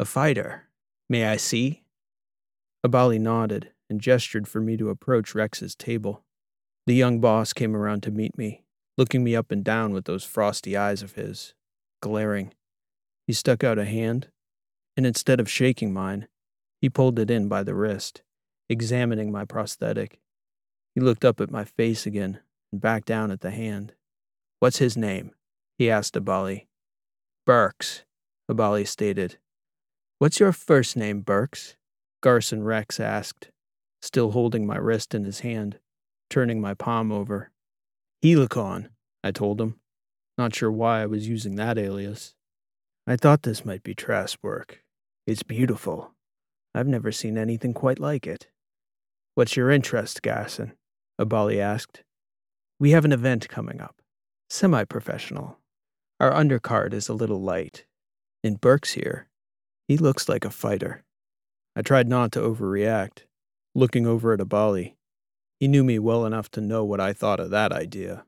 A 0.00 0.04
fighter. 0.04 0.64
May 1.08 1.24
I 1.24 1.36
see? 1.36 1.84
Abali 2.84 3.20
nodded 3.20 3.70
and 3.88 4.00
gestured 4.00 4.48
for 4.48 4.60
me 4.60 4.76
to 4.76 4.90
approach 4.90 5.36
Rex's 5.36 5.76
table. 5.76 6.24
The 6.88 6.96
young 6.96 7.20
boss 7.20 7.52
came 7.52 7.76
around 7.76 8.02
to 8.02 8.10
meet 8.10 8.36
me, 8.36 8.64
looking 8.96 9.22
me 9.22 9.36
up 9.36 9.50
and 9.50 9.62
down 9.64 9.92
with 9.92 10.04
those 10.04 10.24
frosty 10.24 10.76
eyes 10.76 11.02
of 11.02 11.12
his, 11.12 11.54
glaring. 12.00 12.52
He 13.26 13.32
stuck 13.32 13.62
out 13.62 13.78
a 13.78 13.84
hand, 13.84 14.28
and 14.96 15.04
instead 15.06 15.40
of 15.40 15.50
shaking 15.50 15.92
mine, 15.92 16.28
he 16.80 16.88
pulled 16.88 17.18
it 17.18 17.30
in 17.30 17.48
by 17.48 17.62
the 17.62 17.74
wrist, 17.74 18.22
examining 18.68 19.30
my 19.30 19.44
prosthetic. 19.44 20.18
He 20.94 21.00
looked 21.00 21.24
up 21.24 21.40
at 21.40 21.50
my 21.50 21.64
face 21.64 22.06
again 22.06 22.40
and 22.72 22.80
back 22.80 23.04
down 23.04 23.30
at 23.30 23.40
the 23.40 23.50
hand. 23.50 23.94
What's 24.60 24.78
his 24.78 24.96
name? 24.96 25.32
he 25.78 25.90
asked 25.90 26.14
Abali. 26.14 26.66
Burks, 27.44 28.04
Abali 28.50 28.86
stated. 28.86 29.38
What's 30.18 30.40
your 30.40 30.52
first 30.52 30.96
name, 30.96 31.20
Burks? 31.20 31.76
Garson 32.22 32.64
Rex 32.64 32.98
asked, 32.98 33.50
still 34.00 34.30
holding 34.30 34.66
my 34.66 34.76
wrist 34.76 35.14
in 35.14 35.24
his 35.24 35.40
hand, 35.40 35.78
turning 36.30 36.60
my 36.60 36.72
palm 36.72 37.12
over. 37.12 37.50
Helicon, 38.22 38.88
I 39.22 39.30
told 39.30 39.60
him, 39.60 39.78
not 40.38 40.54
sure 40.54 40.70
why 40.70 41.02
I 41.02 41.06
was 41.06 41.28
using 41.28 41.56
that 41.56 41.78
alias. 41.78 42.34
I 43.06 43.16
thought 43.16 43.42
this 43.42 43.64
might 43.64 43.82
be 43.82 43.94
Trasp 43.94 44.42
work. 44.42 44.82
It's 45.26 45.42
beautiful. 45.42 46.12
I've 46.74 46.86
never 46.86 47.12
seen 47.12 47.38
anything 47.38 47.72
quite 47.72 47.98
like 47.98 48.26
it. 48.26 48.48
What's 49.34 49.56
your 49.56 49.70
interest, 49.70 50.22
Garson? 50.22 50.72
Abali 51.20 51.58
asked. 51.58 52.02
We 52.78 52.90
have 52.90 53.04
an 53.04 53.12
event 53.12 53.48
coming 53.48 53.80
up. 53.80 54.02
Semi 54.50 54.84
professional. 54.84 55.58
Our 56.20 56.32
undercard 56.32 56.92
is 56.92 57.08
a 57.08 57.14
little 57.14 57.40
light. 57.40 57.86
In 58.44 58.56
Burks 58.56 58.92
here, 58.92 59.28
he 59.88 59.96
looks 59.96 60.28
like 60.28 60.44
a 60.44 60.50
fighter. 60.50 61.04
I 61.74 61.82
tried 61.82 62.08
not 62.08 62.32
to 62.32 62.40
overreact, 62.40 63.20
looking 63.74 64.06
over 64.06 64.32
at 64.32 64.40
Abali. 64.40 64.95
He 65.58 65.68
knew 65.68 65.84
me 65.84 65.98
well 65.98 66.26
enough 66.26 66.50
to 66.52 66.60
know 66.60 66.84
what 66.84 67.00
I 67.00 67.12
thought 67.12 67.40
of 67.40 67.50
that 67.50 67.72
idea. 67.72 68.24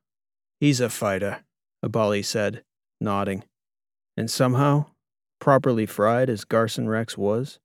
He's 0.61 0.81
a 0.81 0.89
fighter, 0.89 1.45
Abali 1.85 2.25
said, 2.25 2.65
nodding. 3.01 3.45
And 4.17 4.31
somehow, 4.31 4.87
properly 5.41 5.87
fried 5.87 6.31
as 6.31 6.45
Garson 6.45 6.89
Rex 6.89 7.17
was, 7.19 7.59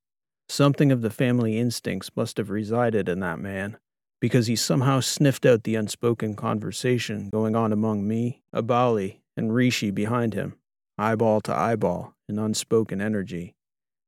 something 0.49 0.91
of 0.91 1.01
the 1.01 1.09
family 1.09 1.57
instincts 1.57 2.11
must 2.15 2.37
have 2.37 2.49
resided 2.49 3.07
in 3.07 3.21
that 3.21 3.39
man, 3.39 3.77
because 4.19 4.47
he 4.47 4.55
somehow 4.55 4.99
sniffed 4.99 5.45
out 5.45 5.63
the 5.63 5.75
unspoken 5.75 6.35
conversation 6.35 7.29
going 7.29 7.55
on 7.55 7.73
among 7.73 8.07
me, 8.07 8.41
Abali, 8.53 9.19
and 9.35 9.53
Rishi 9.53 9.91
behind 9.91 10.33
him, 10.33 10.55
eyeball 10.97 11.41
to 11.41 11.55
eyeball 11.55 12.15
in 12.29 12.37
unspoken 12.37 13.01
energy. 13.01 13.55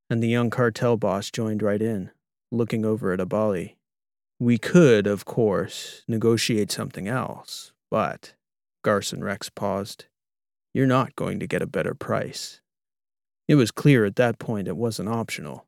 And 0.09 0.21
the 0.21 0.27
young 0.27 0.49
cartel 0.49 0.97
boss 0.97 1.31
joined 1.31 1.63
right 1.63 1.81
in, 1.81 2.11
looking 2.51 2.85
over 2.85 3.11
at 3.11 3.19
Abali. 3.19 3.74
We 4.39 4.57
could, 4.57 5.07
of 5.07 5.23
course, 5.23 6.03
negotiate 6.07 6.71
something 6.71 7.07
else, 7.07 7.71
but, 7.89 8.33
Garson 8.83 9.23
Rex 9.23 9.49
paused, 9.49 10.05
you're 10.73 10.85
not 10.85 11.15
going 11.15 11.39
to 11.39 11.47
get 11.47 11.61
a 11.61 11.67
better 11.67 11.93
price. 11.93 12.59
It 13.47 13.55
was 13.55 13.71
clear 13.71 14.03
at 14.03 14.17
that 14.17 14.37
point 14.37 14.67
it 14.67 14.75
wasn't 14.75 15.07
optional. 15.07 15.65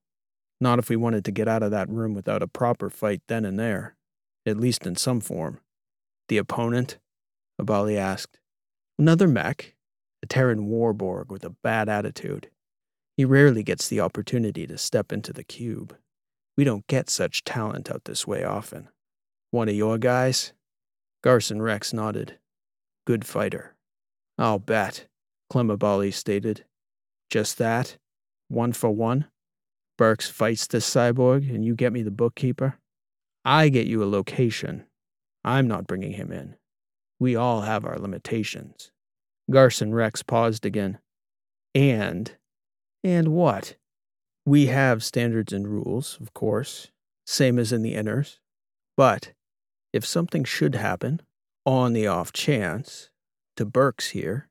Not 0.59 0.79
if 0.79 0.89
we 0.89 0.95
wanted 0.95 1.23
to 1.25 1.31
get 1.31 1.47
out 1.47 1.63
of 1.63 1.71
that 1.71 1.89
room 1.89 2.13
without 2.13 2.43
a 2.43 2.47
proper 2.47 2.89
fight 2.89 3.21
then 3.27 3.45
and 3.45 3.57
there, 3.57 3.95
at 4.45 4.57
least 4.57 4.85
in 4.85 4.95
some 4.95 5.21
form. 5.21 5.61
The 6.27 6.37
opponent? 6.37 6.97
Abali 7.61 7.95
asked. 7.95 8.39
Another 8.99 9.27
mech, 9.27 9.75
a 10.21 10.25
Terran 10.25 10.67
warborg 10.67 11.29
with 11.29 11.45
a 11.45 11.51
bad 11.51 11.87
attitude. 11.87 12.49
He 13.15 13.23
rarely 13.23 13.63
gets 13.63 13.87
the 13.87 14.01
opportunity 14.01 14.67
to 14.67 14.77
step 14.77 15.13
into 15.13 15.31
the 15.31 15.43
cube. 15.43 15.95
We 16.57 16.63
don't 16.63 16.87
get 16.87 17.09
such 17.09 17.43
talent 17.43 17.91
out 17.91 18.05
this 18.05 18.25
way 18.25 18.43
often. 18.43 18.89
One 19.51 19.69
of 19.69 19.75
your 19.75 19.97
guys? 19.97 20.53
Garson 21.23 21.61
Rex 21.61 21.93
nodded. 21.93 22.39
Good 23.05 23.25
fighter. 23.25 23.75
I'll 24.37 24.59
bet, 24.59 25.07
Clem 25.49 25.69
Abali 25.69 26.13
stated. 26.13 26.65
Just 27.29 27.57
that? 27.59 27.97
One 28.49 28.73
for 28.73 28.89
one? 28.89 29.25
Burks 29.97 30.29
fights 30.29 30.67
this 30.67 30.89
cyborg 30.89 31.53
and 31.53 31.63
you 31.63 31.75
get 31.75 31.93
me 31.93 32.01
the 32.01 32.11
bookkeeper? 32.11 32.79
I 33.45 33.69
get 33.69 33.87
you 33.87 34.03
a 34.03 34.05
location. 34.05 34.85
I'm 35.43 35.67
not 35.67 35.87
bringing 35.87 36.13
him 36.13 36.31
in. 36.31 36.55
We 37.19 37.35
all 37.35 37.61
have 37.61 37.85
our 37.85 37.97
limitations. 37.97 38.91
Garson 39.49 39.93
Rex 39.93 40.23
paused 40.23 40.65
again. 40.65 40.99
And. 41.73 42.31
And 43.03 43.29
what? 43.29 43.75
We 44.47 44.67
have 44.67 45.03
standards 45.03 45.51
and 45.51 45.67
rules, 45.67 46.17
of 46.21 46.33
course, 46.33 46.87
same 47.25 47.59
as 47.59 47.73
in 47.73 47.81
the 47.81 47.95
inners. 47.95 48.37
But 48.95 49.33
if 49.91 50.05
something 50.05 50.45
should 50.45 50.73
happen, 50.73 51.21
on 51.65 51.91
the 51.91 52.07
off 52.07 52.31
chance, 52.31 53.09
to 53.57 53.65
Burks 53.65 54.11
here, 54.11 54.47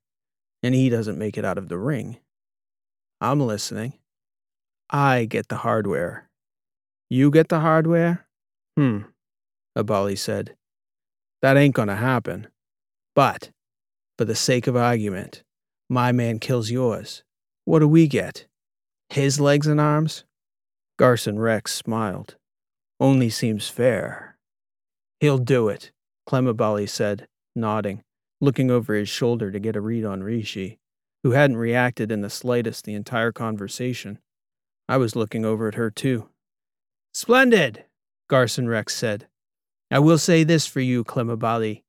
and 0.62 0.74
he 0.74 0.90
doesn't 0.90 1.16
make 1.16 1.38
it 1.38 1.46
out 1.46 1.56
of 1.56 1.70
the 1.70 1.78
ring, 1.78 2.18
I'm 3.22 3.40
listening. 3.40 3.94
I 4.90 5.24
get 5.24 5.48
the 5.48 5.56
hardware. 5.56 6.28
You 7.08 7.30
get 7.30 7.48
the 7.48 7.60
hardware? 7.60 8.26
Hmm, 8.76 9.04
Abali 9.78 10.18
said. 10.18 10.56
That 11.40 11.56
ain't 11.56 11.74
gonna 11.74 11.96
happen. 11.96 12.48
But, 13.14 13.50
for 14.18 14.26
the 14.26 14.34
sake 14.34 14.66
of 14.66 14.76
argument, 14.76 15.42
my 15.88 16.12
man 16.12 16.38
kills 16.38 16.70
yours. 16.70 17.22
What 17.64 17.78
do 17.78 17.88
we 17.88 18.06
get? 18.08 18.46
His 19.08 19.40
legs 19.40 19.66
and 19.66 19.80
arms? 19.80 20.24
Garson 20.98 21.38
Rex 21.38 21.74
smiled. 21.74 22.36
Only 22.98 23.28
seems 23.30 23.68
fair. 23.68 24.36
He'll 25.20 25.38
do 25.38 25.68
it, 25.68 25.92
Clem 26.26 26.46
Abali 26.46 26.88
said, 26.88 27.28
nodding, 27.54 28.02
looking 28.40 28.70
over 28.70 28.94
his 28.94 29.08
shoulder 29.08 29.50
to 29.50 29.58
get 29.58 29.76
a 29.76 29.80
read 29.80 30.04
on 30.04 30.22
Rishi, 30.22 30.78
who 31.22 31.32
hadn't 31.32 31.56
reacted 31.56 32.10
in 32.10 32.20
the 32.20 32.30
slightest 32.30 32.84
the 32.84 32.94
entire 32.94 33.32
conversation. 33.32 34.18
I 34.88 34.96
was 34.96 35.16
looking 35.16 35.44
over 35.44 35.68
at 35.68 35.74
her 35.74 35.90
too. 35.90 36.28
Splendid, 37.12 37.84
Garson 38.28 38.68
Rex 38.68 38.94
said. 38.94 39.26
I 39.90 39.98
will 39.98 40.18
say 40.18 40.44
this 40.44 40.66
for 40.66 40.80
you, 40.80 41.04
Clem 41.04 41.28
Abali. 41.28 41.82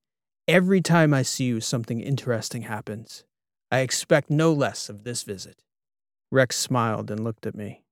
Every 0.47 0.81
time 0.81 1.13
I 1.13 1.23
see 1.23 1.45
you, 1.45 1.59
something 1.59 1.99
interesting 1.99 2.63
happens. 2.63 3.25
I 3.71 3.79
expect 3.79 4.29
no 4.29 4.53
less 4.53 4.87
of 4.87 5.03
this 5.03 5.23
visit. 5.23 5.61
Rex 6.31 6.57
smiled 6.57 7.09
and 7.09 7.23
looked 7.23 7.45
at 7.45 7.55
me. 7.55 7.83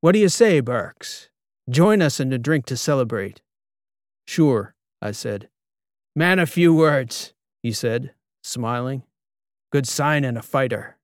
What 0.00 0.12
do 0.12 0.18
you 0.18 0.28
say, 0.28 0.60
Burks? 0.60 1.28
Join 1.68 2.00
us 2.02 2.20
in 2.20 2.32
a 2.32 2.38
drink 2.38 2.66
to 2.66 2.76
celebrate. 2.76 3.42
Sure, 4.26 4.74
I 5.02 5.12
said. 5.12 5.48
Man, 6.14 6.38
a 6.38 6.46
few 6.46 6.74
words, 6.74 7.32
he 7.62 7.72
said, 7.72 8.14
smiling. 8.42 9.02
Good 9.72 9.86
sign 9.86 10.24
in 10.24 10.36
a 10.36 10.42
fighter. 10.42 10.96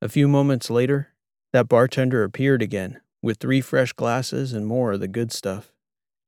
A 0.00 0.08
few 0.08 0.28
moments 0.28 0.70
later, 0.70 1.14
that 1.52 1.68
bartender 1.68 2.24
appeared 2.24 2.62
again 2.62 3.00
with 3.22 3.38
three 3.38 3.60
fresh 3.60 3.92
glasses 3.92 4.52
and 4.52 4.66
more 4.66 4.92
of 4.92 5.00
the 5.00 5.08
good 5.08 5.32
stuff. 5.32 5.72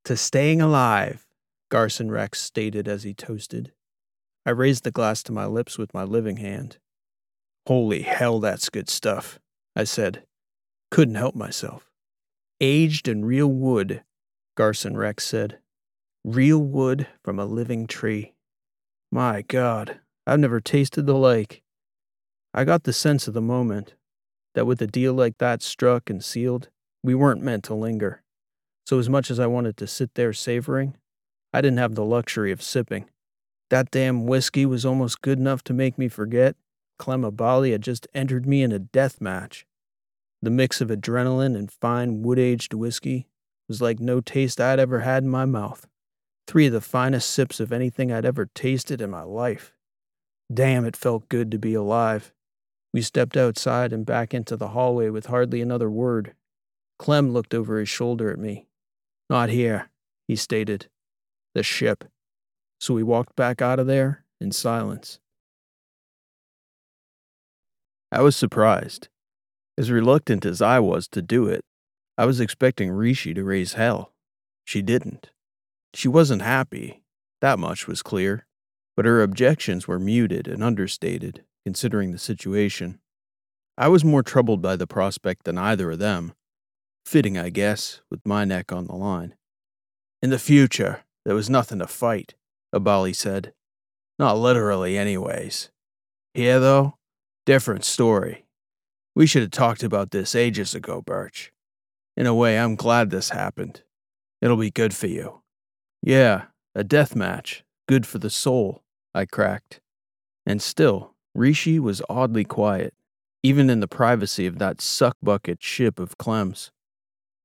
To 0.05 0.17
staying 0.17 0.61
alive, 0.61 1.27
Garson 1.69 2.11
Rex 2.11 2.41
stated 2.41 2.89
as 2.89 3.03
he 3.03 3.13
toasted. 3.13 3.73
I 4.45 4.51
raised 4.51 4.85
the 4.85 4.91
glass 4.91 5.23
to 5.25 5.33
my 5.33 5.47
lips 5.47 5.79
with 5.79 5.93
my 5.93 6.05
living 6.05 6.37
hand. 6.37 6.79
Holy 7.67 8.03
hell, 8.03 8.39
that's 8.39 8.71
good 8.71 8.89
stuff, 8.89 9.41
I 9.77 9.85
said. 9.85 10.25
Couldn't 10.91 11.17
help 11.17 11.35
myself. 11.35 11.91
Aged 12.61 13.09
in 13.09 13.27
real 13.27 13.49
wood, 13.49 14.03
Garson 14.57 14.97
Rex 14.97 15.25
said. 15.25 15.59
Real 16.25 16.59
wood 16.59 17.07
from 17.23 17.39
a 17.39 17.45
living 17.45 17.87
tree. 17.87 18.35
My 19.13 19.43
God, 19.43 20.01
I've 20.27 20.41
never 20.41 20.61
tasted 20.61 21.07
the 21.07 21.15
like. 21.15 21.63
I 22.55 22.65
got 22.65 22.85
the 22.85 22.93
sense 22.95 23.29
of 23.29 23.35
the 23.35 23.43
moment 23.43 23.95
that 24.55 24.67
with 24.67 24.81
a 24.81 24.87
deal 24.87 25.13
like 25.13 25.37
that 25.39 25.63
struck 25.63 26.09
and 26.09 26.25
sealed, 26.25 26.71
we 27.03 27.15
weren't 27.15 27.43
meant 27.43 27.65
to 27.65 27.75
linger. 27.75 28.23
So, 28.87 28.99
as 28.99 29.11
much 29.11 29.31
as 29.31 29.39
I 29.39 29.47
wanted 29.47 29.77
to 29.77 29.87
sit 29.87 30.15
there 30.15 30.33
savoring, 30.33 30.97
I 31.53 31.61
didn't 31.61 31.79
have 31.79 31.95
the 31.95 32.05
luxury 32.05 32.51
of 32.51 32.63
sipping. 32.63 33.11
That 33.69 33.91
damn 33.91 34.27
whiskey 34.27 34.65
was 34.65 34.87
almost 34.87 35.21
good 35.21 35.39
enough 35.39 35.63
to 35.65 35.75
make 35.75 35.99
me 35.99 36.09
forget 36.09 36.57
Clem 36.99 37.23
Clemabali 37.23 37.73
had 37.73 37.83
just 37.83 38.07
entered 38.15 38.47
me 38.47 38.63
in 38.63 38.73
a 38.73 38.79
death 38.79 39.21
match. 39.21 39.66
The 40.43 40.51
mix 40.51 40.81
of 40.81 40.89
adrenaline 40.89 41.57
and 41.57 41.71
fine 41.71 42.23
wood 42.23 42.39
aged 42.39 42.75
whiskey 42.75 43.27
was 43.69 43.81
like 43.81 43.99
no 43.99 44.21
taste 44.21 44.61
I'd 44.61 44.79
ever 44.79 45.01
had 45.01 45.23
in 45.25 45.29
my 45.29 45.45
mouth. 45.45 45.87
Three 46.47 46.67
of 46.67 46.73
the 46.73 46.81
finest 46.81 47.31
sips 47.31 47.59
of 47.59 47.73
anything 47.73 48.13
I'd 48.13 48.25
ever 48.25 48.47
tasted 48.55 49.01
in 49.01 49.11
my 49.11 49.23
life. 49.23 49.73
Damn, 50.53 50.85
it 50.85 50.97
felt 50.97 51.29
good 51.29 51.51
to 51.51 51.59
be 51.59 51.75
alive. 51.75 52.33
We 52.93 53.03
stepped 53.03 53.37
outside 53.37 53.93
and 53.93 54.07
back 54.07 54.33
into 54.33 54.57
the 54.57 54.69
hallway 54.69 55.11
with 55.11 55.27
hardly 55.27 55.61
another 55.61 55.91
word. 55.91 56.35
Clem 56.99 57.31
looked 57.31 57.53
over 57.53 57.79
his 57.79 57.89
shoulder 57.89 58.31
at 58.31 58.39
me. 58.39 58.69
Not 59.29 59.51
here, 59.51 59.91
he 60.29 60.37
stated. 60.37 60.89
The 61.55 61.63
ship. 61.63 62.05
So 62.81 62.95
we 62.95 63.03
walked 63.03 63.35
back 63.35 63.61
out 63.61 63.79
of 63.79 63.87
there 63.87 64.25
in 64.41 64.53
silence. 64.53 65.19
I 68.13 68.23
was 68.23 68.37
surprised. 68.37 69.09
As 69.79 69.91
reluctant 69.91 70.47
as 70.47 70.63
I 70.63 70.81
was 70.81 71.07
to 71.09 71.23
do 71.23 71.47
it, 71.47 71.63
I 72.17 72.25
was 72.25 72.41
expecting 72.41 72.91
Rishi 72.91 73.35
to 73.35 73.45
raise 73.45 73.75
hell. 73.75 74.13
She 74.65 74.83
didn't. 74.83 75.31
She 75.95 76.09
wasn't 76.09 76.43
happy, 76.43 77.03
that 77.41 77.59
much 77.59 77.87
was 77.87 78.03
clear, 78.03 78.47
but 78.97 79.05
her 79.05 79.23
objections 79.23 79.87
were 79.87 79.99
muted 79.99 80.49
and 80.49 80.65
understated, 80.65 81.45
considering 81.65 82.13
the 82.13 82.19
situation. 82.19 83.01
I 83.77 83.89
was 83.89 84.05
more 84.05 84.23
troubled 84.23 84.63
by 84.63 84.77
the 84.77 84.87
prospect 84.87 85.45
than 85.45 85.59
either 85.59 85.91
of 85.91 85.99
them. 85.99 86.33
Fitting, 87.05 87.37
I 87.37 87.51
guess, 87.51 88.01
with 88.11 88.27
my 88.27 88.45
neck 88.45 88.73
on 88.73 88.87
the 88.87 88.95
line. 88.95 89.35
In 90.23 90.31
the 90.31 90.39
future, 90.39 91.05
there 91.25 91.35
was 91.35 91.51
nothing 91.51 91.79
to 91.81 91.87
fight, 91.87 92.35
Abali 92.75 93.15
said. 93.15 93.53
Not 94.19 94.39
literally, 94.39 94.97
anyways. 94.97 95.71
Here, 96.33 96.59
though, 96.59 96.97
Different 97.47 97.85
story. 97.85 98.45
We 99.17 99.27
should 99.27 99.41
have 99.41 99.51
talked 99.51 99.83
about 99.83 100.11
this 100.11 100.35
ages 100.35 100.75
ago, 100.75 101.01
Birch. 101.01 101.51
In 102.19 102.27
a 102.27 102.35
way, 102.35 102.59
I'm 102.59 102.77
glad 102.77 103.09
this 103.09 103.31
happened. 103.31 103.83
It'll 104.43 104.59
be 104.59 104.71
good 104.71 104.95
for 104.95 105.07
you. 105.07 105.41
Yeah, 106.03 106.45
a 106.75 106.85
death 106.85 107.17
match. 107.17 107.65
Good 107.89 108.07
for 108.07 108.19
the 108.19 108.29
soul, 108.29 108.83
I 109.15 109.25
cracked. 109.25 109.81
And 110.45 110.61
still, 110.61 111.15
Rishi 111.35 111.81
was 111.81 112.03
oddly 112.11 112.45
quiet, 112.45 112.93
even 113.43 113.71
in 113.71 113.81
the 113.81 113.89
privacy 113.89 114.47
of 114.47 114.59
that 114.59 114.79
suckbucket 114.79 115.63
ship 115.63 115.99
of 115.99 116.19
Clem's. 116.19 116.71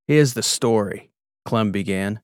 Here's 0.09 0.34
the 0.34 0.43
story, 0.43 1.11
Clem 1.45 1.72
began. 1.72 2.19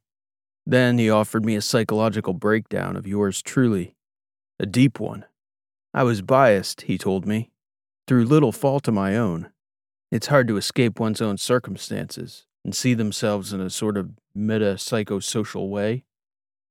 Then 0.66 0.98
he 0.98 1.10
offered 1.10 1.46
me 1.46 1.56
a 1.56 1.62
psychological 1.62 2.34
breakdown 2.34 2.98
of 2.98 3.08
yours 3.08 3.42
truly. 3.42 3.96
A 4.60 4.66
deep 4.66 5.00
one. 5.00 5.24
I 5.94 6.04
was 6.04 6.22
biased, 6.22 6.82
he 6.82 6.98
told 6.98 7.26
me 7.26 7.50
through 8.08 8.26
little 8.26 8.52
fault 8.52 8.88
of 8.88 8.94
my 8.94 9.18
own. 9.18 9.52
It's 10.12 10.28
hard 10.28 10.48
to 10.48 10.58
escape 10.58 11.00
one's 11.00 11.22
own 11.22 11.38
circumstances 11.38 12.46
and 12.64 12.74
see 12.74 12.94
themselves 12.94 13.52
in 13.52 13.60
a 13.60 13.70
sort 13.70 13.98
of 13.98 14.12
meta 14.34 14.76
psychosocial 14.76 15.70
way. 15.70 16.06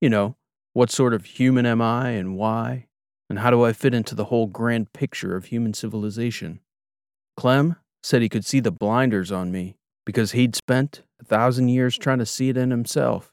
You 0.00 0.08
know, 0.08 0.36
what 0.72 0.90
sort 0.90 1.14
of 1.14 1.24
human 1.24 1.66
am 1.66 1.82
I 1.82 2.10
and 2.10 2.36
why? 2.36 2.86
And 3.28 3.40
how 3.40 3.50
do 3.50 3.64
I 3.64 3.72
fit 3.72 3.94
into 3.94 4.14
the 4.14 4.26
whole 4.26 4.46
grand 4.46 4.92
picture 4.92 5.36
of 5.36 5.46
human 5.46 5.74
civilization? 5.74 6.60
Clem 7.36 7.76
said 8.02 8.22
he 8.22 8.28
could 8.28 8.44
see 8.44 8.60
the 8.60 8.70
blinders 8.70 9.32
on 9.32 9.50
me 9.50 9.76
because 10.04 10.32
he'd 10.32 10.54
spent 10.54 11.02
a 11.20 11.24
thousand 11.24 11.68
years 11.68 11.98
trying 11.98 12.18
to 12.18 12.26
see 12.26 12.48
it 12.48 12.56
in 12.56 12.70
himself. 12.70 13.32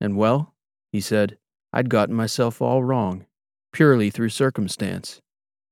And 0.00 0.16
well, 0.16 0.54
he 0.92 1.00
said, 1.00 1.38
I'd 1.72 1.90
gotten 1.90 2.14
myself 2.14 2.62
all 2.62 2.84
wrong, 2.84 3.26
purely 3.72 4.10
through 4.10 4.28
circumstance. 4.28 5.20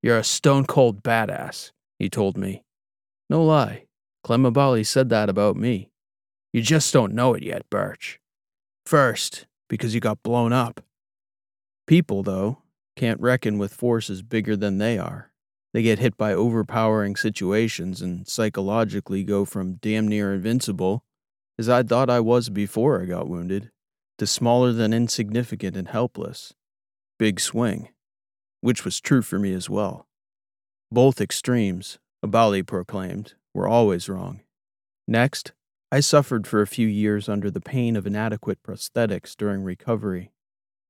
You're 0.03 0.18
a 0.18 0.24
stone 0.24 0.66
cold 0.66 1.05
badass, 1.05 1.70
he 1.98 2.11
told 2.11 2.36
me. 2.36 2.64
No 3.30 3.44
lie, 3.44 3.86
Clem 4.24 4.42
Abali 4.42 4.84
said 4.84 5.11
that 5.11 5.28
about 5.28 5.57
me. 5.57 5.90
You 6.53 6.61
just 6.61 6.92
don't 6.92 7.14
know 7.14 7.34
it 7.34 7.44
yet, 7.44 7.70
Birch. 7.70 8.18
First, 8.84 9.46
because 9.68 9.94
you 9.94 10.00
got 10.00 10.24
blown 10.24 10.53
up. 10.53 10.80
People, 11.86 12.24
though, 12.24 12.62
can't 12.96 13.20
reckon 13.20 13.59
with 13.59 13.72
forces 13.72 14.22
bigger 14.22 14.57
than 14.57 14.78
they 14.78 14.98
are. 14.98 15.30
They 15.72 15.82
get 15.82 16.00
hit 16.00 16.16
by 16.16 16.34
overpowering 16.34 17.14
situations 17.14 18.03
and 18.03 18.26
psychologically 18.26 19.22
go 19.22 19.44
from 19.44 19.74
damn 19.74 20.09
near 20.09 20.34
invincible, 20.34 21.05
as 21.59 21.68
I 21.68 21.84
thought 21.84 22.11
I 22.11 22.20
was 22.20 22.50
before 22.50 23.00
I 23.00 23.07
got 23.07 23.28
wounded, 23.28 23.70
to 24.18 24.26
smaller 24.26 24.72
than 24.72 24.92
insignificant 24.92 25.76
and 25.76 25.88
helpless. 25.88 26.55
Big 27.18 27.38
swing 27.38 27.90
which 28.62 28.86
was 28.86 29.00
true 29.00 29.20
for 29.20 29.38
me 29.38 29.52
as 29.52 29.68
well. 29.68 30.06
Both 30.90 31.20
extremes, 31.20 31.98
Abali 32.24 32.66
proclaimed, 32.66 33.34
were 33.52 33.68
always 33.68 34.08
wrong. 34.08 34.40
Next, 35.06 35.52
I 35.90 36.00
suffered 36.00 36.46
for 36.46 36.62
a 36.62 36.66
few 36.66 36.88
years 36.88 37.28
under 37.28 37.50
the 37.50 37.60
pain 37.60 37.96
of 37.96 38.06
inadequate 38.06 38.62
prosthetics 38.62 39.36
during 39.36 39.62
recovery. 39.62 40.32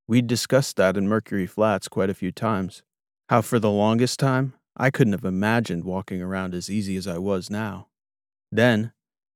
We'd 0.07 0.29
discussed 0.29 0.77
that 0.77 0.97
in 0.97 1.09
Mercury 1.09 1.47
Flats 1.47 1.89
quite 1.89 2.11
a 2.11 2.15
few 2.15 2.31
times. 2.31 2.83
How 3.29 3.43
for 3.43 3.59
the 3.59 3.71
longest 3.71 4.21
time, 4.21 4.55
I 4.77 4.91
couldn't 4.91 5.13
have 5.13 5.25
imagined 5.25 5.85
walking 5.85 6.23
around 6.23 6.55
as 6.55 6.71
easy 6.71 6.97
as 6.97 7.07
I 7.07 7.19
was 7.19 7.51
now. 7.51 7.89
Then, 8.51 8.93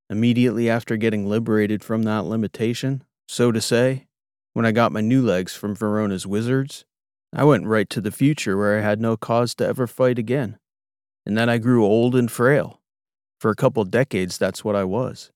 immediately 0.09 0.71
after 0.71 0.97
getting 0.97 1.29
liberated 1.29 1.83
from 1.83 2.05
that 2.05 2.25
limitation, 2.25 3.05
so 3.29 3.53
to 3.53 3.61
say, 3.61 4.07
when 4.53 4.65
I 4.65 4.73
got 4.73 4.93
my 4.93 5.03
new 5.03 5.23
legs 5.23 5.55
from 5.55 5.75
Verona's 5.75 6.27
wizards, 6.27 6.85
I 7.39 7.45
went 7.45 7.67
right 7.67 7.89
to 7.91 8.01
the 8.01 8.11
future 8.11 8.57
where 8.57 8.79
I 8.79 8.81
had 8.81 8.99
no 8.99 9.19
cause 9.19 9.55
to 9.57 9.67
ever 9.67 9.87
fight 9.87 10.19
again. 10.19 10.59
And 11.27 11.37
then 11.37 11.51
I 11.51 11.59
grew 11.59 11.85
old 11.85 12.17
and 12.17 12.33
frail. 12.33 12.81
For 13.39 13.51
a 13.51 13.55
couple 13.55 13.85
decades, 13.85 14.39
that's 14.39 14.65
what 14.65 14.75
I 14.75 14.85
was, 14.85 15.31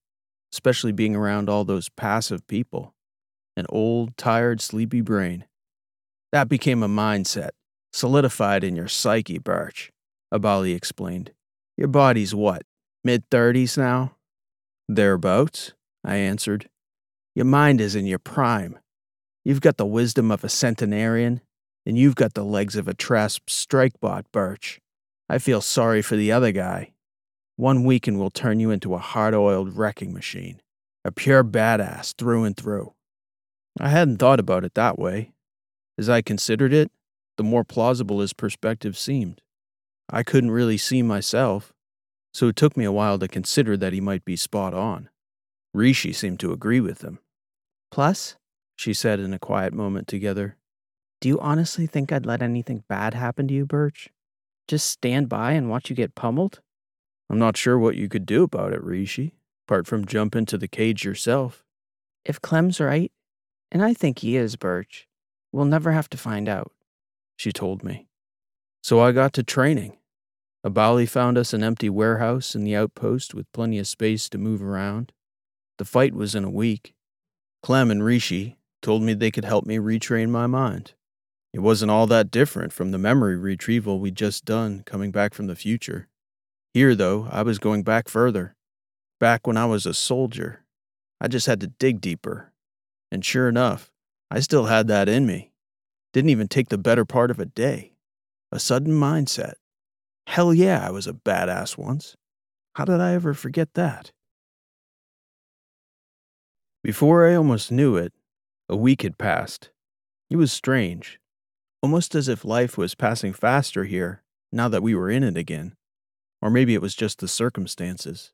especially 0.50 0.92
being 0.92 1.14
around 1.14 1.50
all 1.50 1.62
those 1.62 1.90
passive 1.90 2.46
people. 2.46 2.94
An 3.54 3.66
old, 3.68 4.16
tired, 4.16 4.62
sleepy 4.62 5.02
brain. 5.02 5.44
That 6.32 6.48
became 6.48 6.82
a 6.82 6.88
mindset, 6.88 7.50
solidified 7.92 8.64
in 8.64 8.76
your 8.76 8.88
psyche, 8.88 9.38
Birch, 9.38 9.92
Abali 10.32 10.74
explained. 10.74 11.32
Your 11.76 11.88
body's 11.88 12.34
what, 12.34 12.62
mid 13.04 13.28
30s 13.28 13.76
now? 13.76 14.16
Thereabouts, 14.88 15.74
I 16.02 16.16
answered. 16.16 16.70
Your 17.34 17.44
mind 17.44 17.78
is 17.78 17.94
in 17.94 18.06
your 18.06 18.18
prime. 18.18 18.78
You've 19.44 19.60
got 19.60 19.76
the 19.76 19.84
wisdom 19.84 20.30
of 20.30 20.44
a 20.44 20.48
centenarian, 20.48 21.42
and 21.90 21.98
you've 21.98 22.14
got 22.14 22.34
the 22.34 22.44
legs 22.44 22.76
of 22.76 22.86
a 22.86 22.94
Trasp 22.94 23.48
strikebot, 23.48 24.22
Birch. 24.30 24.80
I 25.28 25.38
feel 25.38 25.60
sorry 25.60 26.02
for 26.02 26.14
the 26.14 26.30
other 26.30 26.52
guy. 26.52 26.92
One 27.56 27.82
weekend 27.82 28.20
will 28.20 28.30
turn 28.30 28.60
you 28.60 28.70
into 28.70 28.94
a 28.94 28.98
hard 28.98 29.34
oiled 29.34 29.76
wrecking 29.76 30.12
machine, 30.14 30.62
a 31.04 31.10
pure 31.10 31.42
badass 31.42 32.14
through 32.14 32.44
and 32.44 32.56
through. 32.56 32.94
I 33.80 33.88
hadn't 33.88 34.18
thought 34.18 34.38
about 34.38 34.64
it 34.64 34.74
that 34.74 35.00
way. 35.00 35.32
As 35.98 36.08
I 36.08 36.22
considered 36.22 36.72
it, 36.72 36.92
the 37.36 37.42
more 37.42 37.64
plausible 37.64 38.20
his 38.20 38.34
perspective 38.34 38.96
seemed. 38.96 39.40
I 40.08 40.22
couldn't 40.22 40.52
really 40.52 40.78
see 40.78 41.02
myself, 41.02 41.72
so 42.32 42.46
it 42.46 42.54
took 42.54 42.76
me 42.76 42.84
a 42.84 42.92
while 42.92 43.18
to 43.18 43.26
consider 43.26 43.76
that 43.78 43.92
he 43.92 44.00
might 44.00 44.24
be 44.24 44.36
spot 44.36 44.74
on. 44.74 45.08
Rishi 45.74 46.12
seemed 46.12 46.38
to 46.38 46.52
agree 46.52 46.78
with 46.78 47.02
him. 47.02 47.18
Plus, 47.90 48.36
She 48.76 48.94
said 48.94 49.18
in 49.18 49.34
a 49.34 49.40
quiet 49.40 49.74
moment 49.74 50.06
together. 50.06 50.56
Do 51.20 51.28
you 51.28 51.38
honestly 51.40 51.86
think 51.86 52.12
I'd 52.12 52.26
let 52.26 52.42
anything 52.42 52.84
bad 52.88 53.14
happen 53.14 53.46
to 53.48 53.54
you, 53.54 53.66
Birch? 53.66 54.08
Just 54.66 54.88
stand 54.88 55.28
by 55.28 55.52
and 55.52 55.68
watch 55.68 55.90
you 55.90 55.96
get 55.96 56.14
pummeled? 56.14 56.60
I'm 57.28 57.38
not 57.38 57.56
sure 57.56 57.78
what 57.78 57.96
you 57.96 58.08
could 58.08 58.24
do 58.26 58.42
about 58.42 58.72
it, 58.72 58.82
Rishi, 58.82 59.34
apart 59.66 59.86
from 59.86 60.06
jump 60.06 60.34
into 60.34 60.56
the 60.56 60.68
cage 60.68 61.04
yourself. 61.04 61.64
If 62.24 62.40
Clem's 62.40 62.80
right, 62.80 63.12
and 63.70 63.84
I 63.84 63.94
think 63.94 64.20
he 64.20 64.36
is, 64.36 64.56
Birch, 64.56 65.06
we'll 65.52 65.64
never 65.66 65.92
have 65.92 66.08
to 66.10 66.18
find 66.18 66.48
out. 66.48 66.72
she 67.36 67.52
told 67.52 67.82
me. 67.82 68.06
So 68.82 69.00
I 69.00 69.12
got 69.12 69.32
to 69.34 69.42
training. 69.42 69.96
Abali 70.64 71.08
found 71.08 71.38
us 71.38 71.54
an 71.54 71.62
empty 71.62 71.88
warehouse 71.88 72.54
in 72.54 72.64
the 72.64 72.76
outpost 72.76 73.34
with 73.34 73.50
plenty 73.52 73.78
of 73.78 73.88
space 73.88 74.28
to 74.30 74.38
move 74.38 74.62
around. 74.62 75.12
The 75.78 75.84
fight 75.84 76.14
was 76.14 76.34
in 76.34 76.44
a 76.44 76.50
week. 76.50 76.94
Clem 77.62 77.90
and 77.90 78.04
Rishi 78.04 78.58
told 78.82 79.02
me 79.02 79.14
they 79.14 79.30
could 79.30 79.44
help 79.44 79.64
me 79.66 79.76
retrain 79.76 80.28
my 80.28 80.46
mind. 80.46 80.94
It 81.52 81.60
wasn't 81.60 81.90
all 81.90 82.06
that 82.06 82.30
different 82.30 82.72
from 82.72 82.92
the 82.92 82.98
memory 82.98 83.36
retrieval 83.36 83.98
we'd 83.98 84.14
just 84.14 84.44
done 84.44 84.82
coming 84.86 85.10
back 85.10 85.34
from 85.34 85.48
the 85.48 85.56
future. 85.56 86.08
Here, 86.72 86.94
though, 86.94 87.28
I 87.30 87.42
was 87.42 87.58
going 87.58 87.82
back 87.82 88.08
further. 88.08 88.54
Back 89.18 89.46
when 89.46 89.56
I 89.56 89.66
was 89.66 89.84
a 89.84 89.94
soldier. 89.94 90.64
I 91.20 91.28
just 91.28 91.46
had 91.46 91.60
to 91.60 91.66
dig 91.66 92.00
deeper. 92.00 92.52
And 93.10 93.24
sure 93.24 93.48
enough, 93.48 93.90
I 94.30 94.40
still 94.40 94.66
had 94.66 94.86
that 94.86 95.08
in 95.08 95.26
me. 95.26 95.50
Didn't 96.12 96.30
even 96.30 96.46
take 96.48 96.68
the 96.68 96.78
better 96.78 97.04
part 97.04 97.30
of 97.30 97.40
a 97.40 97.46
day. 97.46 97.92
A 98.52 98.60
sudden 98.60 98.92
mindset. 98.92 99.54
Hell 100.28 100.54
yeah, 100.54 100.86
I 100.86 100.90
was 100.90 101.08
a 101.08 101.12
badass 101.12 101.76
once. 101.76 102.16
How 102.74 102.84
did 102.84 103.00
I 103.00 103.14
ever 103.14 103.34
forget 103.34 103.74
that? 103.74 104.12
Before 106.82 107.28
I 107.28 107.34
almost 107.34 107.72
knew 107.72 107.96
it, 107.96 108.12
a 108.68 108.76
week 108.76 109.02
had 109.02 109.18
passed. 109.18 109.70
It 110.30 110.36
was 110.36 110.52
strange, 110.52 111.18
almost 111.82 112.14
as 112.14 112.28
if 112.28 112.44
life 112.44 112.76
was 112.76 112.94
passing 112.94 113.32
faster 113.32 113.84
here 113.84 114.22
now 114.52 114.68
that 114.68 114.82
we 114.82 114.94
were 114.94 115.10
in 115.10 115.22
it 115.22 115.36
again. 115.36 115.74
Or 116.42 116.50
maybe 116.50 116.74
it 116.74 116.82
was 116.82 116.94
just 116.94 117.18
the 117.18 117.28
circumstances. 117.28 118.32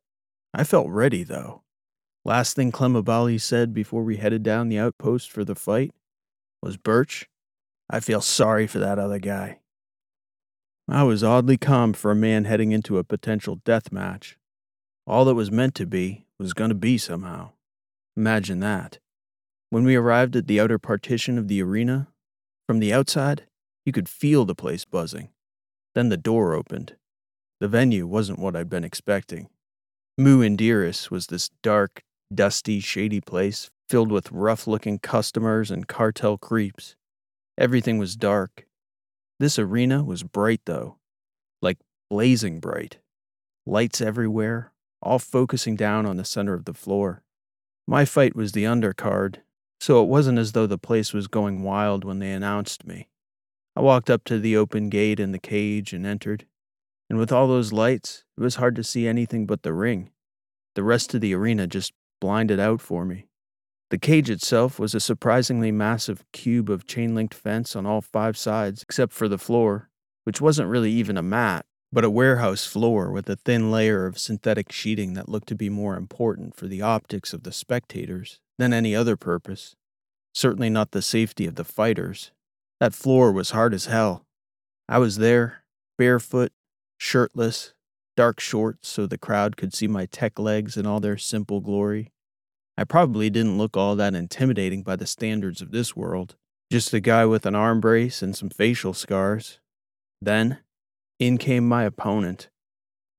I 0.54 0.64
felt 0.64 0.88
ready, 0.88 1.22
though. 1.22 1.62
Last 2.24 2.56
thing 2.56 2.72
Clem 2.72 2.94
Abali 2.94 3.40
said 3.40 3.72
before 3.72 4.02
we 4.02 4.16
headed 4.16 4.42
down 4.42 4.68
the 4.68 4.78
outpost 4.78 5.30
for 5.30 5.44
the 5.44 5.54
fight 5.54 5.92
was 6.62 6.76
Birch, 6.76 7.28
I 7.88 8.00
feel 8.00 8.20
sorry 8.20 8.66
for 8.66 8.78
that 8.80 8.98
other 8.98 9.18
guy. 9.18 9.60
I 10.88 11.02
was 11.02 11.22
oddly 11.22 11.56
calm 11.56 11.92
for 11.92 12.10
a 12.10 12.16
man 12.16 12.44
heading 12.44 12.72
into 12.72 12.98
a 12.98 13.04
potential 13.04 13.60
death 13.64 13.92
match. 13.92 14.38
All 15.06 15.24
that 15.24 15.34
was 15.34 15.50
meant 15.50 15.74
to 15.76 15.86
be 15.86 16.26
was 16.38 16.52
going 16.52 16.70
to 16.70 16.74
be 16.74 16.98
somehow. 16.98 17.50
Imagine 18.16 18.60
that. 18.60 18.98
When 19.70 19.84
we 19.84 19.94
arrived 19.96 20.36
at 20.36 20.46
the 20.46 20.60
outer 20.60 20.78
partition 20.78 21.38
of 21.38 21.48
the 21.48 21.62
arena, 21.62 22.08
from 22.66 22.78
the 22.80 22.92
outside, 22.92 23.46
you 23.84 23.92
could 23.92 24.08
feel 24.08 24.44
the 24.44 24.54
place 24.54 24.84
buzzing. 24.84 25.30
Then 25.94 26.08
the 26.08 26.16
door 26.16 26.54
opened. 26.54 26.96
The 27.60 27.68
venue 27.68 28.06
wasn't 28.06 28.38
what 28.38 28.56
I'd 28.56 28.68
been 28.68 28.84
expecting. 28.84 29.48
Mu 30.18 30.40
Indiris 30.40 31.10
was 31.10 31.28
this 31.28 31.50
dark, 31.62 32.02
dusty, 32.34 32.80
shady 32.80 33.20
place 33.20 33.70
filled 33.88 34.10
with 34.10 34.32
rough 34.32 34.66
looking 34.66 34.98
customers 34.98 35.70
and 35.70 35.86
cartel 35.86 36.36
creeps. 36.36 36.96
Everything 37.56 37.98
was 37.98 38.16
dark. 38.16 38.66
This 39.38 39.58
arena 39.58 40.02
was 40.02 40.22
bright, 40.22 40.62
though, 40.66 40.96
like 41.62 41.78
blazing 42.10 42.60
bright. 42.60 42.98
Lights 43.66 44.00
everywhere, 44.00 44.72
all 45.00 45.18
focusing 45.18 45.76
down 45.76 46.06
on 46.06 46.16
the 46.16 46.24
center 46.24 46.54
of 46.54 46.64
the 46.64 46.74
floor. 46.74 47.22
My 47.86 48.04
fight 48.04 48.34
was 48.34 48.52
the 48.52 48.64
undercard, 48.64 49.36
so 49.80 50.02
it 50.02 50.08
wasn't 50.08 50.38
as 50.38 50.52
though 50.52 50.66
the 50.66 50.78
place 50.78 51.12
was 51.12 51.28
going 51.28 51.62
wild 51.62 52.04
when 52.04 52.18
they 52.18 52.32
announced 52.32 52.86
me. 52.86 53.08
I 53.74 53.80
walked 53.80 54.08
up 54.08 54.24
to 54.24 54.38
the 54.38 54.56
open 54.56 54.88
gate 54.88 55.20
in 55.20 55.32
the 55.32 55.38
cage 55.38 55.92
and 55.92 56.06
entered, 56.06 56.46
and 57.10 57.18
with 57.18 57.30
all 57.30 57.46
those 57.46 57.72
lights, 57.72 58.24
it 58.36 58.42
was 58.42 58.56
hard 58.56 58.74
to 58.76 58.84
see 58.84 59.06
anything 59.06 59.46
but 59.46 59.62
the 59.62 59.72
ring. 59.72 60.10
The 60.74 60.82
rest 60.82 61.14
of 61.14 61.20
the 61.20 61.34
arena 61.34 61.66
just 61.66 61.92
blinded 62.20 62.58
out 62.58 62.80
for 62.80 63.04
me. 63.04 63.28
The 63.90 63.98
cage 63.98 64.30
itself 64.30 64.78
was 64.78 64.94
a 64.94 65.00
surprisingly 65.00 65.70
massive 65.70 66.24
cube 66.32 66.68
of 66.68 66.86
chain 66.86 67.14
linked 67.14 67.34
fence 67.34 67.76
on 67.76 67.86
all 67.86 68.00
five 68.00 68.36
sides, 68.36 68.82
except 68.82 69.12
for 69.12 69.28
the 69.28 69.38
floor, 69.38 69.90
which 70.24 70.40
wasn't 70.40 70.68
really 70.68 70.90
even 70.90 71.16
a 71.16 71.22
mat, 71.22 71.66
but 71.92 72.04
a 72.04 72.10
warehouse 72.10 72.66
floor 72.66 73.10
with 73.10 73.28
a 73.30 73.36
thin 73.36 73.70
layer 73.70 74.06
of 74.06 74.18
synthetic 74.18 74.72
sheeting 74.72 75.14
that 75.14 75.28
looked 75.28 75.48
to 75.48 75.54
be 75.54 75.70
more 75.70 75.96
important 75.96 76.54
for 76.54 76.66
the 76.66 76.82
optics 76.82 77.32
of 77.32 77.42
the 77.42 77.52
spectators 77.52 78.40
than 78.58 78.72
any 78.72 78.94
other 78.94 79.16
purpose. 79.16 79.76
Certainly 80.34 80.70
not 80.70 80.90
the 80.90 81.02
safety 81.02 81.46
of 81.46 81.54
the 81.54 81.64
fighters. 81.64 82.32
That 82.80 82.94
floor 82.94 83.32
was 83.32 83.50
hard 83.50 83.72
as 83.72 83.86
hell. 83.86 84.26
I 84.88 84.98
was 84.98 85.16
there, 85.16 85.64
barefoot, 85.96 86.52
shirtless, 86.98 87.72
dark 88.16 88.40
shorts 88.40 88.88
so 88.88 89.06
the 89.06 89.18
crowd 89.18 89.56
could 89.56 89.74
see 89.74 89.88
my 89.88 90.06
tech 90.06 90.38
legs 90.38 90.76
in 90.76 90.86
all 90.86 91.00
their 91.00 91.16
simple 91.16 91.60
glory. 91.60 92.12
I 92.78 92.84
probably 92.84 93.30
didn't 93.30 93.58
look 93.58 93.76
all 93.76 93.96
that 93.96 94.14
intimidating 94.14 94.82
by 94.82 94.96
the 94.96 95.06
standards 95.06 95.62
of 95.62 95.70
this 95.70 95.96
world. 95.96 96.36
Just 96.70 96.92
a 96.92 97.00
guy 97.00 97.24
with 97.24 97.46
an 97.46 97.54
arm 97.54 97.80
brace 97.80 98.22
and 98.22 98.36
some 98.36 98.50
facial 98.50 98.92
scars. 98.92 99.60
Then, 100.20 100.58
in 101.18 101.38
came 101.38 101.66
my 101.66 101.84
opponent. 101.84 102.48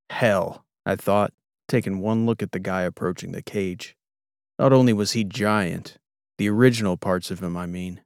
Hell, 0.09 0.65
I 0.85 0.95
thought, 0.95 1.33
taking 1.67 1.99
one 1.99 2.25
look 2.25 2.41
at 2.41 2.51
the 2.51 2.59
guy 2.59 2.83
approaching 2.83 3.31
the 3.31 3.41
cage. 3.41 3.95
Not 4.59 4.73
only 4.73 4.93
was 4.93 5.11
he 5.11 5.23
giant, 5.23 5.97
the 6.37 6.49
original 6.49 6.97
parts 6.97 7.31
of 7.31 7.41
him, 7.41 7.57
I 7.57 7.65
mean, 7.65 8.01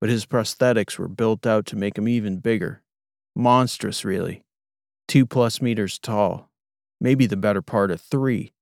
but 0.00 0.10
his 0.10 0.26
prosthetics 0.26 0.98
were 0.98 1.08
built 1.08 1.46
out 1.46 1.66
to 1.66 1.76
make 1.76 1.98
him 1.98 2.08
even 2.08 2.38
bigger. 2.38 2.82
Monstrous, 3.34 4.04
really. 4.04 4.42
Two 5.08 5.26
plus 5.26 5.60
meters 5.60 5.98
tall, 5.98 6.50
maybe 7.00 7.26
the 7.26 7.36
better 7.36 7.62
part 7.62 7.90
of 7.90 8.00
three. 8.00 8.52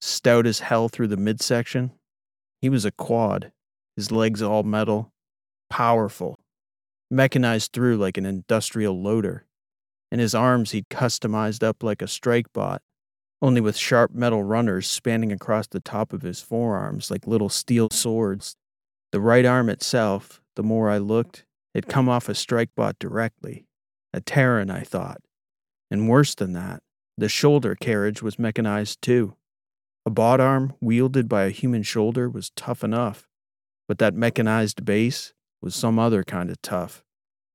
Stout 0.00 0.46
as 0.46 0.60
hell 0.60 0.88
through 0.88 1.08
the 1.08 1.16
midsection. 1.16 1.92
He 2.60 2.68
was 2.68 2.84
a 2.84 2.90
quad, 2.90 3.52
his 3.96 4.12
legs 4.12 4.42
all 4.42 4.62
metal, 4.62 5.12
powerful, 5.70 6.38
mechanized 7.10 7.72
through 7.72 7.96
like 7.96 8.16
an 8.16 8.26
industrial 8.26 9.00
loader, 9.00 9.44
and 10.10 10.20
his 10.20 10.34
arms 10.34 10.70
he'd 10.70 10.88
customized 10.88 11.62
up 11.62 11.82
like 11.82 12.02
a 12.02 12.08
strike 12.08 12.52
bot, 12.52 12.82
only 13.40 13.60
with 13.60 13.76
sharp 13.76 14.12
metal 14.12 14.42
runners 14.42 14.86
spanning 14.86 15.32
across 15.32 15.66
the 15.66 15.80
top 15.80 16.12
of 16.12 16.22
his 16.22 16.40
forearms 16.40 17.10
like 17.10 17.26
little 17.26 17.48
steel 17.48 17.88
swords. 17.90 18.56
The 19.12 19.20
right 19.20 19.44
arm 19.44 19.68
itself, 19.68 20.40
the 20.56 20.62
more 20.62 20.90
I 20.90 20.98
looked, 20.98 21.44
had 21.74 21.88
come 21.88 22.08
off 22.08 22.28
a 22.28 22.34
strike 22.34 22.70
bot 22.74 22.98
directly. 22.98 23.66
A 24.12 24.20
Terran, 24.20 24.70
I 24.70 24.80
thought. 24.80 25.20
And 25.90 26.08
worse 26.08 26.34
than 26.34 26.52
that, 26.54 26.82
the 27.16 27.28
shoulder 27.28 27.74
carriage 27.74 28.22
was 28.22 28.38
mechanized 28.38 29.02
too. 29.02 29.34
A 30.06 30.10
bot 30.10 30.40
arm 30.40 30.74
wielded 30.80 31.28
by 31.28 31.44
a 31.44 31.50
human 31.50 31.82
shoulder 31.82 32.28
was 32.28 32.50
tough 32.56 32.82
enough, 32.82 33.28
but 33.86 33.98
that 33.98 34.14
mechanized 34.14 34.84
base 34.84 35.34
was 35.60 35.74
some 35.74 35.98
other 35.98 36.22
kind 36.22 36.50
of 36.50 36.60
tough. 36.62 37.02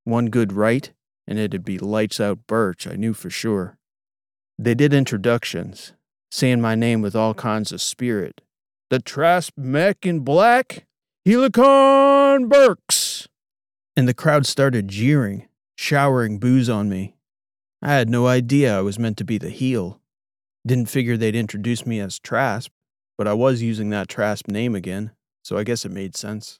One 0.03 0.27
good 0.27 0.53
right, 0.53 0.91
and 1.27 1.39
it'd 1.39 1.63
be 1.63 1.77
lights 1.77 2.19
out 2.19 2.47
Birch, 2.47 2.87
I 2.87 2.95
knew 2.95 3.13
for 3.13 3.29
sure. 3.29 3.77
They 4.57 4.75
did 4.75 4.93
introductions, 4.93 5.93
saying 6.31 6.61
my 6.61 6.75
name 6.75 7.01
with 7.01 7.15
all 7.15 7.33
kinds 7.33 7.71
of 7.71 7.81
spirit. 7.81 8.41
The 8.89 8.99
Trasp 8.99 9.57
mech 9.57 10.05
in 10.05 10.19
black, 10.19 10.85
Helicon 11.25 12.47
Burks. 12.47 13.27
And 13.95 14.07
the 14.07 14.13
crowd 14.13 14.45
started 14.45 14.87
jeering, 14.87 15.47
showering 15.75 16.39
booze 16.39 16.69
on 16.69 16.89
me. 16.89 17.15
I 17.81 17.93
had 17.93 18.09
no 18.09 18.27
idea 18.27 18.77
I 18.77 18.81
was 18.81 18.99
meant 18.99 19.17
to 19.17 19.23
be 19.23 19.37
the 19.37 19.49
heel. 19.49 19.99
Didn't 20.65 20.89
figure 20.89 21.17
they'd 21.17 21.35
introduce 21.35 21.85
me 21.85 21.99
as 21.99 22.19
Trasp, 22.19 22.71
but 23.17 23.27
I 23.27 23.33
was 23.33 23.61
using 23.61 23.89
that 23.89 24.07
Trasp 24.07 24.47
name 24.47 24.75
again, 24.75 25.11
so 25.43 25.57
I 25.57 25.63
guess 25.63 25.85
it 25.85 25.91
made 25.91 26.15
sense. 26.15 26.59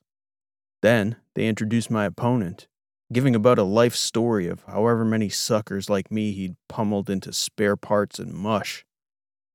Then 0.81 1.15
they 1.35 1.47
introduced 1.47 1.89
my 1.89 2.05
opponent, 2.05 2.67
giving 3.13 3.35
about 3.35 3.59
a 3.59 3.63
life 3.63 3.95
story 3.95 4.47
of 4.47 4.63
however 4.63 5.05
many 5.05 5.29
suckers 5.29 5.89
like 5.89 6.11
me 6.11 6.31
he'd 6.31 6.55
pummeled 6.67 7.09
into 7.09 7.31
spare 7.31 7.75
parts 7.75 8.19
and 8.19 8.33
mush. 8.33 8.83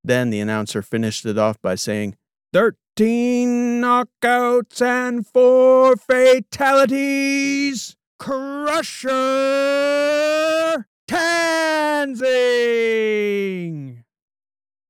Then 0.03 0.31
the 0.31 0.41
announcer 0.41 0.81
finished 0.81 1.27
it 1.27 1.37
off 1.37 1.61
by 1.61 1.75
saying, 1.75 2.17
13 2.53 3.83
knockouts 3.83 4.81
and 4.81 5.27
4 5.27 5.97
fatalities! 5.97 7.97
Crusher 8.19 9.09
Tanzing! 11.07 12.25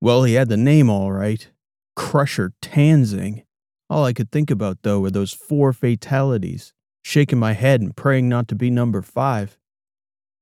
Well, 0.01 0.25
he 0.25 0.35
had 0.35 0.49
the 0.49 0.57
name 0.57 0.89
all 0.89 1.13
right 1.13 1.51
Crusher 1.97 2.53
Tanzing. 2.63 3.43
All 3.91 4.05
I 4.05 4.13
could 4.13 4.31
think 4.31 4.51
about, 4.51 4.83
though, 4.83 5.01
were 5.01 5.11
those 5.11 5.33
four 5.33 5.73
fatalities, 5.73 6.73
shaking 7.03 7.39
my 7.39 7.53
head 7.53 7.81
and 7.81 7.97
praying 7.97 8.29
not 8.29 8.49
to 8.49 8.55
be 8.55 8.71
number 8.71 9.03
five. 9.03 9.59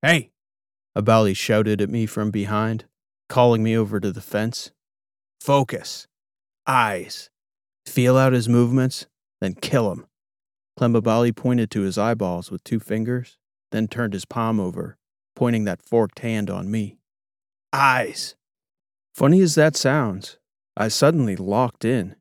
Hey! 0.02 0.30
Abali 0.96 1.36
shouted 1.36 1.80
at 1.80 1.90
me 1.90 2.06
from 2.06 2.30
behind, 2.30 2.84
calling 3.28 3.62
me 3.62 3.76
over 3.76 4.00
to 4.00 4.12
the 4.12 4.20
fence. 4.20 4.70
Focus. 5.40 6.06
Eyes. 6.66 7.30
Feel 7.84 8.16
out 8.16 8.32
his 8.32 8.48
movements, 8.48 9.06
then 9.40 9.54
kill 9.54 9.92
him. 9.92 10.06
Clem 10.76 10.94
Abali 10.94 11.34
pointed 11.34 11.70
to 11.70 11.82
his 11.82 11.96
eyeballs 11.96 12.50
with 12.50 12.64
two 12.64 12.80
fingers, 12.80 13.38
then 13.72 13.88
turned 13.88 14.12
his 14.12 14.24
palm 14.24 14.58
over, 14.60 14.98
pointing 15.34 15.64
that 15.64 15.82
forked 15.82 16.20
hand 16.20 16.50
on 16.50 16.70
me. 16.70 16.98
Eyes. 17.72 18.34
Funny 19.14 19.40
as 19.40 19.54
that 19.54 19.76
sounds, 19.76 20.38
I 20.76 20.88
suddenly 20.88 21.36
locked 21.36 21.84
in. 21.84 22.16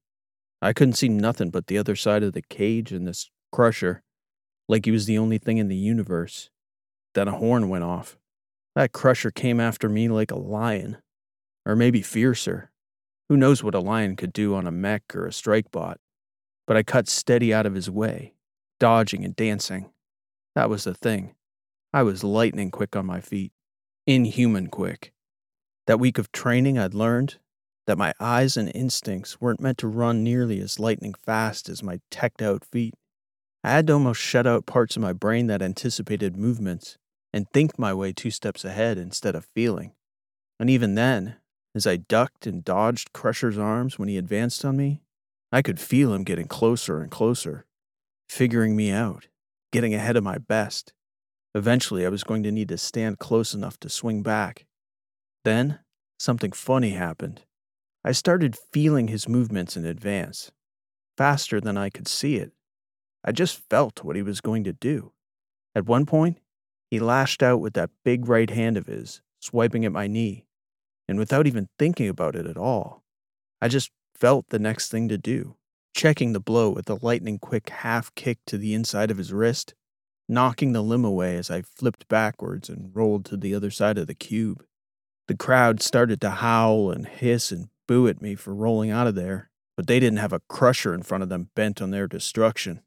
I 0.61 0.73
couldn't 0.73 0.93
see 0.93 1.09
nothing 1.09 1.49
but 1.49 1.67
the 1.67 1.77
other 1.77 1.95
side 1.95 2.23
of 2.23 2.33
the 2.33 2.41
cage 2.41 2.91
and 2.91 3.05
this 3.05 3.29
crusher, 3.51 4.01
like 4.67 4.85
he 4.85 4.91
was 4.91 5.05
the 5.05 5.17
only 5.17 5.37
thing 5.37 5.57
in 5.57 5.67
the 5.67 5.75
universe. 5.75 6.49
Then 7.13 7.27
a 7.27 7.37
horn 7.37 7.69
went 7.69 7.83
off. 7.83 8.17
That 8.75 8.91
crusher 8.91 9.31
came 9.31 9.59
after 9.59 9.87
me 9.87 10.09
like 10.09 10.31
a 10.31 10.39
lion, 10.39 10.97
or 11.65 11.75
maybe 11.75 12.01
fiercer. 12.01 12.71
Who 13.29 13.37
knows 13.37 13.63
what 13.63 13.75
a 13.75 13.79
lion 13.79 14.15
could 14.15 14.33
do 14.33 14.53
on 14.53 14.67
a 14.67 14.71
mech 14.71 15.15
or 15.15 15.25
a 15.25 15.33
strike 15.33 15.71
bot? 15.71 15.99
But 16.67 16.77
I 16.77 16.83
cut 16.83 17.07
steady 17.07 17.53
out 17.53 17.65
of 17.65 17.73
his 17.75 17.89
way, 17.89 18.33
dodging 18.79 19.23
and 19.23 19.35
dancing. 19.35 19.91
That 20.55 20.69
was 20.69 20.83
the 20.83 20.93
thing. 20.93 21.35
I 21.93 22.03
was 22.03 22.23
lightning 22.23 22.71
quick 22.71 22.95
on 22.95 23.05
my 23.05 23.21
feet, 23.21 23.53
inhuman 24.05 24.67
quick. 24.67 25.13
That 25.87 25.99
week 25.99 26.17
of 26.17 26.31
training, 26.31 26.77
I'd 26.77 26.93
learned 26.93 27.37
that 27.87 27.97
my 27.97 28.13
eyes 28.19 28.57
and 28.57 28.71
instincts 28.75 29.39
weren't 29.39 29.61
meant 29.61 29.77
to 29.77 29.87
run 29.87 30.23
nearly 30.23 30.59
as 30.59 30.79
lightning 30.79 31.13
fast 31.13 31.69
as 31.69 31.83
my 31.83 31.99
teched 32.09 32.41
out 32.41 32.65
feet. 32.65 32.95
I 33.65 33.69
had 33.71 33.87
to 33.87 33.93
almost 33.93 34.21
shut 34.21 34.45
out 34.45 34.67
parts 34.67 34.95
of 34.95 35.01
my 35.01 35.11
brain 35.11 35.47
that 35.47 35.63
anticipated 35.63 36.37
movements 36.37 36.99
and 37.33 37.49
think 37.49 37.79
my 37.79 37.95
way 37.95 38.13
two 38.13 38.29
steps 38.29 38.63
ahead 38.63 38.99
instead 38.99 39.33
of 39.33 39.47
feeling. 39.55 39.93
And 40.59 40.69
even 40.69 40.93
then, 40.93 41.37
as 41.73 41.87
I 41.87 41.95
ducked 41.95 42.45
and 42.45 42.63
dodged 42.63 43.11
Crusher's 43.11 43.57
arms 43.57 43.97
when 43.97 44.07
he 44.07 44.19
advanced 44.19 44.63
on 44.63 44.77
me, 44.77 45.01
I 45.51 45.63
could 45.63 45.79
feel 45.79 46.13
him 46.13 46.23
getting 46.23 46.47
closer 46.47 47.01
and 47.01 47.09
closer, 47.09 47.65
figuring 48.29 48.75
me 48.75 48.91
out, 48.91 49.29
getting 49.71 49.95
ahead 49.95 50.15
of 50.15 50.23
my 50.23 50.37
best. 50.37 50.93
Eventually, 51.55 52.05
I 52.05 52.09
was 52.09 52.23
going 52.23 52.43
to 52.43 52.51
need 52.51 52.69
to 52.69 52.77
stand 52.77 53.17
close 53.17 53.55
enough 53.55 53.79
to 53.79 53.89
swing 53.89 54.21
back. 54.21 54.67
Then, 55.43 55.79
something 56.19 56.51
funny 56.51 56.91
happened. 56.91 57.41
I 58.03 58.11
started 58.11 58.59
feeling 58.71 59.07
his 59.07 59.27
movements 59.27 59.75
in 59.75 59.87
advance, 59.87 60.51
faster 61.17 61.59
than 61.59 61.79
I 61.79 61.89
could 61.89 62.07
see 62.07 62.35
it. 62.35 62.51
I 63.25 63.31
just 63.31 63.67
felt 63.69 64.03
what 64.03 64.15
he 64.15 64.21
was 64.21 64.39
going 64.39 64.63
to 64.65 64.73
do. 64.73 65.11
At 65.73 65.87
one 65.87 66.05
point, 66.05 66.39
he 66.89 66.99
lashed 66.99 67.41
out 67.41 67.59
with 67.59 67.73
that 67.73 67.89
big 68.03 68.29
right 68.29 68.49
hand 68.49 68.77
of 68.77 68.85
his, 68.85 69.21
swiping 69.39 69.83
at 69.83 69.91
my 69.91 70.07
knee 70.07 70.45
and 71.07 71.17
without 71.17 71.47
even 71.47 71.69
thinking 71.77 72.07
about 72.07 72.35
it 72.35 72.45
at 72.45 72.57
all. 72.57 73.03
I 73.61 73.67
just 73.67 73.91
felt 74.15 74.49
the 74.49 74.59
next 74.59 74.89
thing 74.89 75.07
to 75.09 75.17
do, 75.17 75.55
checking 75.93 76.33
the 76.33 76.39
blow 76.39 76.69
with 76.69 76.89
a 76.89 76.99
lightning 77.01 77.39
quick 77.39 77.69
half 77.69 78.13
kick 78.15 78.39
to 78.47 78.57
the 78.57 78.73
inside 78.73 79.11
of 79.11 79.17
his 79.17 79.33
wrist, 79.33 79.73
knocking 80.27 80.73
the 80.73 80.81
limb 80.81 81.05
away 81.05 81.37
as 81.37 81.51
I 81.51 81.61
flipped 81.61 82.07
backwards 82.07 82.69
and 82.69 82.95
rolled 82.95 83.25
to 83.25 83.37
the 83.37 83.53
other 83.53 83.71
side 83.71 83.97
of 83.97 84.07
the 84.07 84.15
cube. 84.15 84.63
The 85.27 85.35
crowd 85.35 85.81
started 85.81 86.21
to 86.21 86.29
howl 86.29 86.91
and 86.91 87.07
hiss 87.07 87.51
and 87.51 87.69
boo 87.87 88.07
at 88.07 88.21
me 88.21 88.35
for 88.35 88.53
rolling 88.53 88.91
out 88.91 89.07
of 89.07 89.15
there, 89.15 89.49
but 89.75 89.87
they 89.87 89.99
didn't 89.99 90.19
have 90.19 90.33
a 90.33 90.41
crusher 90.47 90.93
in 90.93 91.03
front 91.03 91.23
of 91.23 91.29
them 91.29 91.49
bent 91.55 91.81
on 91.81 91.91
their 91.91 92.07
destruction. 92.07 92.81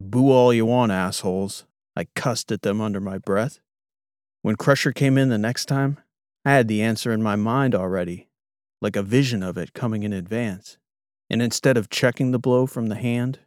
Boo 0.00 0.30
all 0.30 0.52
you 0.52 0.64
want, 0.64 0.90
assholes. 0.90 1.66
I 1.94 2.06
cussed 2.16 2.50
at 2.50 2.62
them 2.62 2.80
under 2.80 3.00
my 3.00 3.18
breath. 3.18 3.60
When 4.40 4.56
Crusher 4.56 4.92
came 4.92 5.18
in 5.18 5.28
the 5.28 5.36
next 5.36 5.66
time, 5.66 5.98
I 6.44 6.52
had 6.52 6.68
the 6.68 6.80
answer 6.80 7.12
in 7.12 7.22
my 7.22 7.36
mind 7.36 7.74
already, 7.74 8.28
like 8.80 8.96
a 8.96 9.02
vision 9.02 9.42
of 9.42 9.58
it 9.58 9.74
coming 9.74 10.02
in 10.02 10.14
advance. 10.14 10.78
And 11.28 11.42
instead 11.42 11.76
of 11.76 11.90
checking 11.90 12.30
the 12.30 12.38
blow 12.38 12.66
from 12.66 12.86
the 12.86 12.96
hand, 12.96 13.40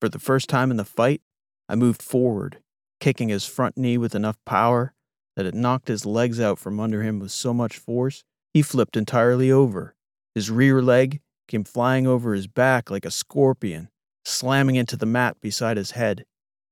for 0.00 0.08
the 0.08 0.20
first 0.20 0.48
time 0.48 0.70
in 0.70 0.76
the 0.76 0.84
fight, 0.84 1.20
I 1.68 1.74
moved 1.74 2.00
forward, 2.00 2.60
kicking 3.00 3.28
his 3.28 3.44
front 3.44 3.76
knee 3.76 3.98
with 3.98 4.14
enough 4.14 4.38
power 4.46 4.94
that 5.34 5.46
it 5.46 5.54
knocked 5.54 5.88
his 5.88 6.06
legs 6.06 6.40
out 6.40 6.60
from 6.60 6.78
under 6.78 7.02
him 7.02 7.18
with 7.18 7.32
so 7.32 7.52
much 7.52 7.76
force, 7.76 8.22
he 8.54 8.62
flipped 8.62 8.96
entirely 8.96 9.50
over. 9.50 9.96
His 10.34 10.48
rear 10.48 10.80
leg 10.80 11.20
came 11.48 11.64
flying 11.64 12.06
over 12.06 12.34
his 12.34 12.46
back 12.46 12.88
like 12.88 13.04
a 13.04 13.10
scorpion, 13.10 13.88
slamming 14.28 14.76
into 14.76 14.96
the 14.96 15.06
mat 15.06 15.40
beside 15.40 15.76
his 15.76 15.92
head, 15.92 16.24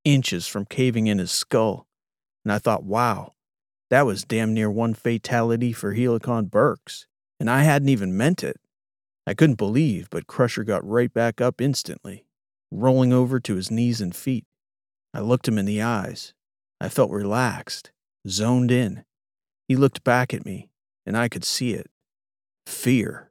inches 0.04 0.46
from 0.46 0.66
caving 0.66 1.06
in 1.06 1.18
his 1.18 1.32
skull. 1.32 1.86
And 2.44 2.52
I 2.52 2.58
thought, 2.58 2.84
wow, 2.84 3.34
that 3.90 4.06
was 4.06 4.24
damn 4.24 4.54
near 4.54 4.70
one 4.70 4.94
fatality 4.94 5.72
for 5.72 5.94
Helicon 5.94 6.50
Burks, 6.50 7.06
and 7.40 7.50
I 7.50 7.62
hadn't 7.62 7.88
even 7.88 8.16
meant 8.16 8.44
it. 8.44 8.60
I 9.26 9.34
couldn't 9.34 9.56
believe, 9.56 10.08
but 10.10 10.26
Crusher 10.26 10.64
got 10.64 10.86
right 10.86 11.12
back 11.12 11.40
up 11.40 11.60
instantly, 11.60 12.26
rolling 12.70 13.12
over 13.12 13.40
to 13.40 13.56
his 13.56 13.70
knees 13.70 14.00
and 14.00 14.14
feet. 14.14 14.44
I 15.12 15.20
looked 15.20 15.48
him 15.48 15.58
in 15.58 15.66
the 15.66 15.82
eyes. 15.82 16.34
I 16.80 16.88
felt 16.88 17.10
relaxed, 17.10 17.90
zoned 18.28 18.70
in. 18.70 19.04
He 19.66 19.76
looked 19.76 20.04
back 20.04 20.34
at 20.34 20.44
me, 20.44 20.68
and 21.04 21.16
I 21.16 21.28
could 21.28 21.44
see 21.44 21.72
it. 21.72 21.90
Fear. 22.66 23.30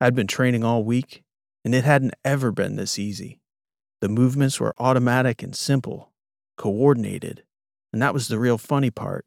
I'd 0.00 0.14
been 0.14 0.26
training 0.26 0.62
all 0.62 0.84
week, 0.84 1.22
and 1.64 1.74
it 1.74 1.84
hadn't 1.84 2.14
ever 2.24 2.52
been 2.52 2.76
this 2.76 2.98
easy. 2.98 3.40
The 4.04 4.10
movements 4.10 4.60
were 4.60 4.74
automatic 4.78 5.42
and 5.42 5.56
simple, 5.56 6.12
coordinated, 6.58 7.42
and 7.90 8.02
that 8.02 8.12
was 8.12 8.28
the 8.28 8.38
real 8.38 8.58
funny 8.58 8.90
part. 8.90 9.24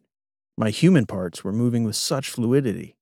My 0.55 0.69
human 0.69 1.07
parts 1.07 1.43
were 1.43 1.51
moving 1.51 1.83
with 1.83 1.95
such 1.95 2.29
fluidity. 2.29 2.95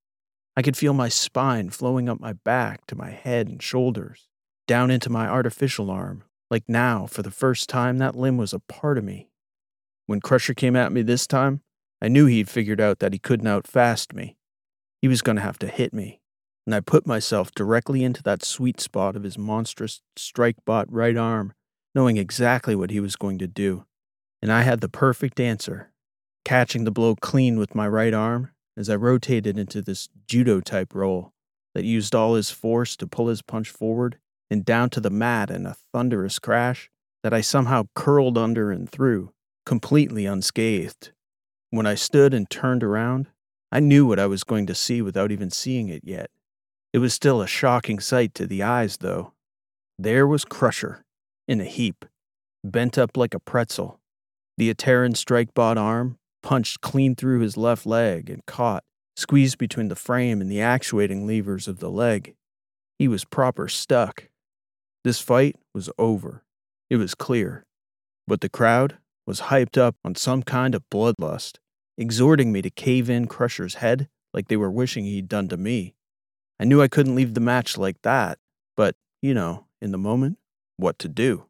I 0.56 0.62
could 0.62 0.78
feel 0.78 0.94
my 0.94 1.10
spine 1.10 1.72
flowing 1.72 2.08
up 2.08 2.18
my 2.18 2.32
back 2.32 2.88
to 2.88 2.96
my 2.96 3.10
head 3.10 3.50
and 3.50 3.62
shoulders, 3.62 4.30
down 4.70 4.90
into 4.90 5.10
my 5.10 5.28
artificial 5.28 5.92
arm, 5.92 6.24
like 6.50 6.64
now, 6.70 7.08
for 7.08 7.24
the 7.24 7.30
first 7.30 7.68
time, 7.68 7.98
that 7.98 8.16
limb 8.16 8.38
was 8.38 8.54
a 8.54 8.60
part 8.60 8.98
of 8.98 9.04
me. 9.04 9.28
When 10.06 10.22
Crusher 10.22 10.54
came 10.54 10.78
at 10.78 10.94
me 10.94 11.02
this 11.02 11.28
time, 11.28 11.60
I 12.02 12.08
knew 12.08 12.26
he'd 12.26 12.48
figured 12.48 12.80
out 12.80 13.00
that 13.00 13.12
he 13.12 13.20
couldn't 13.20 13.48
outfast 13.48 14.14
me. 14.14 14.38
He 15.02 15.10
was 15.10 15.22
going 15.22 15.36
to 15.36 15.42
have 15.42 15.60
to 15.60 15.68
hit 15.68 15.94
me, 15.94 16.22
and 16.66 16.74
I 16.74 16.80
put 16.80 17.06
myself 17.06 17.54
directly 17.54 18.02
into 18.02 18.24
that 18.24 18.46
sweet 18.46 18.80
spot 18.80 19.18
of 19.18 19.24
his 19.24 19.38
monstrous 19.38 20.00
strike 20.16 20.64
bot 20.64 20.90
right 20.90 21.18
arm, 21.18 21.52
knowing 21.96 22.18
exactly 22.18 22.76
what 22.76 22.92
he 22.92 23.00
was 23.00 23.16
going 23.16 23.40
to 23.40 23.48
do. 23.48 23.86
And 24.42 24.52
I 24.52 24.62
had 24.62 24.82
the 24.82 24.90
perfect 24.90 25.40
answer 25.40 25.92
catching 26.44 26.84
the 26.84 26.92
blow 26.92 27.16
clean 27.16 27.58
with 27.58 27.74
my 27.74 27.88
right 27.88 28.14
arm 28.14 28.52
as 28.78 28.88
I 28.90 28.96
rotated 28.96 29.58
into 29.58 29.82
this 29.82 30.10
judo 30.28 30.60
type 30.60 30.94
roll 30.94 31.34
that 31.74 31.86
used 31.86 32.14
all 32.14 32.36
his 32.36 32.52
force 32.52 32.96
to 32.98 33.08
pull 33.08 33.28
his 33.28 33.42
punch 33.42 33.70
forward 33.70 34.20
and 34.52 34.64
down 34.64 34.90
to 34.92 35.00
the 35.00 35.10
mat 35.10 35.50
in 35.50 35.66
a 35.66 35.76
thunderous 35.92 36.38
crash 36.38 36.92
that 37.24 37.34
I 37.34 37.42
somehow 37.42 37.88
curled 37.96 38.38
under 38.38 38.72
and 38.72 38.88
through, 38.88 39.32
completely 39.66 40.28
unscathed. 40.28 41.12
When 41.72 41.88
I 41.88 41.96
stood 41.96 42.34
and 42.34 42.50
turned 42.50 42.84
around, 42.84 43.28
I 43.72 43.80
knew 43.80 44.06
what 44.06 44.20
I 44.20 44.28
was 44.28 44.44
going 44.44 44.68
to 44.68 44.76
see 44.76 45.02
without 45.02 45.32
even 45.32 45.50
seeing 45.50 45.90
it 45.90 46.04
yet. 46.06 46.30
It 46.94 47.00
was 47.00 47.14
still 47.14 47.42
a 47.42 47.48
shocking 47.48 48.00
sight 48.00 48.36
to 48.36 48.46
the 48.46 48.62
eyes, 48.62 48.98
though. 48.98 49.34
There 49.98 50.28
was 50.28 50.46
Crusher, 50.46 51.05
in 51.48 51.62
a 51.62 51.66
heap, 51.66 52.06
bent 52.64 52.98
up 52.98 53.16
like 53.16 53.34
a 53.34 53.40
pretzel, 53.40 54.00
the 54.58 54.74
Ateran 54.74 55.16
strike 55.18 55.54
bot 55.54 55.78
arm 55.78 56.18
punched 56.42 56.82
clean 56.82 57.16
through 57.16 57.40
his 57.40 57.58
left 57.58 57.86
leg 57.86 58.30
and 58.30 58.46
caught, 58.46 58.84
squeezed 59.18 59.58
between 59.58 59.90
the 59.90 59.96
frame 59.96 60.42
and 60.42 60.50
the 60.50 60.62
actuating 60.62 61.28
levers 61.28 61.68
of 61.68 61.80
the 61.80 61.90
leg. 61.90 62.36
He 62.98 63.08
was 63.08 63.26
proper 63.26 63.68
stuck. 63.68 64.30
This 65.04 65.20
fight 65.20 65.58
was 65.74 65.90
over. 65.98 66.44
It 66.90 66.98
was 66.98 67.16
clear. 67.16 67.66
But 68.28 68.42
the 68.42 68.50
crowd 68.50 68.98
was 69.28 69.42
hyped 69.42 69.78
up 69.78 69.96
on 70.06 70.16
some 70.16 70.44
kind 70.44 70.74
of 70.74 70.90
bloodlust, 70.90 71.58
exhorting 71.98 72.52
me 72.52 72.62
to 72.62 72.70
cave 72.70 73.10
in 73.10 73.28
Crusher's 73.28 73.76
head 73.76 74.08
like 74.34 74.48
they 74.48 74.58
were 74.58 74.72
wishing 74.72 75.06
he'd 75.06 75.28
done 75.28 75.48
to 75.50 75.58
me. 75.58 75.96
I 76.60 76.64
knew 76.64 76.82
I 76.82 76.88
couldn't 76.88 77.16
leave 77.16 77.34
the 77.34 77.42
match 77.42 77.78
like 77.78 78.02
that, 78.04 78.38
but, 78.78 78.96
you 79.22 79.34
know, 79.34 79.66
in 79.82 79.92
the 79.92 79.98
moment, 79.98 80.38
what 80.78 81.00
to 81.00 81.08
do? 81.08 81.46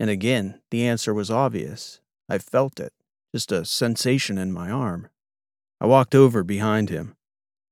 And 0.00 0.10
again, 0.10 0.60
the 0.70 0.86
answer 0.86 1.14
was 1.14 1.30
obvious. 1.30 2.00
I 2.28 2.38
felt 2.38 2.80
it, 2.80 2.92
just 3.34 3.52
a 3.52 3.64
sensation 3.64 4.38
in 4.38 4.52
my 4.52 4.70
arm. 4.70 5.08
I 5.80 5.86
walked 5.86 6.14
over 6.14 6.42
behind 6.42 6.90
him. 6.90 7.16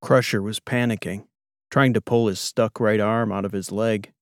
Crusher 0.01 0.43
was 0.43 0.61
panicking, 0.61 1.27
trying 1.71 1.95
to 1.95 2.01
pull 2.01 2.27
his 2.27 2.41
stuck 2.41 2.81
right 2.81 3.01
arm 3.01 3.33
out 3.33 3.45
of 3.45 3.53
his 3.53 3.73
leg, 3.73 4.13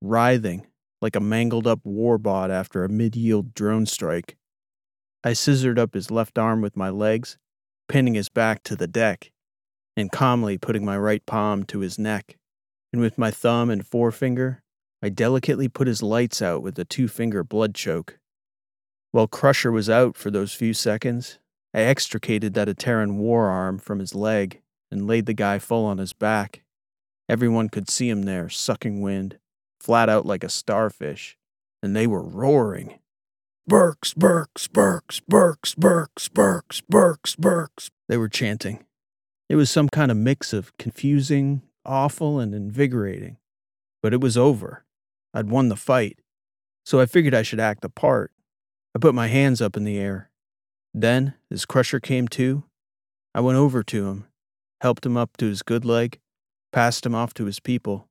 writhing 0.00 0.66
like 1.00 1.16
a 1.16 1.20
mangled 1.20 1.66
up 1.66 1.80
warbot 1.84 2.48
after 2.48 2.84
a 2.84 2.88
mid 2.88 3.16
yield 3.16 3.52
drone 3.54 3.84
strike. 3.84 4.36
I 5.24 5.32
scissored 5.34 5.78
up 5.78 5.94
his 5.94 6.10
left 6.10 6.38
arm 6.38 6.62
with 6.62 6.76
my 6.76 6.90
legs, 6.90 7.38
pinning 7.88 8.14
his 8.14 8.28
back 8.28 8.62
to 8.64 8.76
the 8.76 8.86
deck, 8.86 9.32
and 9.96 10.10
calmly 10.10 10.58
putting 10.58 10.84
my 10.84 10.96
right 10.96 11.24
palm 11.26 11.64
to 11.64 11.80
his 11.80 11.98
neck. 11.98 12.38
And 12.92 13.02
with 13.02 13.18
my 13.18 13.30
thumb 13.30 13.68
and 13.70 13.86
forefinger, 13.86 14.61
I 15.02 15.08
delicately 15.08 15.68
put 15.68 15.88
his 15.88 16.02
lights 16.02 16.40
out 16.40 16.62
with 16.62 16.78
a 16.78 16.84
two 16.84 17.08
finger 17.08 17.42
blood 17.42 17.74
choke. 17.74 18.18
While 19.10 19.26
Crusher 19.26 19.72
was 19.72 19.90
out 19.90 20.16
for 20.16 20.30
those 20.30 20.54
few 20.54 20.72
seconds, 20.72 21.38
I 21.74 21.80
extricated 21.80 22.54
that 22.54 22.68
Ateran 22.68 23.16
war 23.16 23.48
arm 23.48 23.78
from 23.78 23.98
his 23.98 24.14
leg 24.14 24.62
and 24.90 25.06
laid 25.06 25.26
the 25.26 25.34
guy 25.34 25.58
full 25.58 25.84
on 25.84 25.98
his 25.98 26.12
back. 26.12 26.62
Everyone 27.28 27.68
could 27.68 27.90
see 27.90 28.08
him 28.08 28.22
there, 28.22 28.48
sucking 28.48 29.00
wind, 29.00 29.38
flat 29.80 30.08
out 30.08 30.24
like 30.24 30.44
a 30.44 30.48
starfish, 30.48 31.36
and 31.82 31.96
they 31.96 32.06
were 32.06 32.22
roaring. 32.22 32.98
Burks, 33.66 34.12
Burks, 34.14 34.68
Burks, 34.68 35.20
Burks, 35.20 35.74
Burks, 35.74 36.28
Burks, 36.28 36.80
Burks, 36.80 37.36
Burks, 37.36 37.90
they 38.08 38.16
were 38.16 38.28
chanting. 38.28 38.84
It 39.48 39.56
was 39.56 39.70
some 39.70 39.88
kind 39.88 40.10
of 40.10 40.16
mix 40.16 40.52
of 40.52 40.76
confusing, 40.78 41.62
awful, 41.84 42.38
and 42.38 42.54
invigorating. 42.54 43.38
But 44.02 44.12
it 44.12 44.20
was 44.20 44.36
over. 44.36 44.81
I'd 45.34 45.50
won 45.50 45.68
the 45.68 45.76
fight, 45.76 46.18
so 46.84 47.00
I 47.00 47.06
figured 47.06 47.34
I 47.34 47.42
should 47.42 47.60
act 47.60 47.80
the 47.82 47.88
part. 47.88 48.32
I 48.94 48.98
put 48.98 49.14
my 49.14 49.28
hands 49.28 49.62
up 49.62 49.76
in 49.76 49.84
the 49.84 49.98
air. 49.98 50.30
Then, 50.92 51.34
as 51.50 51.64
Crusher 51.64 52.00
came 52.00 52.28
to, 52.28 52.64
I 53.34 53.40
went 53.40 53.56
over 53.56 53.82
to 53.82 54.08
him, 54.08 54.26
helped 54.80 55.06
him 55.06 55.16
up 55.16 55.36
to 55.38 55.46
his 55.46 55.62
good 55.62 55.84
leg, 55.84 56.18
passed 56.72 57.06
him 57.06 57.14
off 57.14 57.32
to 57.34 57.46
his 57.46 57.60
people. 57.60 58.08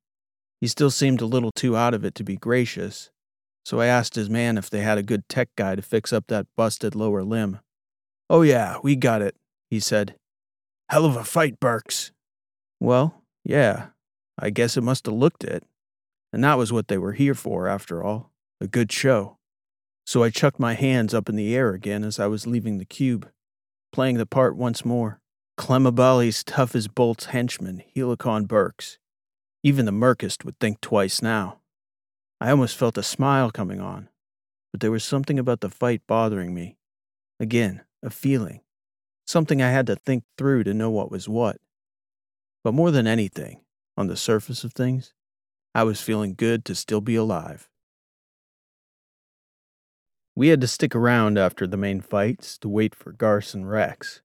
He 0.60 0.68
still 0.68 0.90
seemed 0.90 1.22
a 1.22 1.26
little 1.26 1.52
too 1.52 1.78
out 1.78 1.94
of 1.94 2.04
it 2.04 2.16
to 2.16 2.24
be 2.24 2.38
gracious, 2.38 3.12
so 3.64 3.80
I 3.80 3.86
asked 3.86 4.16
his 4.16 4.30
man 4.30 4.58
if 4.58 4.70
they 4.70 4.82
had 4.82 4.98
a 4.98 5.04
good 5.04 5.28
tech 5.30 5.50
guy 5.56 5.76
to 5.76 5.82
fix 5.82 6.12
up 6.12 6.26
that 6.28 6.48
busted 6.58 6.96
lower 6.96 7.24
limb. 7.24 7.60
Oh, 8.30 8.42
yeah, 8.42 8.78
we 8.82 8.96
got 8.96 9.22
it, 9.22 9.36
he 9.70 9.80
said. 9.80 10.16
Hell 10.90 11.06
of 11.06 11.16
a 11.16 11.24
fight, 11.24 11.60
Burks. 11.60 12.12
Well, 12.80 13.22
yeah, 13.44 13.88
I 14.40 14.50
guess 14.50 14.78
it 14.78 14.82
must 14.82 15.06
have 15.06 15.16
looked 15.16 15.44
it. 15.44 15.64
And 16.34 16.44
that 16.44 16.58
was 16.58 16.72
what 16.72 16.88
they 16.88 16.98
were 16.98 17.14
here 17.14 17.36
for, 17.36 17.68
after 17.68 18.04
all 18.04 18.32
a 18.62 18.68
good 18.68 18.92
show. 18.92 19.38
So 20.06 20.24
I 20.24 20.30
chucked 20.30 20.60
my 20.60 20.74
hands 20.74 21.14
up 21.14 21.28
in 21.28 21.36
the 21.36 21.56
air 21.56 21.74
again 21.74 22.04
as 22.04 22.20
I 22.20 22.28
was 22.28 22.48
leaving 22.48 22.78
the 22.78 22.86
cube, 22.86 23.30
playing 23.92 24.18
the 24.18 24.26
part 24.26 24.56
once 24.56 24.86
more. 24.86 25.20
Clem 25.58 25.84
Abali's 25.84 26.44
tough 26.44 26.76
as 26.76 26.88
bolts 26.88 27.26
henchman, 27.26 27.84
Helicon 27.96 28.46
Burks. 28.46 28.98
Even 29.64 29.86
the 29.86 29.92
Merkist 29.92 30.46
would 30.46 30.60
think 30.60 30.80
twice 30.82 31.22
now. 31.22 31.60
I 32.40 32.50
almost 32.50 32.78
felt 32.78 32.98
a 32.98 33.04
smile 33.04 33.52
coming 33.52 33.80
on, 33.80 34.10
but 34.72 34.80
there 34.80 34.92
was 34.92 35.04
something 35.04 35.38
about 35.38 35.62
the 35.62 35.70
fight 35.70 36.02
bothering 36.08 36.54
me. 36.54 36.78
Again, 37.40 37.82
a 38.02 38.10
feeling. 38.10 38.62
Something 39.28 39.62
I 39.62 39.70
had 39.70 39.88
to 39.88 39.96
think 39.96 40.24
through 40.38 40.64
to 40.64 40.74
know 40.74 40.90
what 40.90 41.12
was 41.12 41.30
what. 41.30 41.58
But 42.64 42.74
more 42.74 42.92
than 42.92 43.08
anything, 43.08 43.62
on 43.96 44.08
the 44.08 44.18
surface 44.18 44.64
of 44.64 44.74
things, 44.74 45.14
I 45.74 45.84
was 45.84 46.02
feeling 46.02 46.34
good 46.34 46.66
to 46.66 46.76
still 46.76 47.02
be 47.02 47.16
alive. 47.16 47.70
We 50.36 50.50
had 50.50 50.62
to 50.62 50.68
stick 50.68 50.96
around 50.96 51.38
after 51.38 51.68
the 51.68 51.78
main 51.78 52.02
fights 52.02 52.58
to 52.60 52.70
wait 52.70 52.96
for 52.96 53.12
Garson 53.12 53.66
Rex. 53.66 54.22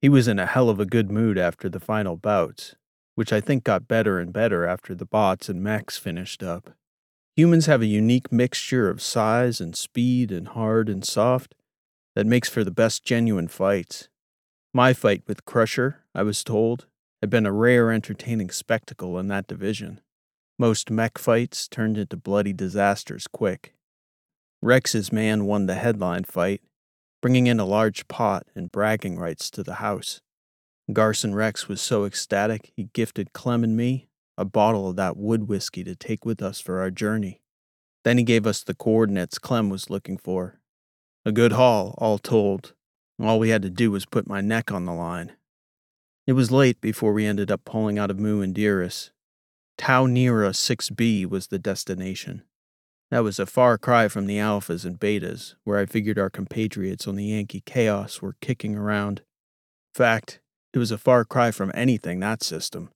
He 0.00 0.08
was 0.08 0.28
in 0.28 0.38
a 0.38 0.46
hell 0.46 0.68
of 0.68 0.78
a 0.78 0.86
good 0.86 1.10
mood 1.10 1.38
after 1.38 1.68
the 1.68 1.80
final 1.80 2.16
bouts, 2.16 2.76
which 3.14 3.32
I 3.32 3.40
think 3.40 3.64
got 3.64 3.88
better 3.88 4.18
and 4.18 4.32
better 4.32 4.66
after 4.66 4.94
the 4.94 5.06
bots 5.06 5.48
and 5.48 5.62
mechs 5.62 5.96
finished 5.96 6.42
up. 6.42 6.70
Humans 7.36 7.66
have 7.66 7.82
a 7.82 7.86
unique 7.86 8.30
mixture 8.30 8.88
of 8.88 9.02
size 9.02 9.60
and 9.60 9.74
speed 9.74 10.30
and 10.30 10.48
hard 10.48 10.88
and 10.88 11.04
soft 11.04 11.54
that 12.14 12.26
makes 12.26 12.48
for 12.48 12.62
the 12.62 12.70
best 12.70 13.04
genuine 13.04 13.48
fights. 13.48 14.08
My 14.72 14.92
fight 14.92 15.22
with 15.26 15.44
Crusher, 15.44 16.04
I 16.14 16.22
was 16.22 16.44
told, 16.44 16.86
had 17.20 17.30
been 17.30 17.46
a 17.46 17.52
rare 17.52 17.90
entertaining 17.90 18.50
spectacle 18.50 19.18
in 19.18 19.26
that 19.28 19.48
division. 19.48 20.00
Most 20.58 20.90
mech 20.90 21.18
fights 21.18 21.66
turned 21.66 21.98
into 21.98 22.16
bloody 22.16 22.52
disasters 22.52 23.26
quick. 23.26 23.74
Rex's 24.62 25.12
man 25.12 25.46
won 25.46 25.66
the 25.66 25.74
headline 25.74 26.24
fight, 26.24 26.62
bringing 27.20 27.46
in 27.46 27.58
a 27.58 27.64
large 27.64 28.06
pot 28.08 28.46
and 28.54 28.70
bragging 28.70 29.18
rights 29.18 29.50
to 29.50 29.62
the 29.62 29.74
house. 29.74 30.20
Garson 30.92 31.34
Rex 31.34 31.68
was 31.68 31.80
so 31.80 32.04
ecstatic 32.04 32.72
he 32.76 32.90
gifted 32.92 33.32
Clem 33.32 33.64
and 33.64 33.76
me 33.76 34.08
a 34.36 34.44
bottle 34.44 34.88
of 34.88 34.96
that 34.96 35.16
wood 35.16 35.48
whiskey 35.48 35.84
to 35.84 35.94
take 35.94 36.24
with 36.24 36.42
us 36.42 36.60
for 36.60 36.80
our 36.80 36.90
journey. 36.90 37.40
Then 38.04 38.18
he 38.18 38.24
gave 38.24 38.46
us 38.46 38.62
the 38.62 38.74
coordinates 38.74 39.38
Clem 39.38 39.70
was 39.70 39.90
looking 39.90 40.18
for. 40.18 40.60
A 41.24 41.32
good 41.32 41.52
haul, 41.52 41.94
all 41.98 42.18
told. 42.18 42.74
All 43.20 43.38
we 43.38 43.50
had 43.50 43.62
to 43.62 43.70
do 43.70 43.90
was 43.90 44.06
put 44.06 44.28
my 44.28 44.40
neck 44.40 44.70
on 44.70 44.84
the 44.84 44.92
line. 44.92 45.32
It 46.26 46.32
was 46.32 46.50
late 46.50 46.80
before 46.80 47.12
we 47.12 47.26
ended 47.26 47.50
up 47.50 47.64
pulling 47.64 47.98
out 47.98 48.10
of 48.10 48.18
Mu 48.18 48.44
Indiris. 48.44 49.10
Tau 49.76 50.06
Nera 50.06 50.50
6B 50.50 51.26
was 51.26 51.48
the 51.48 51.58
destination. 51.58 52.42
That 53.10 53.24
was 53.24 53.38
a 53.38 53.46
far 53.46 53.78
cry 53.78 54.08
from 54.08 54.26
the 54.26 54.38
alphas 54.38 54.84
and 54.84 54.98
betas, 54.98 55.54
where 55.64 55.78
I 55.78 55.86
figured 55.86 56.18
our 56.18 56.30
compatriots 56.30 57.06
on 57.06 57.16
the 57.16 57.26
Yankee 57.26 57.62
Chaos 57.64 58.22
were 58.22 58.36
kicking 58.40 58.76
around. 58.76 59.22
Fact, 59.94 60.40
it 60.72 60.78
was 60.78 60.90
a 60.90 60.98
far 60.98 61.24
cry 61.24 61.50
from 61.50 61.70
anything 61.74 62.20
that 62.20 62.42
system. 62.42 62.90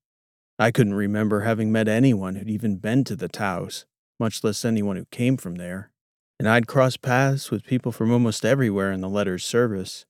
I 0.59 0.73
couldn't 0.73 0.95
remember 0.95 1.43
having 1.43 1.71
met 1.71 1.87
anyone 1.87 2.35
who'd 2.35 2.51
even 2.51 2.79
been 2.79 3.05
to 3.05 3.15
the 3.15 3.29
Taos, 3.29 3.87
much 4.19 4.43
less 4.43 4.65
anyone 4.65 4.97
who 4.97 5.05
came 5.13 5.37
from 5.37 5.55
there. 5.55 5.93
And 6.41 6.49
I'd 6.49 6.67
crossed 6.67 7.03
paths 7.03 7.51
with 7.51 7.65
people 7.65 7.93
from 7.93 8.11
almost 8.11 8.45
everywhere 8.45 8.91
in 8.91 9.01
the 9.01 9.09
letter's 9.09 9.45
service. 9.45 10.05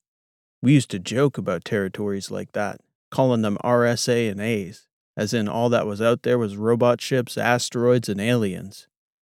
We 0.62 0.72
used 0.72 0.90
to 0.90 0.98
joke 0.98 1.36
about 1.36 1.64
territories 1.64 2.30
like 2.30 2.52
that, 2.52 2.80
calling 3.10 3.42
them 3.42 3.58
RSA 3.62 4.30
and 4.30 4.40
A's, 4.40 4.88
as 5.18 5.34
in 5.34 5.48
all 5.48 5.68
that 5.68 5.84
was 5.84 6.00
out 6.00 6.22
there 6.22 6.38
was 6.38 6.56
robot 6.56 7.00
ships, 7.00 7.36
asteroids, 7.36 8.08
and 8.08 8.20
aliens. 8.20 8.86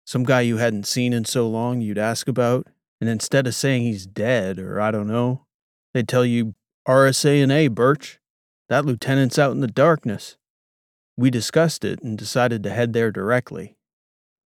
Some 0.06 0.24
guy 0.24 0.40
you 0.40 0.56
hadn't 0.56 0.86
seen 0.86 1.12
in 1.12 1.26
so 1.26 1.46
long 1.46 1.82
you'd 1.82 1.98
ask 1.98 2.26
about, 2.26 2.66
and 3.02 3.10
instead 3.10 3.46
of 3.46 3.54
saying 3.54 3.82
he's 3.82 4.06
dead 4.06 4.58
or 4.58 4.80
I 4.80 4.90
don't 4.90 5.06
know, 5.06 5.44
they'd 5.92 6.08
tell 6.08 6.24
you 6.24 6.54
RSA 6.88 7.42
and 7.42 7.52
A, 7.52 7.68
Birch. 7.68 8.18
That 8.70 8.86
lieutenant's 8.86 9.38
out 9.38 9.52
in 9.52 9.60
the 9.60 9.66
darkness. 9.66 10.38
We 11.18 11.30
discussed 11.30 11.84
it 11.84 12.02
and 12.02 12.16
decided 12.16 12.62
to 12.62 12.70
head 12.70 12.94
there 12.94 13.10
directly. 13.10 13.76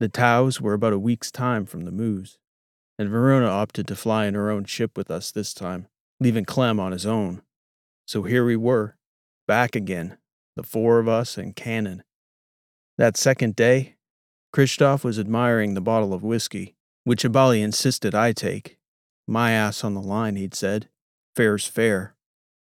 The 0.00 0.08
Taos 0.08 0.60
were 0.60 0.74
about 0.74 0.92
a 0.92 0.98
week's 0.98 1.30
time 1.30 1.66
from 1.66 1.84
the 1.84 1.92
Moos, 1.92 2.38
and 2.98 3.08
Verona 3.08 3.46
opted 3.46 3.86
to 3.86 3.96
fly 3.96 4.26
in 4.26 4.34
her 4.34 4.50
own 4.50 4.64
ship 4.64 4.96
with 4.96 5.08
us 5.08 5.30
this 5.30 5.54
time, 5.54 5.86
leaving 6.18 6.44
Clem 6.44 6.80
on 6.80 6.90
his 6.90 7.06
own. 7.06 7.42
So 8.06 8.24
here 8.24 8.44
we 8.44 8.56
were, 8.56 8.96
back 9.46 9.76
again, 9.76 10.18
the 10.58 10.64
four 10.64 10.98
of 10.98 11.06
us 11.06 11.38
and 11.38 11.54
Cannon. 11.54 12.02
That 12.98 13.16
second 13.16 13.54
day, 13.54 13.94
Kristoff 14.52 15.04
was 15.04 15.16
admiring 15.16 15.74
the 15.74 15.80
bottle 15.80 16.12
of 16.12 16.24
whiskey, 16.24 16.74
which 17.04 17.22
Abali 17.22 17.62
insisted 17.62 18.12
I 18.12 18.32
take. 18.32 18.76
My 19.28 19.52
ass 19.52 19.84
on 19.84 19.94
the 19.94 20.02
line, 20.02 20.34
he'd 20.34 20.56
said. 20.56 20.88
Fair's 21.36 21.64
fair. 21.64 22.16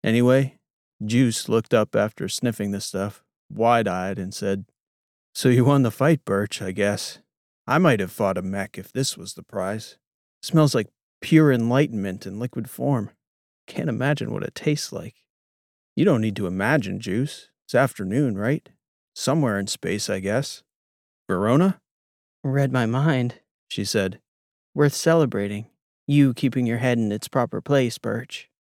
Anyway, 0.02 0.56
Juice 1.04 1.46
looked 1.46 1.74
up 1.74 1.94
after 1.94 2.26
sniffing 2.26 2.70
the 2.70 2.80
stuff, 2.80 3.22
wide 3.52 3.86
eyed, 3.86 4.18
and 4.18 4.32
said, 4.32 4.64
So 5.34 5.50
you 5.50 5.66
won 5.66 5.82
the 5.82 5.90
fight, 5.90 6.24
Birch, 6.24 6.62
I 6.62 6.72
guess. 6.72 7.18
I 7.66 7.76
might 7.76 8.00
have 8.00 8.12
fought 8.12 8.38
a 8.38 8.42
mech 8.42 8.78
if 8.78 8.94
this 8.94 9.18
was 9.18 9.34
the 9.34 9.42
prize. 9.42 9.98
smells 10.40 10.74
like 10.74 10.88
pure 11.20 11.52
enlightenment 11.52 12.26
in 12.26 12.38
liquid 12.38 12.70
form. 12.70 13.10
Can't 13.66 13.90
imagine 13.90 14.32
what 14.32 14.42
it 14.42 14.54
tastes 14.54 14.90
like. 14.90 15.16
You 15.94 16.06
don't 16.06 16.22
need 16.22 16.36
to 16.36 16.46
imagine, 16.46 16.98
Juice. 16.98 17.50
It's 17.66 17.74
afternoon, 17.74 18.36
right? 18.36 18.68
Somewhere 19.14 19.58
in 19.58 19.66
space, 19.66 20.10
I 20.10 20.20
guess. 20.20 20.62
Verona? 21.28 21.80
Read 22.42 22.72
my 22.72 22.84
mind, 22.84 23.40
She 23.68 23.84
said. 23.84 24.20
Worth 24.74 24.94
celebrating. 24.94 25.66
You 26.06 26.34
keeping 26.34 26.66
your 26.66 26.78
head 26.78 26.98
in 26.98 27.10
its 27.10 27.28
proper 27.28 27.60
place, 27.62 27.96
Birch. 27.96 28.50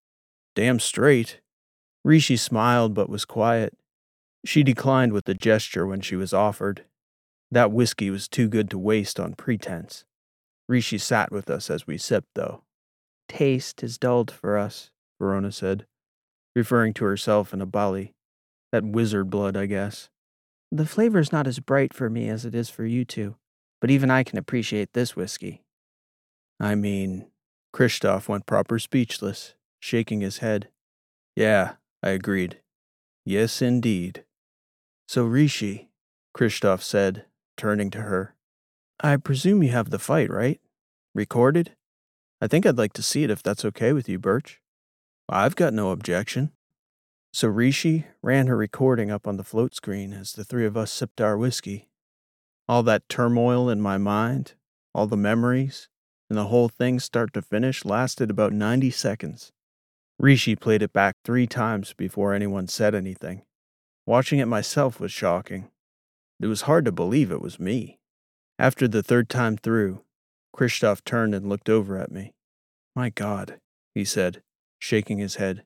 Damn 0.54 0.80
straight. 0.80 1.40
Rishi 2.04 2.36
smiled 2.36 2.94
but 2.94 3.10
was 3.10 3.24
quiet. 3.24 3.76
She 4.44 4.62
declined 4.62 5.12
with 5.12 5.28
a 5.28 5.34
gesture 5.34 5.86
when 5.86 6.00
she 6.00 6.16
was 6.16 6.32
offered. 6.32 6.84
That 7.50 7.72
whiskey 7.72 8.10
was 8.10 8.28
too 8.28 8.48
good 8.48 8.70
to 8.70 8.78
waste 8.78 9.20
on 9.20 9.34
pretense. 9.34 10.04
Rishi 10.68 10.98
sat 10.98 11.30
with 11.30 11.50
us 11.50 11.68
as 11.68 11.86
we 11.86 11.98
sipped, 11.98 12.28
though. 12.34 12.62
Taste 13.28 13.82
is 13.82 13.98
dulled 13.98 14.30
for 14.30 14.56
us, 14.56 14.90
Verona 15.20 15.52
said, 15.52 15.86
referring 16.56 16.94
to 16.94 17.04
herself 17.04 17.52
in 17.52 17.60
a 17.60 17.66
Abali. 17.66 18.12
That 18.74 18.84
wizard 18.84 19.30
blood, 19.30 19.56
I 19.56 19.66
guess. 19.66 20.08
The 20.72 20.84
flavor's 20.84 21.30
not 21.30 21.46
as 21.46 21.60
bright 21.60 21.94
for 21.94 22.10
me 22.10 22.28
as 22.28 22.44
it 22.44 22.56
is 22.56 22.70
for 22.70 22.84
you 22.84 23.04
two, 23.04 23.36
but 23.80 23.88
even 23.88 24.10
I 24.10 24.24
can 24.24 24.36
appreciate 24.36 24.94
this 24.94 25.14
whiskey. 25.14 25.62
I 26.58 26.74
mean, 26.74 27.30
Kristoff 27.72 28.26
went 28.26 28.46
proper 28.46 28.80
speechless, 28.80 29.54
shaking 29.78 30.22
his 30.22 30.38
head. 30.38 30.70
Yeah, 31.36 31.74
I 32.02 32.08
agreed. 32.08 32.62
Yes, 33.24 33.62
indeed. 33.62 34.24
So, 35.06 35.24
Rishi, 35.24 35.90
Kristoff 36.36 36.82
said, 36.82 37.26
turning 37.56 37.92
to 37.92 38.00
her, 38.00 38.34
I 38.98 39.18
presume 39.18 39.62
you 39.62 39.70
have 39.70 39.90
the 39.90 40.00
fight, 40.00 40.30
right? 40.30 40.60
Recorded? 41.14 41.76
I 42.40 42.48
think 42.48 42.66
I'd 42.66 42.76
like 42.76 42.94
to 42.94 43.04
see 43.04 43.22
it 43.22 43.30
if 43.30 43.40
that's 43.40 43.64
okay 43.66 43.92
with 43.92 44.08
you, 44.08 44.18
Birch. 44.18 44.60
I've 45.28 45.54
got 45.54 45.72
no 45.72 45.92
objection. 45.92 46.50
So 47.34 47.48
Rishi 47.48 48.06
ran 48.22 48.46
her 48.46 48.56
recording 48.56 49.10
up 49.10 49.26
on 49.26 49.38
the 49.38 49.42
float 49.42 49.74
screen 49.74 50.12
as 50.12 50.34
the 50.34 50.44
three 50.44 50.64
of 50.64 50.76
us 50.76 50.92
sipped 50.92 51.20
our 51.20 51.36
whiskey. 51.36 51.88
All 52.68 52.84
that 52.84 53.08
turmoil 53.08 53.68
in 53.68 53.80
my 53.80 53.98
mind, 53.98 54.54
all 54.94 55.08
the 55.08 55.16
memories, 55.16 55.88
and 56.30 56.38
the 56.38 56.46
whole 56.46 56.68
thing 56.68 57.00
start 57.00 57.34
to 57.34 57.42
finish 57.42 57.84
lasted 57.84 58.30
about 58.30 58.52
90 58.52 58.92
seconds. 58.92 59.50
Rishi 60.16 60.54
played 60.54 60.80
it 60.80 60.92
back 60.92 61.16
three 61.24 61.48
times 61.48 61.92
before 61.92 62.32
anyone 62.32 62.68
said 62.68 62.94
anything. 62.94 63.42
Watching 64.06 64.38
it 64.38 64.46
myself 64.46 65.00
was 65.00 65.10
shocking. 65.10 65.70
It 66.38 66.46
was 66.46 66.62
hard 66.62 66.84
to 66.84 66.92
believe 66.92 67.32
it 67.32 67.42
was 67.42 67.58
me. 67.58 67.98
After 68.60 68.86
the 68.86 69.02
third 69.02 69.28
time 69.28 69.56
through, 69.56 70.02
Kristoff 70.56 71.02
turned 71.02 71.34
and 71.34 71.48
looked 71.48 71.68
over 71.68 71.98
at 71.98 72.12
me. 72.12 72.32
My 72.94 73.10
God, 73.10 73.58
he 73.92 74.04
said, 74.04 74.40
shaking 74.78 75.18
his 75.18 75.34
head. 75.34 75.64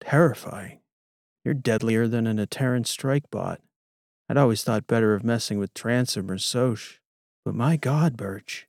Terrifying. 0.00 0.80
You're 1.44 1.54
deadlier 1.54 2.08
than 2.08 2.26
an 2.26 2.38
Ateran 2.38 2.86
strike 2.86 3.30
bot. 3.30 3.60
I'd 4.28 4.38
always 4.38 4.64
thought 4.64 4.86
better 4.86 5.14
of 5.14 5.22
messing 5.22 5.58
with 5.58 5.74
Transom 5.74 6.30
or 6.30 6.38
Soch. 6.38 7.00
But 7.44 7.54
my 7.54 7.76
God, 7.76 8.16
Birch. 8.16 8.66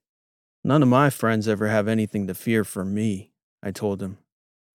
None 0.63 0.83
of 0.83 0.89
my 0.89 1.09
friends 1.09 1.47
ever 1.47 1.69
have 1.69 1.87
anything 1.87 2.27
to 2.27 2.35
fear 2.35 2.65
from 2.65 2.93
me, 2.93 3.31
I 3.63 3.71
told 3.71 4.01
him. 4.01 4.17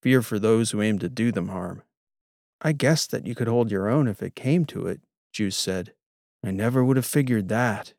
Fear 0.03 0.23
for 0.23 0.39
those 0.39 0.71
who 0.71 0.81
aim 0.81 0.99
to 1.01 1.11
do 1.11 1.31
them 1.31 1.49
harm. 1.49 1.83
I 2.63 2.73
guessed 2.73 3.11
that 3.11 3.27
you 3.27 3.35
could 3.35 3.49
hold 3.49 3.71
your 3.71 3.89
own 3.89 4.09
if 4.09 4.23
it 4.23 4.35
came 4.35 4.65
to 4.67 4.87
it, 4.87 5.01
Juice 5.33 5.57
said. 5.57 5.93
I 6.43 6.51
never 6.51 6.83
would 6.83 6.97
have 6.97 7.07
figured 7.07 7.49
that. 7.49 7.93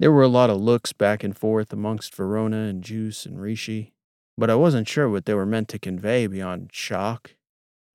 There 0.00 0.10
were 0.10 0.22
a 0.22 0.28
lot 0.28 0.50
of 0.50 0.56
looks 0.56 0.92
back 0.92 1.22
and 1.22 1.36
forth 1.36 1.72
amongst 1.72 2.14
Verona 2.14 2.64
and 2.64 2.82
Juice 2.82 3.26
and 3.26 3.40
Rishi, 3.40 3.92
but 4.36 4.50
I 4.50 4.54
wasn't 4.54 4.88
sure 4.88 5.08
what 5.08 5.26
they 5.26 5.34
were 5.34 5.46
meant 5.46 5.68
to 5.68 5.78
convey 5.78 6.26
beyond 6.26 6.70
shock, 6.72 7.36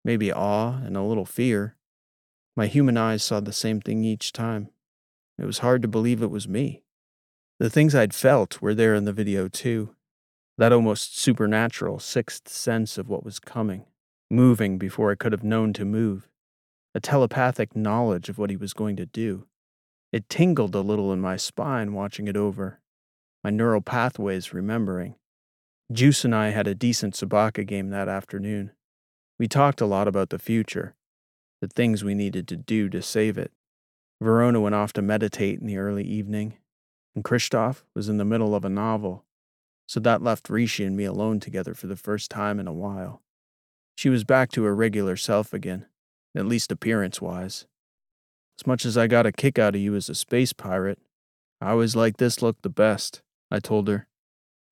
maybe 0.06 0.32
awe 0.32 0.78
and 0.86 0.96
a 0.96 1.02
little 1.02 1.26
fear. 1.26 1.76
My 2.56 2.68
human 2.68 2.96
eyes 2.96 3.24
saw 3.24 3.42
the 3.42 3.52
same 3.52 3.82
thing 3.82 4.06
each 4.06 4.32
time. 4.32 4.70
It 5.38 5.46
was 5.46 5.58
hard 5.58 5.82
to 5.82 5.90
believe 5.90 6.22
it 6.22 6.32
was 6.32 6.48
me. 6.48 6.84
The 7.60 7.70
things 7.70 7.96
I'd 7.96 8.14
felt 8.14 8.62
were 8.62 8.76
there 8.76 8.96
in 8.96 9.06
the 9.06 9.12
video 9.12 9.50
too. 9.50 9.96
That 10.58 10.72
almost 10.72 11.20
supernatural 11.20 12.00
sixth 12.00 12.48
sense 12.48 12.98
of 12.98 13.10
what 13.10 13.26
was 13.26 13.40
coming, 13.40 13.86
moving 14.30 14.78
before 14.78 15.12
I 15.12 15.16
could 15.16 15.34
have 15.34 15.44
known 15.44 15.74
to 15.74 15.84
move, 15.84 16.30
a 16.94 17.02
telepathic 17.02 17.76
knowledge 17.76 18.30
of 18.30 18.38
what 18.38 18.50
he 18.50 18.56
was 18.56 18.74
going 18.74 18.96
to 18.96 19.06
do. 19.06 19.48
It 20.14 20.30
tingled 20.30 20.76
a 20.76 20.82
little 20.82 21.12
in 21.12 21.20
my 21.20 21.36
spine 21.36 21.94
watching 21.94 22.30
it 22.30 22.38
over, 22.38 22.80
my 23.44 23.50
neural 23.50 23.82
pathways 23.82 24.54
remembering. 24.54 25.16
Juice 25.92 26.24
and 26.24 26.34
I 26.34 26.50
had 26.50 26.68
a 26.68 26.76
decent 26.76 27.16
Sabaka 27.16 27.66
game 27.66 27.90
that 27.90 28.08
afternoon. 28.08 28.72
We 29.38 29.48
talked 29.48 29.82
a 29.82 29.86
lot 29.86 30.08
about 30.08 30.30
the 30.30 30.40
future, 30.40 30.96
the 31.62 31.68
things 31.68 32.04
we 32.04 32.16
needed 32.16 32.48
to 32.48 32.56
do 32.56 32.90
to 32.90 33.02
save 33.02 33.38
it. 33.38 33.52
Verona 34.22 34.62
went 34.62 34.76
off 34.76 34.94
to 34.94 35.02
meditate 35.02 35.60
in 35.60 35.68
the 35.68 35.78
early 35.78 36.06
evening, 36.06 36.58
and 37.16 37.24
Kristoff 37.24 37.84
was 37.94 38.08
in 38.08 38.18
the 38.18 38.26
middle 38.26 38.56
of 38.56 38.64
a 38.64 38.70
novel, 38.70 39.26
so 39.88 40.00
that 40.00 40.22
left 40.22 40.50
Rishi 40.50 40.86
and 40.86 40.96
me 40.96 41.04
alone 41.04 41.40
together 41.40 41.74
for 41.74 41.88
the 41.88 41.98
first 41.98 42.32
time 42.32 42.60
in 42.60 42.68
a 42.68 42.74
while. 42.74 43.22
She 43.98 44.10
was 44.10 44.24
back 44.24 44.52
to 44.52 44.64
her 44.64 44.76
regular 44.76 45.18
self 45.18 45.54
again, 45.54 45.86
at 46.36 46.46
least 46.46 46.72
appearance 46.72 47.22
wise. 47.22 47.66
As 48.58 48.66
much 48.66 48.86
as 48.86 48.98
I 48.98 49.08
got 49.08 49.26
a 49.26 49.34
kick 49.34 49.60
out 49.60 49.76
of 49.76 49.82
you 49.82 49.96
as 49.96 50.10
a 50.10 50.16
space 50.16 50.54
pirate, 50.54 51.00
I 51.60 51.72
always 51.72 51.96
liked 51.96 52.18
this 52.18 52.42
look 52.42 52.62
the 52.62 52.70
best, 52.70 53.22
I 53.52 53.60
told 53.60 53.88
her. 53.90 54.08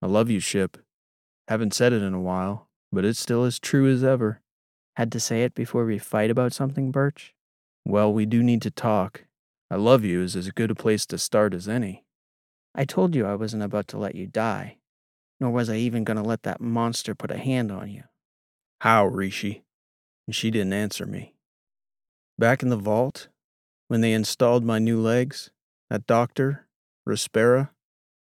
I 0.01 0.07
love 0.07 0.29
you, 0.29 0.39
ship. 0.39 0.77
Haven't 1.49 1.73
said 1.73 1.91
it 1.91 2.01
in 2.01 2.13
a 2.13 2.21
while, 2.21 2.69
but 2.91 3.03
it's 3.03 3.19
still 3.19 3.43
as 3.43 3.59
true 3.59 3.91
as 3.91 4.03
ever. 4.03 4.41
Had 4.95 5.11
to 5.13 5.19
say 5.19 5.43
it 5.43 5.55
before 5.55 5.85
we 5.85 5.97
fight 5.97 6.29
about 6.29 6.53
something, 6.53 6.91
Birch? 6.91 7.33
Well, 7.85 8.13
we 8.13 8.25
do 8.25 8.43
need 8.43 8.61
to 8.61 8.71
talk. 8.71 9.25
I 9.71 9.75
love 9.75 10.03
you 10.03 10.21
is 10.21 10.35
as 10.35 10.51
good 10.51 10.69
a 10.69 10.75
place 10.75 11.05
to 11.07 11.17
start 11.17 11.53
as 11.53 11.67
any. 11.67 12.05
I 12.75 12.85
told 12.85 13.15
you 13.15 13.25
I 13.25 13.35
wasn't 13.35 13.63
about 13.63 13.87
to 13.89 13.97
let 13.97 14.15
you 14.15 14.27
die, 14.27 14.77
nor 15.39 15.51
was 15.51 15.69
I 15.69 15.75
even 15.75 16.03
going 16.03 16.17
to 16.17 16.23
let 16.23 16.43
that 16.43 16.61
monster 16.61 17.15
put 17.15 17.31
a 17.31 17.37
hand 17.37 17.71
on 17.71 17.89
you. 17.89 18.03
How, 18.81 19.05
Rishi? 19.05 19.63
And 20.27 20.35
she 20.35 20.51
didn't 20.51 20.73
answer 20.73 21.05
me. 21.05 21.35
Back 22.37 22.63
in 22.63 22.69
the 22.69 22.77
vault, 22.77 23.29
when 23.87 24.01
they 24.01 24.13
installed 24.13 24.63
my 24.63 24.79
new 24.79 24.99
legs, 24.99 25.51
that 25.89 26.07
doctor, 26.07 26.67
Respera, 27.07 27.69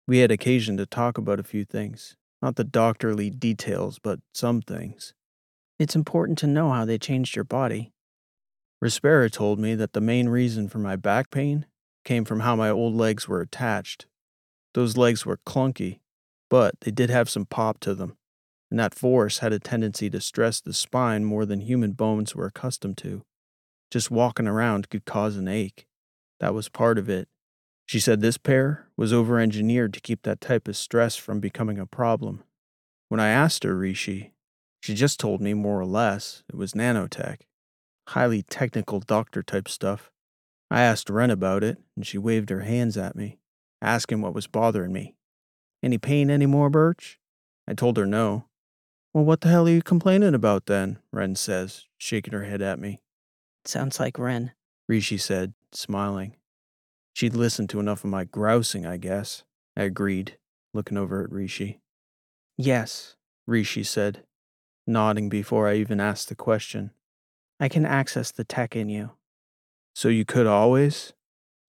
we 0.07 0.19
had 0.19 0.31
occasion 0.31 0.77
to 0.77 0.85
talk 0.85 1.17
about 1.17 1.39
a 1.39 1.43
few 1.43 1.65
things. 1.65 2.15
Not 2.41 2.55
the 2.55 2.63
doctorly 2.63 3.29
details, 3.29 3.99
but 3.99 4.19
some 4.33 4.61
things. 4.61 5.13
It's 5.81 5.95
important 5.95 6.37
to 6.37 6.45
know 6.45 6.69
how 6.69 6.85
they 6.85 6.99
changed 6.99 7.35
your 7.35 7.43
body. 7.43 7.91
Respera 8.83 9.31
told 9.31 9.57
me 9.57 9.73
that 9.73 9.93
the 9.93 9.99
main 9.99 10.29
reason 10.29 10.69
for 10.69 10.77
my 10.77 10.95
back 10.95 11.31
pain 11.31 11.65
came 12.05 12.23
from 12.23 12.41
how 12.41 12.55
my 12.55 12.69
old 12.69 12.93
legs 12.93 13.27
were 13.27 13.41
attached. 13.41 14.05
Those 14.75 14.95
legs 14.95 15.25
were 15.25 15.39
clunky, 15.43 16.01
but 16.51 16.79
they 16.81 16.91
did 16.91 17.09
have 17.09 17.31
some 17.31 17.47
pop 17.47 17.79
to 17.79 17.95
them, 17.95 18.15
and 18.69 18.79
that 18.79 18.93
force 18.93 19.39
had 19.39 19.53
a 19.53 19.57
tendency 19.57 20.07
to 20.11 20.21
stress 20.21 20.61
the 20.61 20.71
spine 20.71 21.25
more 21.25 21.47
than 21.47 21.61
human 21.61 21.93
bones 21.93 22.35
were 22.35 22.45
accustomed 22.45 22.99
to. 22.99 23.23
Just 23.89 24.11
walking 24.11 24.45
around 24.45 24.87
could 24.91 25.05
cause 25.05 25.35
an 25.35 25.47
ache. 25.47 25.87
That 26.39 26.53
was 26.53 26.69
part 26.69 26.99
of 26.99 27.09
it. 27.09 27.27
She 27.87 27.99
said 27.99 28.21
this 28.21 28.37
pair 28.37 28.85
was 28.95 29.11
over 29.11 29.39
engineered 29.39 29.95
to 29.95 29.99
keep 29.99 30.21
that 30.21 30.41
type 30.41 30.67
of 30.67 30.77
stress 30.77 31.15
from 31.15 31.39
becoming 31.39 31.79
a 31.79 31.87
problem. 31.87 32.43
When 33.09 33.19
I 33.19 33.29
asked 33.29 33.63
her, 33.63 33.75
Rishi, 33.75 34.30
she 34.81 34.95
just 34.95 35.19
told 35.19 35.39
me 35.41 35.53
more 35.53 35.79
or 35.79 35.85
less 35.85 36.43
it 36.49 36.55
was 36.55 36.73
nanotech, 36.73 37.41
highly 38.09 38.41
technical 38.41 38.99
doctor 38.99 39.41
type 39.43 39.69
stuff. 39.69 40.11
I 40.69 40.81
asked 40.81 41.09
Ren 41.09 41.29
about 41.29 41.63
it, 41.63 41.77
and 41.95 42.05
she 42.05 42.17
waved 42.17 42.49
her 42.49 42.61
hands 42.61 42.97
at 42.97 43.15
me, 43.15 43.37
asking 43.81 44.21
what 44.21 44.33
was 44.33 44.47
bothering 44.47 44.91
me. 44.91 45.15
Any 45.83 45.97
pain 45.97 46.29
anymore, 46.29 46.69
Birch? 46.69 47.19
I 47.67 47.73
told 47.73 47.97
her 47.97 48.05
no. 48.05 48.45
Well, 49.13 49.25
what 49.25 49.41
the 49.41 49.49
hell 49.49 49.67
are 49.67 49.71
you 49.71 49.81
complaining 49.81 50.33
about 50.33 50.65
then? 50.65 50.99
Ren 51.11 51.35
says, 51.35 51.85
shaking 51.97 52.33
her 52.33 52.45
head 52.45 52.61
at 52.61 52.79
me. 52.79 53.01
Sounds 53.65 53.99
like 53.99 54.17
Ren, 54.17 54.53
Rishi 54.87 55.17
said, 55.17 55.53
smiling. 55.71 56.35
She'd 57.13 57.35
listened 57.35 57.69
to 57.71 57.79
enough 57.79 58.03
of 58.03 58.09
my 58.09 58.23
grousing, 58.23 58.85
I 58.85 58.97
guess. 58.97 59.43
I 59.77 59.83
agreed, 59.83 60.37
looking 60.73 60.97
over 60.97 61.23
at 61.23 61.31
Rishi. 61.31 61.81
Yes, 62.57 63.15
Rishi 63.45 63.83
said, 63.83 64.23
nodding 64.87 65.29
before 65.29 65.67
I 65.67 65.75
even 65.75 65.99
asked 65.99 66.29
the 66.29 66.35
question. 66.35 66.91
I 67.59 67.69
can 67.69 67.85
access 67.85 68.31
the 68.31 68.43
tech 68.43 68.75
in 68.75 68.89
you. 68.89 69.11
So 69.93 70.09
you 70.09 70.25
could 70.25 70.47
always? 70.47 71.13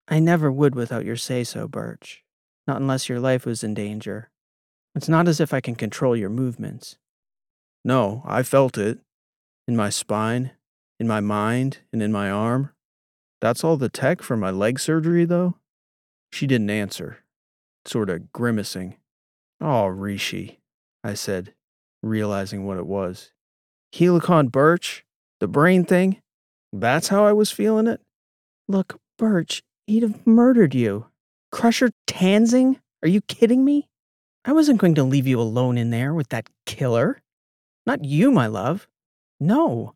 I 0.08 0.20
never 0.20 0.52
would 0.52 0.76
without 0.76 1.06
your 1.06 1.16
say 1.16 1.44
so, 1.44 1.68
Birch. 1.68 2.24
Not 2.68 2.82
unless 2.82 3.10
your 3.10 3.20
life 3.20 3.46
was 3.46 3.64
in 3.64 3.74
danger. 3.74 4.30
It's 4.96 5.10
not 5.10 5.28
as 5.28 5.40
if 5.40 5.54
I 5.54 5.62
can 5.62 5.76
control 5.76 6.16
your 6.16 6.30
movements. 6.30 6.98
No, 7.84 8.24
I 8.26 8.44
felt 8.44 8.78
it. 8.78 9.00
In 9.68 9.76
my 9.76 9.90
spine, 9.90 10.52
in 11.00 11.08
my 11.08 11.20
mind, 11.20 11.80
and 11.92 12.02
in 12.02 12.12
my 12.12 12.30
arm. 12.30 12.72
That's 13.40 13.64
all 13.64 13.78
the 13.78 13.90
tech 13.90 14.22
for 14.22 14.38
my 14.38 14.52
leg 14.52 14.80
surgery, 14.80 15.26
though? 15.26 15.56
She 16.32 16.46
didn't 16.46 16.70
answer, 16.70 17.20
sort 17.86 18.10
of 18.10 18.32
grimacing. 18.32 18.98
Oh, 19.60 19.88
Rishi, 19.88 20.60
I 21.04 21.14
said, 21.14 21.54
realizing 22.02 22.66
what 22.66 22.78
it 22.78 22.86
was. 22.86 23.32
Helicon 23.94 24.50
Birch? 24.50 25.04
The 25.40 25.48
brain 25.48 25.86
thing? 25.86 26.22
That's 26.72 27.10
how 27.10 27.26
I 27.26 27.34
was 27.34 27.52
feeling 27.52 27.88
it? 27.88 28.02
Look, 28.68 29.00
Birch, 29.18 29.64
he'd 29.88 30.04
have 30.04 30.26
murdered 30.26 30.74
you. 30.74 31.08
Crusher 31.52 31.92
Tanzing? 32.08 32.80
Are 33.04 33.10
you 33.10 33.22
kidding 33.22 33.66
me? 33.66 33.90
I 34.46 34.54
wasn't 34.54 34.80
going 34.80 34.96
to 34.96 35.04
leave 35.04 35.28
you 35.28 35.40
alone 35.40 35.78
in 35.78 35.90
there 35.90 36.14
with 36.14 36.30
that 36.30 36.50
killer. 36.66 37.22
Not 37.86 38.06
you, 38.06 38.32
my 38.32 38.48
love. 38.48 38.88
No, 39.40 39.96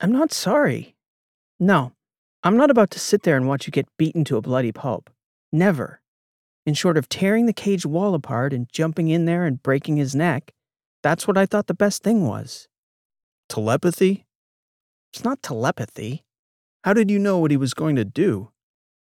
I'm 0.00 0.12
not 0.12 0.32
sorry. 0.32 0.94
No, 1.60 1.92
I'm 2.42 2.56
not 2.56 2.70
about 2.70 2.90
to 2.92 2.98
sit 3.00 3.24
there 3.24 3.36
and 3.36 3.48
watch 3.48 3.66
you 3.66 3.72
get 3.72 3.88
beaten 3.96 4.24
to 4.24 4.36
a 4.36 4.42
bloody 4.42 4.72
pulp. 4.72 5.10
Never. 5.52 6.00
In 6.64 6.74
short 6.74 6.96
of 6.96 7.08
tearing 7.08 7.46
the 7.46 7.52
cage 7.52 7.84
wall 7.84 8.14
apart 8.14 8.52
and 8.52 8.68
jumping 8.72 9.08
in 9.08 9.24
there 9.24 9.44
and 9.44 9.62
breaking 9.62 9.96
his 9.96 10.14
neck, 10.14 10.52
that's 11.02 11.26
what 11.28 11.38
I 11.38 11.46
thought 11.46 11.66
the 11.66 11.74
best 11.74 12.02
thing 12.02 12.26
was. 12.26 12.68
Telepathy? 13.48 14.26
It's 15.12 15.24
not 15.24 15.42
telepathy. 15.42 16.24
How 16.84 16.92
did 16.92 17.10
you 17.10 17.18
know 17.18 17.38
what 17.38 17.50
he 17.50 17.56
was 17.56 17.74
going 17.74 17.96
to 17.96 18.04
do? 18.04 18.50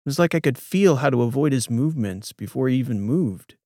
It 0.05 0.09
was 0.09 0.19
like 0.19 0.35
I 0.35 0.41
could 0.41 0.59
feel 0.59 0.97
how 0.97 1.11
to 1.11 1.23
avoid 1.23 1.53
his 1.53 1.71
movements 1.71 2.33
before 2.33 2.69
he 2.69 2.77
even 2.77 3.01
moved. 3.01 3.57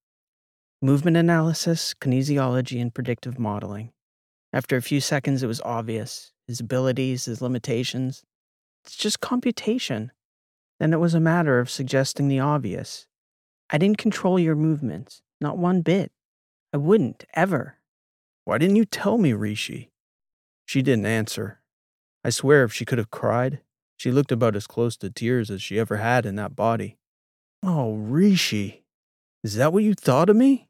Movement 0.80 1.16
analysis, 1.16 1.94
kinesiology, 2.00 2.80
and 2.80 2.94
predictive 2.94 3.38
modeling. 3.38 3.92
After 4.52 4.76
a 4.76 4.82
few 4.82 5.00
seconds, 5.00 5.42
it 5.42 5.46
was 5.46 5.60
obvious 5.62 6.32
his 6.46 6.60
abilities, 6.60 7.26
his 7.26 7.40
limitations. 7.40 8.24
It's 8.84 8.96
just 8.96 9.20
computation. 9.20 10.10
Then 10.80 10.92
it 10.92 10.98
was 10.98 11.14
a 11.14 11.20
matter 11.20 11.60
of 11.60 11.70
suggesting 11.70 12.26
the 12.28 12.40
obvious. 12.40 13.06
I 13.68 13.78
didn't 13.78 13.98
control 13.98 14.38
your 14.38 14.56
movements, 14.56 15.22
not 15.40 15.58
one 15.58 15.82
bit. 15.82 16.10
I 16.72 16.78
wouldn't, 16.78 17.24
ever. 17.34 17.76
Why 18.50 18.58
didn't 18.58 18.74
you 18.74 18.84
tell 18.84 19.16
me, 19.16 19.32
Rishi? 19.32 19.92
She 20.66 20.82
didn't 20.82 21.06
answer. 21.06 21.60
I 22.24 22.30
swear 22.30 22.64
if 22.64 22.72
she 22.72 22.84
could 22.84 22.98
have 22.98 23.12
cried, 23.12 23.60
she 23.96 24.10
looked 24.10 24.32
about 24.32 24.56
as 24.56 24.66
close 24.66 24.96
to 24.96 25.08
tears 25.08 25.52
as 25.52 25.62
she 25.62 25.78
ever 25.78 25.98
had 25.98 26.26
in 26.26 26.34
that 26.34 26.56
body. 26.56 26.96
Oh, 27.62 27.94
Rishi, 27.94 28.82
is 29.44 29.54
that 29.54 29.72
what 29.72 29.84
you 29.84 29.94
thought 29.94 30.28
of 30.28 30.34
me? 30.34 30.66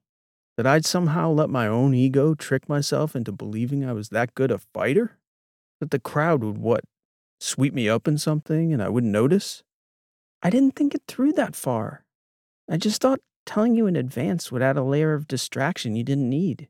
That 0.59 0.67
I'd 0.67 0.85
somehow 0.85 1.31
let 1.31 1.49
my 1.49 1.67
own 1.67 1.95
ego 1.95 2.35
trick 2.35 2.69
myself 2.69 3.17
into 3.17 3.33
believing 3.33 3.83
I 3.83 3.95
was 3.95 4.11
that 4.11 4.35
good 4.35 4.51
a 4.51 4.59
fighter? 4.59 5.17
That 5.81 5.91
the 5.91 5.99
crowd 5.99 6.45
would, 6.45 6.59
what, 6.59 6.85
sweep 7.41 7.73
me 7.73 7.89
up 7.89 8.07
in 8.07 8.19
something 8.19 8.75
and 8.75 8.83
I 8.83 8.91
wouldn't 8.91 9.11
notice? 9.11 9.63
I 10.43 10.51
didn't 10.51 10.77
think 10.77 10.95
it 10.95 11.05
through 11.09 11.33
that 11.33 11.57
far. 11.57 12.05
I 12.69 12.77
just 12.77 13.01
thought 13.01 13.21
telling 13.47 13.75
you 13.75 13.87
in 13.87 13.97
advance 13.97 14.53
would 14.53 14.61
add 14.61 14.77
a 14.77 14.83
layer 14.83 15.15
of 15.15 15.27
distraction 15.27 15.97
you 15.97 16.05
didn't 16.05 16.29
need. 16.29 16.69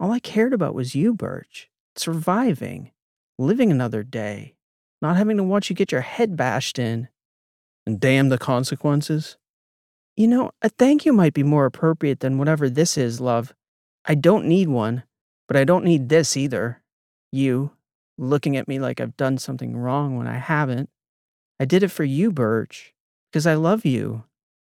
All 0.00 0.12
I 0.12 0.18
cared 0.18 0.54
about 0.54 0.74
was 0.74 0.94
you, 0.94 1.12
Birch. 1.12 1.68
Surviving. 1.94 2.90
Living 3.38 3.70
another 3.70 4.02
day. 4.02 4.54
Not 5.02 5.18
having 5.18 5.36
to 5.36 5.42
watch 5.42 5.68
you 5.68 5.76
get 5.76 5.92
your 5.92 6.00
head 6.00 6.36
bashed 6.36 6.78
in. 6.78 7.08
And 7.86 8.00
damn 8.00 8.30
the 8.30 8.38
consequences? 8.38 9.36
You 10.16 10.28
know, 10.28 10.50
a 10.62 10.68
thank 10.68 11.06
you 11.06 11.12
might 11.12 11.34
be 11.34 11.42
more 11.42 11.66
appropriate 11.66 12.20
than 12.20 12.38
whatever 12.38 12.68
this 12.68 12.98
is, 12.98 13.20
love. 13.20 13.54
I 14.04 14.14
don't 14.14 14.46
need 14.46 14.68
one, 14.68 15.04
but 15.46 15.56
I 15.56 15.64
don't 15.64 15.84
need 15.84 16.08
this 16.08 16.36
either. 16.36 16.82
You, 17.32 17.72
looking 18.18 18.56
at 18.56 18.68
me 18.68 18.78
like 18.78 19.00
I've 19.00 19.16
done 19.16 19.38
something 19.38 19.76
wrong 19.76 20.16
when 20.16 20.26
I 20.26 20.36
haven't. 20.36 20.90
I 21.58 21.64
did 21.64 21.82
it 21.82 21.88
for 21.88 22.04
you, 22.04 22.30
Birch, 22.30 22.94
because 23.30 23.46
I 23.46 23.54
love 23.54 23.84
you. 23.84 24.24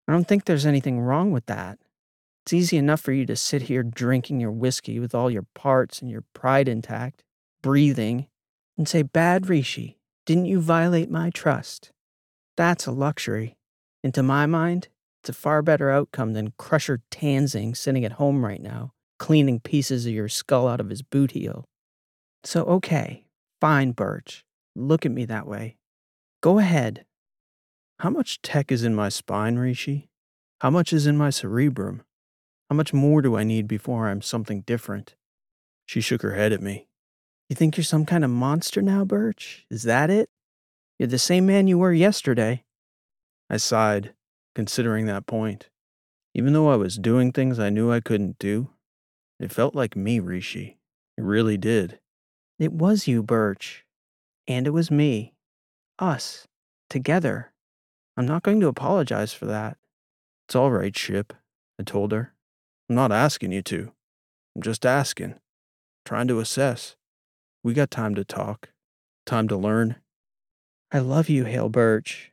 I 0.08 0.12
don't 0.12 0.26
think 0.26 0.44
there's 0.44 0.66
anything 0.66 1.00
wrong 1.00 1.30
with 1.30 1.46
that. 1.46 1.79
It's 2.50 2.54
easy 2.64 2.78
enough 2.78 3.00
for 3.00 3.12
you 3.12 3.26
to 3.26 3.36
sit 3.36 3.62
here 3.62 3.84
drinking 3.84 4.40
your 4.40 4.50
whiskey 4.50 4.98
with 4.98 5.14
all 5.14 5.30
your 5.30 5.46
parts 5.54 6.02
and 6.02 6.10
your 6.10 6.24
pride 6.34 6.66
intact, 6.66 7.22
breathing, 7.62 8.26
and 8.76 8.88
say, 8.88 9.02
Bad 9.02 9.48
Rishi, 9.48 10.00
didn't 10.26 10.46
you 10.46 10.60
violate 10.60 11.12
my 11.12 11.30
trust? 11.30 11.92
That's 12.56 12.86
a 12.86 12.90
luxury. 12.90 13.56
And 14.02 14.12
to 14.14 14.24
my 14.24 14.46
mind, 14.46 14.88
it's 15.22 15.28
a 15.28 15.32
far 15.32 15.62
better 15.62 15.92
outcome 15.92 16.32
than 16.32 16.54
Crusher 16.58 17.02
Tanzing 17.08 17.76
sitting 17.76 18.04
at 18.04 18.14
home 18.14 18.44
right 18.44 18.60
now, 18.60 18.94
cleaning 19.20 19.60
pieces 19.60 20.04
of 20.06 20.12
your 20.12 20.28
skull 20.28 20.66
out 20.66 20.80
of 20.80 20.90
his 20.90 21.02
boot 21.02 21.30
heel. 21.30 21.66
So, 22.42 22.64
okay, 22.64 23.26
fine, 23.60 23.92
Birch. 23.92 24.44
Look 24.74 25.06
at 25.06 25.12
me 25.12 25.24
that 25.26 25.46
way. 25.46 25.76
Go 26.40 26.58
ahead. 26.58 27.04
How 28.00 28.10
much 28.10 28.42
tech 28.42 28.72
is 28.72 28.82
in 28.82 28.96
my 28.96 29.08
spine, 29.08 29.54
Rishi? 29.54 30.08
How 30.62 30.70
much 30.70 30.92
is 30.92 31.06
in 31.06 31.16
my 31.16 31.30
cerebrum? 31.30 32.02
How 32.70 32.76
much 32.76 32.94
more 32.94 33.20
do 33.20 33.36
I 33.36 33.42
need 33.42 33.66
before 33.66 34.08
I'm 34.08 34.22
something 34.22 34.60
different? 34.60 35.16
She 35.86 36.00
shook 36.00 36.22
her 36.22 36.34
head 36.34 36.52
at 36.52 36.62
me. 36.62 36.86
You 37.48 37.56
think 37.56 37.76
you're 37.76 37.82
some 37.82 38.06
kind 38.06 38.24
of 38.24 38.30
monster 38.30 38.80
now, 38.80 39.04
Birch? 39.04 39.66
Is 39.68 39.82
that 39.82 40.08
it? 40.08 40.30
You're 40.96 41.08
the 41.08 41.18
same 41.18 41.46
man 41.46 41.66
you 41.66 41.78
were 41.78 41.92
yesterday. 41.92 42.62
I 43.50 43.56
sighed, 43.56 44.14
considering 44.54 45.06
that 45.06 45.26
point. 45.26 45.68
Even 46.32 46.52
though 46.52 46.68
I 46.70 46.76
was 46.76 46.96
doing 46.96 47.32
things 47.32 47.58
I 47.58 47.70
knew 47.70 47.90
I 47.90 47.98
couldn't 47.98 48.38
do, 48.38 48.70
it 49.40 49.50
felt 49.50 49.74
like 49.74 49.96
me, 49.96 50.20
Rishi. 50.20 50.78
It 51.18 51.24
really 51.24 51.56
did. 51.56 51.98
It 52.60 52.72
was 52.72 53.08
you, 53.08 53.24
Birch. 53.24 53.84
And 54.46 54.68
it 54.68 54.70
was 54.70 54.92
me. 54.92 55.34
Us. 55.98 56.46
Together. 56.88 57.52
I'm 58.16 58.26
not 58.26 58.44
going 58.44 58.60
to 58.60 58.68
apologize 58.68 59.32
for 59.32 59.46
that. 59.46 59.76
It's 60.46 60.54
all 60.54 60.70
right, 60.70 60.96
Ship, 60.96 61.32
I 61.76 61.82
told 61.82 62.12
her. 62.12 62.32
I'm 62.90 62.96
not 62.96 63.12
asking 63.12 63.52
you 63.52 63.62
to. 63.62 63.92
I'm 64.56 64.62
just 64.62 64.84
asking. 64.84 65.36
Trying 66.04 66.26
to 66.26 66.40
assess. 66.40 66.96
We 67.62 67.72
got 67.72 67.88
time 67.88 68.16
to 68.16 68.24
talk. 68.24 68.70
Time 69.24 69.46
to 69.46 69.56
learn. 69.56 69.94
I 70.90 70.98
love 70.98 71.28
you, 71.28 71.44
Hale 71.44 71.68
Birch. 71.68 72.32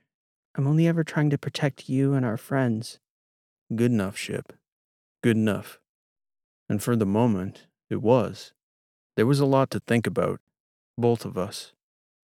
I'm 0.55 0.65
only 0.65 0.87
ever 0.87 1.03
trying 1.03 1.29
to 1.29 1.37
protect 1.37 1.89
you 1.89 2.15
and 2.15 2.25
our 2.25 2.37
friends. 2.37 2.97
Good 3.75 3.91
enough, 3.91 4.17
Ship. 4.17 4.51
Good 5.21 5.37
enough. 5.37 5.79
And 6.67 6.81
for 6.81 6.95
the 6.95 7.05
moment, 7.05 7.67
it 7.91 8.01
was. 8.01 8.51
There 9.15 9.27
was 9.27 9.39
a 9.39 9.45
lot 9.45 9.69
to 9.69 9.79
think 9.79 10.07
about, 10.07 10.39
both 10.97 11.23
of 11.23 11.37
us. 11.37 11.73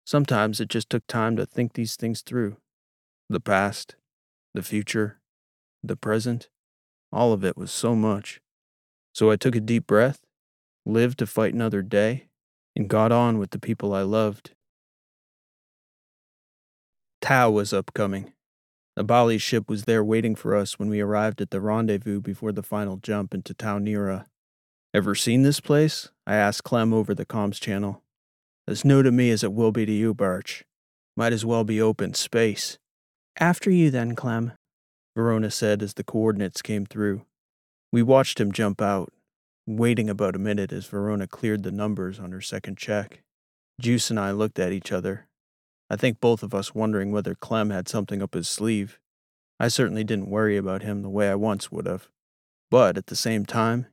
Sometimes 0.05 0.61
it 0.61 0.69
just 0.69 0.89
took 0.89 1.05
time 1.07 1.35
to 1.35 1.45
think 1.45 1.73
these 1.73 1.97
things 1.97 2.21
through. 2.21 2.55
The 3.29 3.41
past, 3.41 3.97
the 4.53 4.63
future, 4.63 5.19
the 5.83 5.97
present. 5.97 6.47
All 7.13 7.31
of 7.31 7.45
it 7.45 7.55
was 7.55 7.71
so 7.71 7.95
much. 7.95 8.41
So 9.13 9.29
I 9.29 9.35
took 9.35 9.55
a 9.55 9.61
deep 9.61 9.85
breath, 9.85 10.21
lived 10.83 11.19
to 11.19 11.27
fight 11.27 11.53
another 11.53 11.83
day, 11.83 12.27
and 12.75 12.89
got 12.89 13.11
on 13.11 13.37
with 13.37 13.51
the 13.51 13.59
people 13.59 13.93
I 13.93 14.01
loved. 14.01 14.55
Tau 17.21 17.51
was 17.51 17.71
upcoming. 17.71 18.33
The 18.95 19.03
Bali 19.03 19.37
ship 19.37 19.69
was 19.69 19.83
there 19.83 20.03
waiting 20.03 20.33
for 20.33 20.55
us 20.55 20.79
when 20.79 20.89
we 20.89 21.01
arrived 21.01 21.39
at 21.39 21.51
the 21.51 21.61
rendezvous 21.61 22.19
before 22.19 22.51
the 22.51 22.63
final 22.63 22.97
jump 22.97 23.35
into 23.35 23.53
Tau 23.53 23.77
Nira. 23.77 24.25
Ever 24.91 25.13
seen 25.13 25.43
this 25.43 25.59
place? 25.59 26.09
I 26.25 26.35
asked 26.35 26.63
Clem 26.63 26.93
over 26.93 27.13
the 27.13 27.25
comms 27.25 27.59
channel. 27.59 28.01
As 28.67 28.83
new 28.83 29.03
to 29.03 29.11
me 29.11 29.29
as 29.29 29.43
it 29.43 29.53
will 29.53 29.71
be 29.71 29.85
to 29.85 29.91
you, 29.91 30.15
Birch. 30.15 30.63
Might 31.15 31.33
as 31.33 31.45
well 31.45 31.63
be 31.63 31.79
open 31.79 32.15
space. 32.15 32.79
After 33.39 33.69
you, 33.69 33.91
then, 33.91 34.15
Clem, 34.15 34.53
Verona 35.15 35.51
said 35.51 35.83
as 35.83 35.93
the 35.93 36.03
coordinates 36.03 36.61
came 36.61 36.85
through. 36.85 37.25
We 37.91 38.01
watched 38.01 38.39
him 38.39 38.51
jump 38.51 38.81
out, 38.81 39.13
waiting 39.67 40.09
about 40.09 40.35
a 40.35 40.39
minute 40.39 40.71
as 40.71 40.87
Verona 40.87 41.27
cleared 41.27 41.63
the 41.63 41.71
numbers 41.71 42.19
on 42.19 42.31
her 42.31 42.41
second 42.41 42.77
check. 42.77 43.21
Juice 43.79 44.09
and 44.09 44.19
I 44.19 44.31
looked 44.31 44.59
at 44.59 44.71
each 44.71 44.91
other. 44.91 45.27
I 45.89 45.95
think 45.95 46.19
both 46.19 46.41
of 46.41 46.55
us 46.55 46.73
wondering 46.73 47.11
whether 47.11 47.35
Clem 47.35 47.69
had 47.69 47.87
something 47.87 48.21
up 48.21 48.33
his 48.33 48.49
sleeve. 48.49 48.99
I 49.59 49.67
certainly 49.67 50.03
didn't 50.03 50.29
worry 50.29 50.57
about 50.57 50.81
him 50.81 51.01
the 51.01 51.09
way 51.09 51.29
I 51.29 51.35
once 51.35 51.71
would 51.71 51.85
have. 51.85 52.07
But 52.71 52.97
at 52.97 53.07
the 53.07 53.15
same 53.15 53.45
time, 53.45 53.85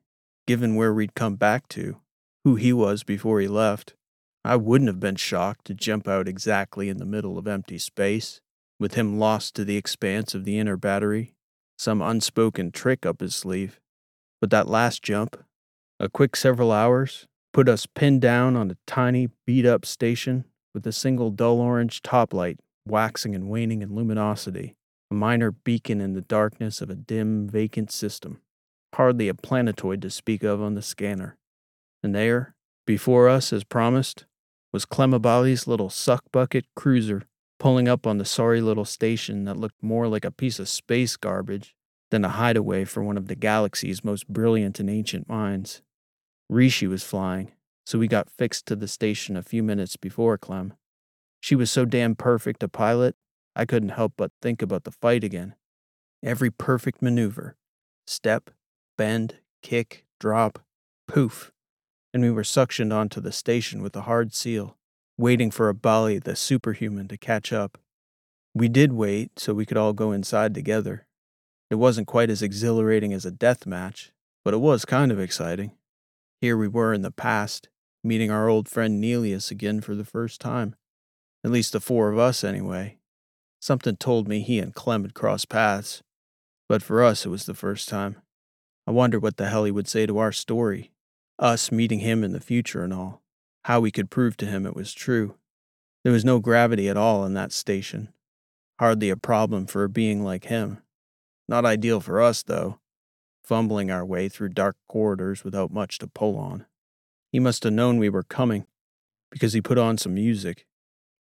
given 0.46 0.74
where 0.74 0.94
we'd 0.94 1.14
come 1.14 1.36
back 1.36 1.68
to, 1.68 2.00
who 2.44 2.56
he 2.56 2.72
was 2.72 3.02
before 3.02 3.40
he 3.40 3.48
left, 3.48 3.94
I 4.42 4.56
wouldn't 4.56 4.88
have 4.88 5.00
been 5.00 5.16
shocked 5.16 5.66
to 5.66 5.74
jump 5.74 6.08
out 6.08 6.26
exactly 6.26 6.88
in 6.88 6.96
the 6.96 7.04
middle 7.04 7.36
of 7.36 7.46
empty 7.46 7.76
space 7.76 8.40
with 8.80 8.94
him 8.94 9.18
lost 9.18 9.54
to 9.54 9.64
the 9.64 9.76
expanse 9.76 10.34
of 10.34 10.44
the 10.44 10.58
inner 10.58 10.76
battery, 10.76 11.34
some 11.78 12.00
unspoken 12.02 12.72
trick 12.72 13.06
up 13.06 13.20
his 13.20 13.36
sleeve. 13.36 13.78
But 14.40 14.50
that 14.50 14.66
last 14.66 15.02
jump, 15.02 15.44
a 16.00 16.08
quick 16.08 16.34
several 16.34 16.72
hours, 16.72 17.28
put 17.52 17.68
us 17.68 17.86
pinned 17.86 18.22
down 18.22 18.56
on 18.56 18.70
a 18.70 18.76
tiny, 18.86 19.28
beat 19.46 19.66
up 19.66 19.84
station 19.84 20.46
with 20.72 20.86
a 20.86 20.92
single 20.92 21.30
dull 21.30 21.60
orange 21.60 22.02
top 22.02 22.32
light 22.32 22.58
waxing 22.86 23.34
and 23.34 23.48
waning 23.48 23.82
in 23.82 23.94
luminosity, 23.94 24.74
a 25.10 25.14
minor 25.14 25.50
beacon 25.50 26.00
in 26.00 26.14
the 26.14 26.22
darkness 26.22 26.80
of 26.80 26.88
a 26.88 26.94
dim, 26.94 27.46
vacant 27.46 27.92
system, 27.92 28.40
hardly 28.94 29.28
a 29.28 29.34
planetoid 29.34 30.00
to 30.02 30.10
speak 30.10 30.42
of 30.42 30.62
on 30.62 30.74
the 30.74 30.82
scanner. 30.82 31.36
And 32.02 32.14
there, 32.14 32.54
before 32.86 33.28
us 33.28 33.52
as 33.52 33.62
promised, 33.62 34.24
was 34.72 34.86
Clem 34.86 35.12
Abali's 35.12 35.66
little 35.66 35.90
suck 35.90 36.24
bucket 36.32 36.64
cruiser 36.74 37.24
pulling 37.60 37.86
up 37.86 38.06
on 38.06 38.16
the 38.18 38.24
sorry 38.24 38.60
little 38.60 38.86
station 38.86 39.44
that 39.44 39.56
looked 39.56 39.82
more 39.82 40.08
like 40.08 40.24
a 40.24 40.32
piece 40.32 40.58
of 40.58 40.68
space 40.68 41.16
garbage 41.16 41.76
than 42.10 42.24
a 42.24 42.30
hideaway 42.30 42.84
for 42.84 43.04
one 43.04 43.18
of 43.18 43.28
the 43.28 43.36
galaxy's 43.36 44.02
most 44.02 44.26
brilliant 44.26 44.80
and 44.80 44.88
ancient 44.88 45.28
minds. 45.28 45.82
Rishi 46.48 46.86
was 46.88 47.04
flying, 47.04 47.52
so 47.84 47.98
we 47.98 48.08
got 48.08 48.30
fixed 48.30 48.66
to 48.66 48.74
the 48.74 48.88
station 48.88 49.36
a 49.36 49.42
few 49.42 49.62
minutes 49.62 49.96
before 49.96 50.38
Clem. 50.38 50.72
She 51.38 51.54
was 51.54 51.70
so 51.70 51.84
damn 51.84 52.16
perfect 52.16 52.62
a 52.62 52.68
pilot, 52.68 53.14
I 53.54 53.66
couldn't 53.66 53.90
help 53.90 54.14
but 54.16 54.32
think 54.40 54.62
about 54.62 54.84
the 54.84 54.90
fight 54.90 55.22
again. 55.22 55.54
Every 56.22 56.50
perfect 56.50 57.02
maneuver 57.02 57.56
step, 58.06 58.50
bend, 58.96 59.36
kick, 59.62 60.04
drop, 60.18 60.58
poof, 61.06 61.52
and 62.12 62.22
we 62.22 62.30
were 62.30 62.42
suctioned 62.42 62.92
onto 62.92 63.20
the 63.20 63.32
station 63.32 63.82
with 63.82 63.94
a 63.94 64.02
hard 64.02 64.34
seal 64.34 64.76
waiting 65.20 65.50
for 65.50 65.72
Abali 65.72 66.22
the 66.22 66.34
superhuman 66.34 67.06
to 67.08 67.18
catch 67.18 67.52
up. 67.52 67.76
We 68.54 68.68
did 68.68 68.92
wait 68.92 69.38
so 69.38 69.52
we 69.52 69.66
could 69.66 69.76
all 69.76 69.92
go 69.92 70.12
inside 70.12 70.54
together. 70.54 71.06
It 71.70 71.74
wasn't 71.74 72.06
quite 72.06 72.30
as 72.30 72.42
exhilarating 72.42 73.12
as 73.12 73.26
a 73.26 73.30
death 73.30 73.66
match, 73.66 74.12
but 74.44 74.54
it 74.54 74.58
was 74.58 74.84
kind 74.84 75.12
of 75.12 75.20
exciting. 75.20 75.72
Here 76.40 76.56
we 76.56 76.68
were 76.68 76.94
in 76.94 77.02
the 77.02 77.10
past, 77.10 77.68
meeting 78.02 78.30
our 78.30 78.48
old 78.48 78.66
friend 78.66 78.98
Nelius 78.98 79.50
again 79.50 79.82
for 79.82 79.94
the 79.94 80.06
first 80.06 80.40
time. 80.40 80.74
At 81.44 81.50
least 81.50 81.72
the 81.72 81.80
four 81.80 82.10
of 82.10 82.18
us, 82.18 82.42
anyway. 82.42 82.96
Something 83.60 83.96
told 83.96 84.26
me 84.26 84.40
he 84.40 84.58
and 84.58 84.74
Clem 84.74 85.02
had 85.02 85.14
crossed 85.14 85.50
paths, 85.50 86.02
but 86.66 86.82
for 86.82 87.04
us, 87.04 87.26
it 87.26 87.28
was 87.28 87.44
the 87.44 87.54
first 87.54 87.90
time. 87.90 88.16
I 88.86 88.90
wondered 88.90 89.22
what 89.22 89.36
the 89.36 89.48
hell 89.48 89.64
he 89.64 89.70
would 89.70 89.88
say 89.88 90.06
to 90.06 90.18
our 90.18 90.32
story, 90.32 90.92
us 91.38 91.70
meeting 91.70 92.00
him 92.00 92.24
in 92.24 92.32
the 92.32 92.40
future 92.40 92.82
and 92.82 92.94
all, 92.94 93.22
how 93.70 93.78
we 93.78 93.92
could 93.92 94.10
prove 94.10 94.36
to 94.36 94.46
him 94.46 94.66
it 94.66 94.74
was 94.74 94.92
true. 94.92 95.36
There 96.02 96.12
was 96.12 96.24
no 96.24 96.40
gravity 96.40 96.88
at 96.88 96.96
all 96.96 97.24
in 97.24 97.34
that 97.34 97.52
station, 97.52 98.12
hardly 98.80 99.10
a 99.10 99.16
problem 99.16 99.66
for 99.66 99.84
a 99.84 99.88
being 99.88 100.24
like 100.24 100.46
him. 100.46 100.78
Not 101.48 101.64
ideal 101.64 102.00
for 102.00 102.20
us, 102.20 102.42
though, 102.42 102.80
fumbling 103.44 103.88
our 103.88 104.04
way 104.04 104.28
through 104.28 104.48
dark 104.48 104.74
corridors 104.88 105.44
without 105.44 105.70
much 105.70 105.98
to 105.98 106.08
pull 106.08 106.36
on. 106.36 106.66
He 107.30 107.38
must 107.38 107.62
have 107.62 107.72
known 107.72 107.98
we 107.98 108.08
were 108.08 108.24
coming, 108.24 108.66
because 109.30 109.52
he 109.52 109.60
put 109.60 109.78
on 109.78 109.98
some 109.98 110.14
music, 110.14 110.66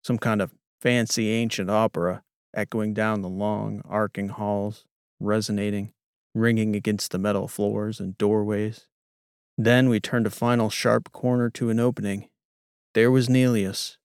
some 0.02 0.16
kind 0.16 0.40
of 0.40 0.54
fancy 0.80 1.30
ancient 1.30 1.68
opera, 1.68 2.22
echoing 2.54 2.94
down 2.94 3.20
the 3.20 3.28
long, 3.28 3.82
arcing 3.84 4.30
halls, 4.30 4.86
resonating, 5.20 5.92
ringing 6.34 6.74
against 6.74 7.10
the 7.10 7.18
metal 7.18 7.46
floors 7.46 8.00
and 8.00 8.16
doorways. 8.16 8.86
Then 9.58 9.90
we 9.90 10.00
turned 10.00 10.26
a 10.26 10.30
final 10.30 10.70
sharp 10.70 11.12
corner 11.12 11.50
to 11.50 11.68
an 11.68 11.78
opening. 11.78 12.30
There 12.94 13.10
was 13.10 13.28
Nelius, 13.28 13.98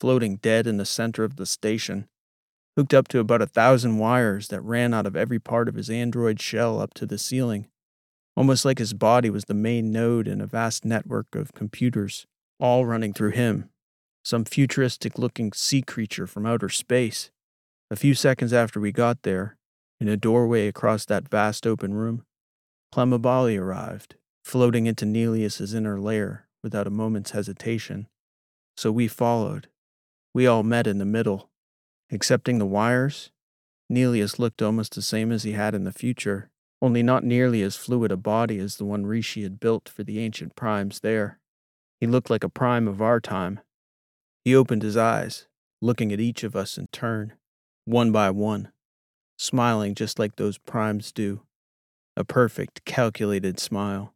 floating 0.00 0.36
dead 0.36 0.66
in 0.66 0.78
the 0.78 0.86
center 0.86 1.24
of 1.24 1.36
the 1.36 1.46
station, 1.46 2.08
hooked 2.76 2.94
up 2.94 3.08
to 3.08 3.18
about 3.18 3.42
a 3.42 3.46
thousand 3.46 3.98
wires 3.98 4.48
that 4.48 4.62
ran 4.62 4.94
out 4.94 5.06
of 5.06 5.14
every 5.14 5.38
part 5.38 5.68
of 5.68 5.74
his 5.74 5.90
android 5.90 6.40
shell 6.40 6.80
up 6.80 6.94
to 6.94 7.06
the 7.06 7.18
ceiling, 7.18 7.68
almost 8.36 8.64
like 8.64 8.78
his 8.78 8.94
body 8.94 9.28
was 9.28 9.44
the 9.44 9.54
main 9.54 9.92
node 9.92 10.26
in 10.26 10.40
a 10.40 10.46
vast 10.46 10.84
network 10.84 11.34
of 11.34 11.52
computers, 11.52 12.26
all 12.58 12.86
running 12.86 13.12
through 13.12 13.32
him, 13.32 13.68
some 14.24 14.44
futuristic 14.44 15.18
looking 15.18 15.52
sea 15.52 15.82
creature 15.82 16.26
from 16.26 16.46
outer 16.46 16.70
space. 16.70 17.30
A 17.90 17.96
few 17.96 18.14
seconds 18.14 18.52
after 18.52 18.80
we 18.80 18.92
got 18.92 19.22
there, 19.22 19.58
in 20.00 20.08
a 20.08 20.16
doorway 20.16 20.66
across 20.66 21.04
that 21.04 21.28
vast 21.28 21.66
open 21.66 21.92
room, 21.92 22.24
Clem 22.90 23.10
Abali 23.10 23.60
arrived, 23.60 24.14
floating 24.44 24.86
into 24.86 25.04
Nelius's 25.04 25.74
inner 25.74 26.00
lair 26.00 26.46
without 26.62 26.86
a 26.86 26.90
moment's 26.90 27.32
hesitation. 27.32 28.08
So 28.80 28.90
we 28.90 29.08
followed. 29.08 29.68
We 30.32 30.46
all 30.46 30.62
met 30.62 30.86
in 30.86 30.96
the 30.96 31.04
middle, 31.04 31.50
Excepting 32.10 32.58
the 32.58 32.64
wires, 32.64 33.30
Nelius 33.90 34.38
looked 34.38 34.62
almost 34.62 34.94
the 34.94 35.02
same 35.02 35.30
as 35.30 35.42
he 35.42 35.52
had 35.52 35.74
in 35.74 35.84
the 35.84 35.92
future, 35.92 36.48
only 36.80 37.02
not 37.02 37.22
nearly 37.22 37.60
as 37.60 37.76
fluid 37.76 38.10
a 38.10 38.16
body 38.16 38.58
as 38.58 38.76
the 38.76 38.86
one 38.86 39.04
Rishi 39.04 39.42
had 39.42 39.60
built 39.60 39.86
for 39.86 40.02
the 40.02 40.18
ancient 40.18 40.56
primes 40.56 41.00
there. 41.00 41.38
He 42.00 42.06
looked 42.06 42.30
like 42.30 42.42
a 42.42 42.48
prime 42.48 42.88
of 42.88 43.02
our 43.02 43.20
time. 43.20 43.60
He 44.46 44.56
opened 44.56 44.82
his 44.82 44.96
eyes, 44.96 45.46
looking 45.82 46.10
at 46.10 46.18
each 46.18 46.42
of 46.42 46.56
us 46.56 46.78
in 46.78 46.86
turn, 46.90 47.34
one 47.84 48.12
by 48.12 48.30
one, 48.30 48.72
smiling 49.36 49.94
just 49.94 50.18
like 50.18 50.36
those 50.36 50.56
primes 50.56 51.12
do. 51.12 51.42
A 52.16 52.24
perfect, 52.24 52.86
calculated 52.86 53.60
smile. 53.60 54.14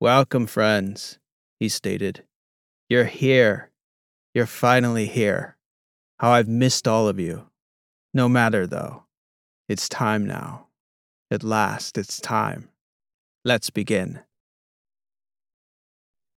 Welcome, 0.00 0.48
friends, 0.48 1.20
he 1.60 1.68
stated. 1.68 2.24
You're 2.88 3.04
here. 3.04 3.71
You're 4.34 4.46
finally 4.46 5.06
here. 5.06 5.58
How 6.18 6.30
I've 6.30 6.48
missed 6.48 6.88
all 6.88 7.06
of 7.06 7.20
you. 7.20 7.48
No 8.14 8.30
matter, 8.30 8.66
though. 8.66 9.04
It's 9.68 9.90
time 9.90 10.26
now. 10.26 10.68
At 11.30 11.42
last, 11.42 11.98
it's 11.98 12.18
time. 12.18 12.70
Let's 13.44 13.68
begin. 13.68 14.20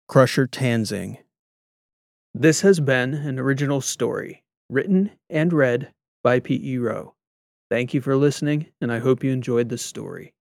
Crusher 0.09 0.45
Tanzing. 0.45 1.19
This 2.33 2.61
has 2.61 2.81
been 2.81 3.13
an 3.13 3.39
original 3.39 3.79
story, 3.79 4.43
written 4.69 5.11
and 5.29 5.53
read 5.53 5.93
by 6.21 6.41
P.E. 6.41 6.77
Rowe. 6.77 7.13
Thank 7.69 7.93
you 7.93 8.01
for 8.01 8.17
listening, 8.17 8.67
and 8.81 8.91
I 8.91 8.99
hope 8.99 9.23
you 9.23 9.31
enjoyed 9.31 9.69
the 9.69 9.77
story. 9.77 10.33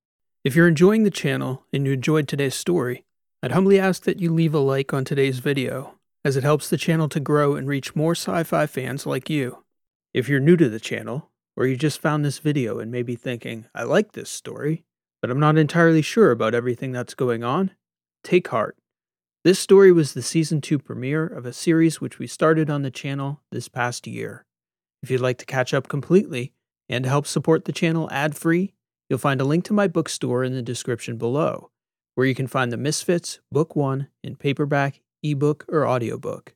If 0.43 0.56
you're 0.56 0.68
enjoying 0.68 1.05
the 1.05 1.10
channel 1.10 1.64
and 1.72 1.86
you 1.86 1.93
enjoyed 1.93 2.26
today's 2.26 2.56
story, 2.56 3.05
I'd 3.44 3.52
humbly 3.52 3.78
ask 3.78 4.02
that 4.02 4.18
you 4.18 4.32
leave 4.32 4.55
a 4.55 4.59
like 4.59 4.93
on 4.93 5.05
today's 5.05 5.39
video 5.39 5.94
as 6.24 6.36
it 6.36 6.42
helps 6.44 6.70
the 6.70 6.76
channel 6.76 7.09
to 7.10 7.20
grow 7.20 7.55
and 7.55 7.68
reach 7.68 7.94
more 7.94 8.12
sci 8.12 8.42
fi 8.44 8.66
fans 8.66 9.05
like 9.05 9.28
you. 9.28 9.64
If 10.12 10.28
you're 10.28 10.40
new 10.40 10.56
to 10.56 10.68
the 10.68 10.80
channel, 10.80 11.30
or 11.56 11.66
you 11.66 11.76
just 11.76 12.01
found 12.01 12.24
this 12.24 12.38
video 12.38 12.78
and 12.78 12.90
may 12.90 13.02
be 13.02 13.14
thinking, 13.14 13.66
I 13.74 13.82
like 13.84 14.12
this 14.12 14.30
story, 14.30 14.84
but 15.20 15.30
I'm 15.30 15.40
not 15.40 15.59
entirely 15.59 16.02
sure 16.02 16.30
about 16.30 16.55
everything 16.55 16.92
that's 16.92 17.14
going 17.14 17.44
on, 17.44 17.72
take 18.22 18.48
heart. 18.48 18.76
This 19.44 19.59
story 19.59 19.92
was 19.92 20.14
the 20.14 20.22
season 20.22 20.60
2 20.60 20.78
premiere 20.78 21.26
of 21.26 21.44
a 21.44 21.52
series 21.52 22.01
which 22.01 22.18
we 22.18 22.26
started 22.26 22.70
on 22.70 22.82
the 22.82 22.90
channel 22.90 23.42
this 23.52 23.68
past 23.68 24.06
year. 24.06 24.46
If 25.02 25.10
you'd 25.10 25.20
like 25.20 25.36
to 25.38 25.46
catch 25.46 25.74
up 25.74 25.86
completely 25.86 26.55
and 26.88 27.05
help 27.05 27.26
support 27.26 27.66
the 27.66 27.72
channel 27.72 28.09
ad 28.10 28.34
free, 28.34 28.72
you'll 29.09 29.18
find 29.18 29.40
a 29.40 29.44
link 29.44 29.64
to 29.64 29.74
my 29.74 29.86
bookstore 29.86 30.44
in 30.44 30.55
the 30.55 30.62
description 30.62 31.18
below, 31.18 31.70
where 32.14 32.26
you 32.26 32.34
can 32.34 32.46
find 32.46 32.72
The 32.72 32.78
Misfits, 32.78 33.40
Book 33.52 33.76
1, 33.76 34.09
in 34.22 34.36
paperback 34.36 35.02
ebook, 35.24 35.64
or 35.68 35.88
audiobook. 35.88 36.55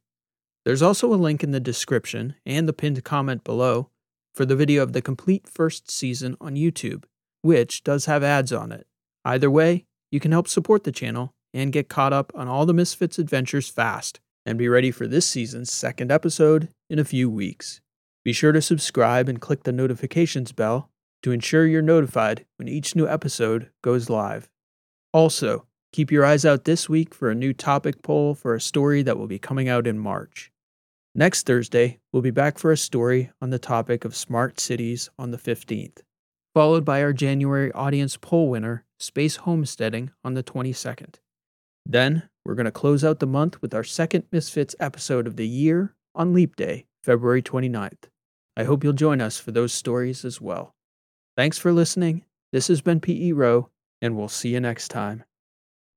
There's 0.64 0.82
also 0.82 1.12
a 1.12 1.16
link 1.16 1.42
in 1.42 1.50
the 1.50 1.60
description 1.60 2.34
and 2.44 2.68
the 2.68 2.72
pinned 2.72 3.02
comment 3.02 3.42
below 3.42 3.90
for 4.34 4.44
the 4.44 4.56
video 4.56 4.82
of 4.82 4.92
the 4.92 5.02
complete 5.02 5.48
first 5.48 5.90
season 5.90 6.36
on 6.40 6.54
YouTube, 6.54 7.04
which 7.42 7.82
does 7.82 8.04
have 8.04 8.22
ads 8.22 8.52
on 8.52 8.70
it. 8.70 8.86
Either 9.24 9.50
way, 9.50 9.86
you 10.10 10.20
can 10.20 10.32
help 10.32 10.46
support 10.46 10.84
the 10.84 10.92
channel 10.92 11.34
and 11.54 11.72
get 11.72 11.88
caught 11.88 12.12
up 12.12 12.32
on 12.34 12.48
all 12.48 12.66
the 12.66 12.74
Misfits 12.74 13.18
adventures 13.18 13.68
fast 13.68 14.20
and 14.44 14.58
be 14.58 14.68
ready 14.68 14.90
for 14.90 15.06
this 15.06 15.26
season's 15.26 15.72
second 15.72 16.10
episode 16.10 16.68
in 16.88 16.98
a 16.98 17.04
few 17.04 17.28
weeks. 17.28 17.80
Be 18.24 18.32
sure 18.32 18.52
to 18.52 18.62
subscribe 18.62 19.28
and 19.28 19.40
click 19.40 19.62
the 19.62 19.72
notifications 19.72 20.52
bell 20.52 20.90
to 21.22 21.32
ensure 21.32 21.66
you're 21.66 21.82
notified 21.82 22.44
when 22.56 22.68
each 22.68 22.94
new 22.94 23.08
episode 23.08 23.70
goes 23.82 24.10
live. 24.10 24.48
Also, 25.12 25.66
Keep 25.92 26.12
your 26.12 26.24
eyes 26.24 26.44
out 26.44 26.64
this 26.64 26.88
week 26.88 27.14
for 27.14 27.30
a 27.30 27.34
new 27.34 27.52
topic 27.52 28.02
poll 28.02 28.34
for 28.34 28.54
a 28.54 28.60
story 28.60 29.02
that 29.02 29.16
will 29.18 29.26
be 29.26 29.38
coming 29.38 29.68
out 29.68 29.86
in 29.86 29.98
March. 29.98 30.52
Next 31.14 31.46
Thursday, 31.46 31.98
we'll 32.12 32.22
be 32.22 32.30
back 32.30 32.58
for 32.58 32.70
a 32.70 32.76
story 32.76 33.30
on 33.40 33.50
the 33.50 33.58
topic 33.58 34.04
of 34.04 34.14
smart 34.14 34.60
cities 34.60 35.08
on 35.18 35.30
the 35.30 35.38
15th, 35.38 36.02
followed 36.54 36.84
by 36.84 37.02
our 37.02 37.14
January 37.14 37.72
audience 37.72 38.16
poll 38.16 38.50
winner, 38.50 38.84
Space 38.98 39.36
Homesteading, 39.36 40.10
on 40.22 40.34
the 40.34 40.42
22nd. 40.42 41.16
Then, 41.86 42.28
we're 42.44 42.54
going 42.54 42.66
to 42.66 42.70
close 42.70 43.02
out 43.02 43.18
the 43.18 43.26
month 43.26 43.60
with 43.62 43.74
our 43.74 43.82
second 43.82 44.24
Misfits 44.30 44.76
episode 44.78 45.26
of 45.26 45.36
the 45.36 45.48
year 45.48 45.94
on 46.14 46.34
Leap 46.34 46.54
Day, 46.54 46.86
February 47.02 47.42
29th. 47.42 48.04
I 48.56 48.64
hope 48.64 48.84
you'll 48.84 48.92
join 48.92 49.20
us 49.22 49.38
for 49.38 49.52
those 49.52 49.72
stories 49.72 50.24
as 50.24 50.40
well. 50.40 50.74
Thanks 51.36 51.56
for 51.56 51.72
listening. 51.72 52.24
This 52.52 52.68
has 52.68 52.82
been 52.82 53.00
P.E. 53.00 53.32
Rowe, 53.32 53.70
and 54.02 54.16
we'll 54.16 54.28
see 54.28 54.50
you 54.50 54.60
next 54.60 54.88
time. 54.88 55.24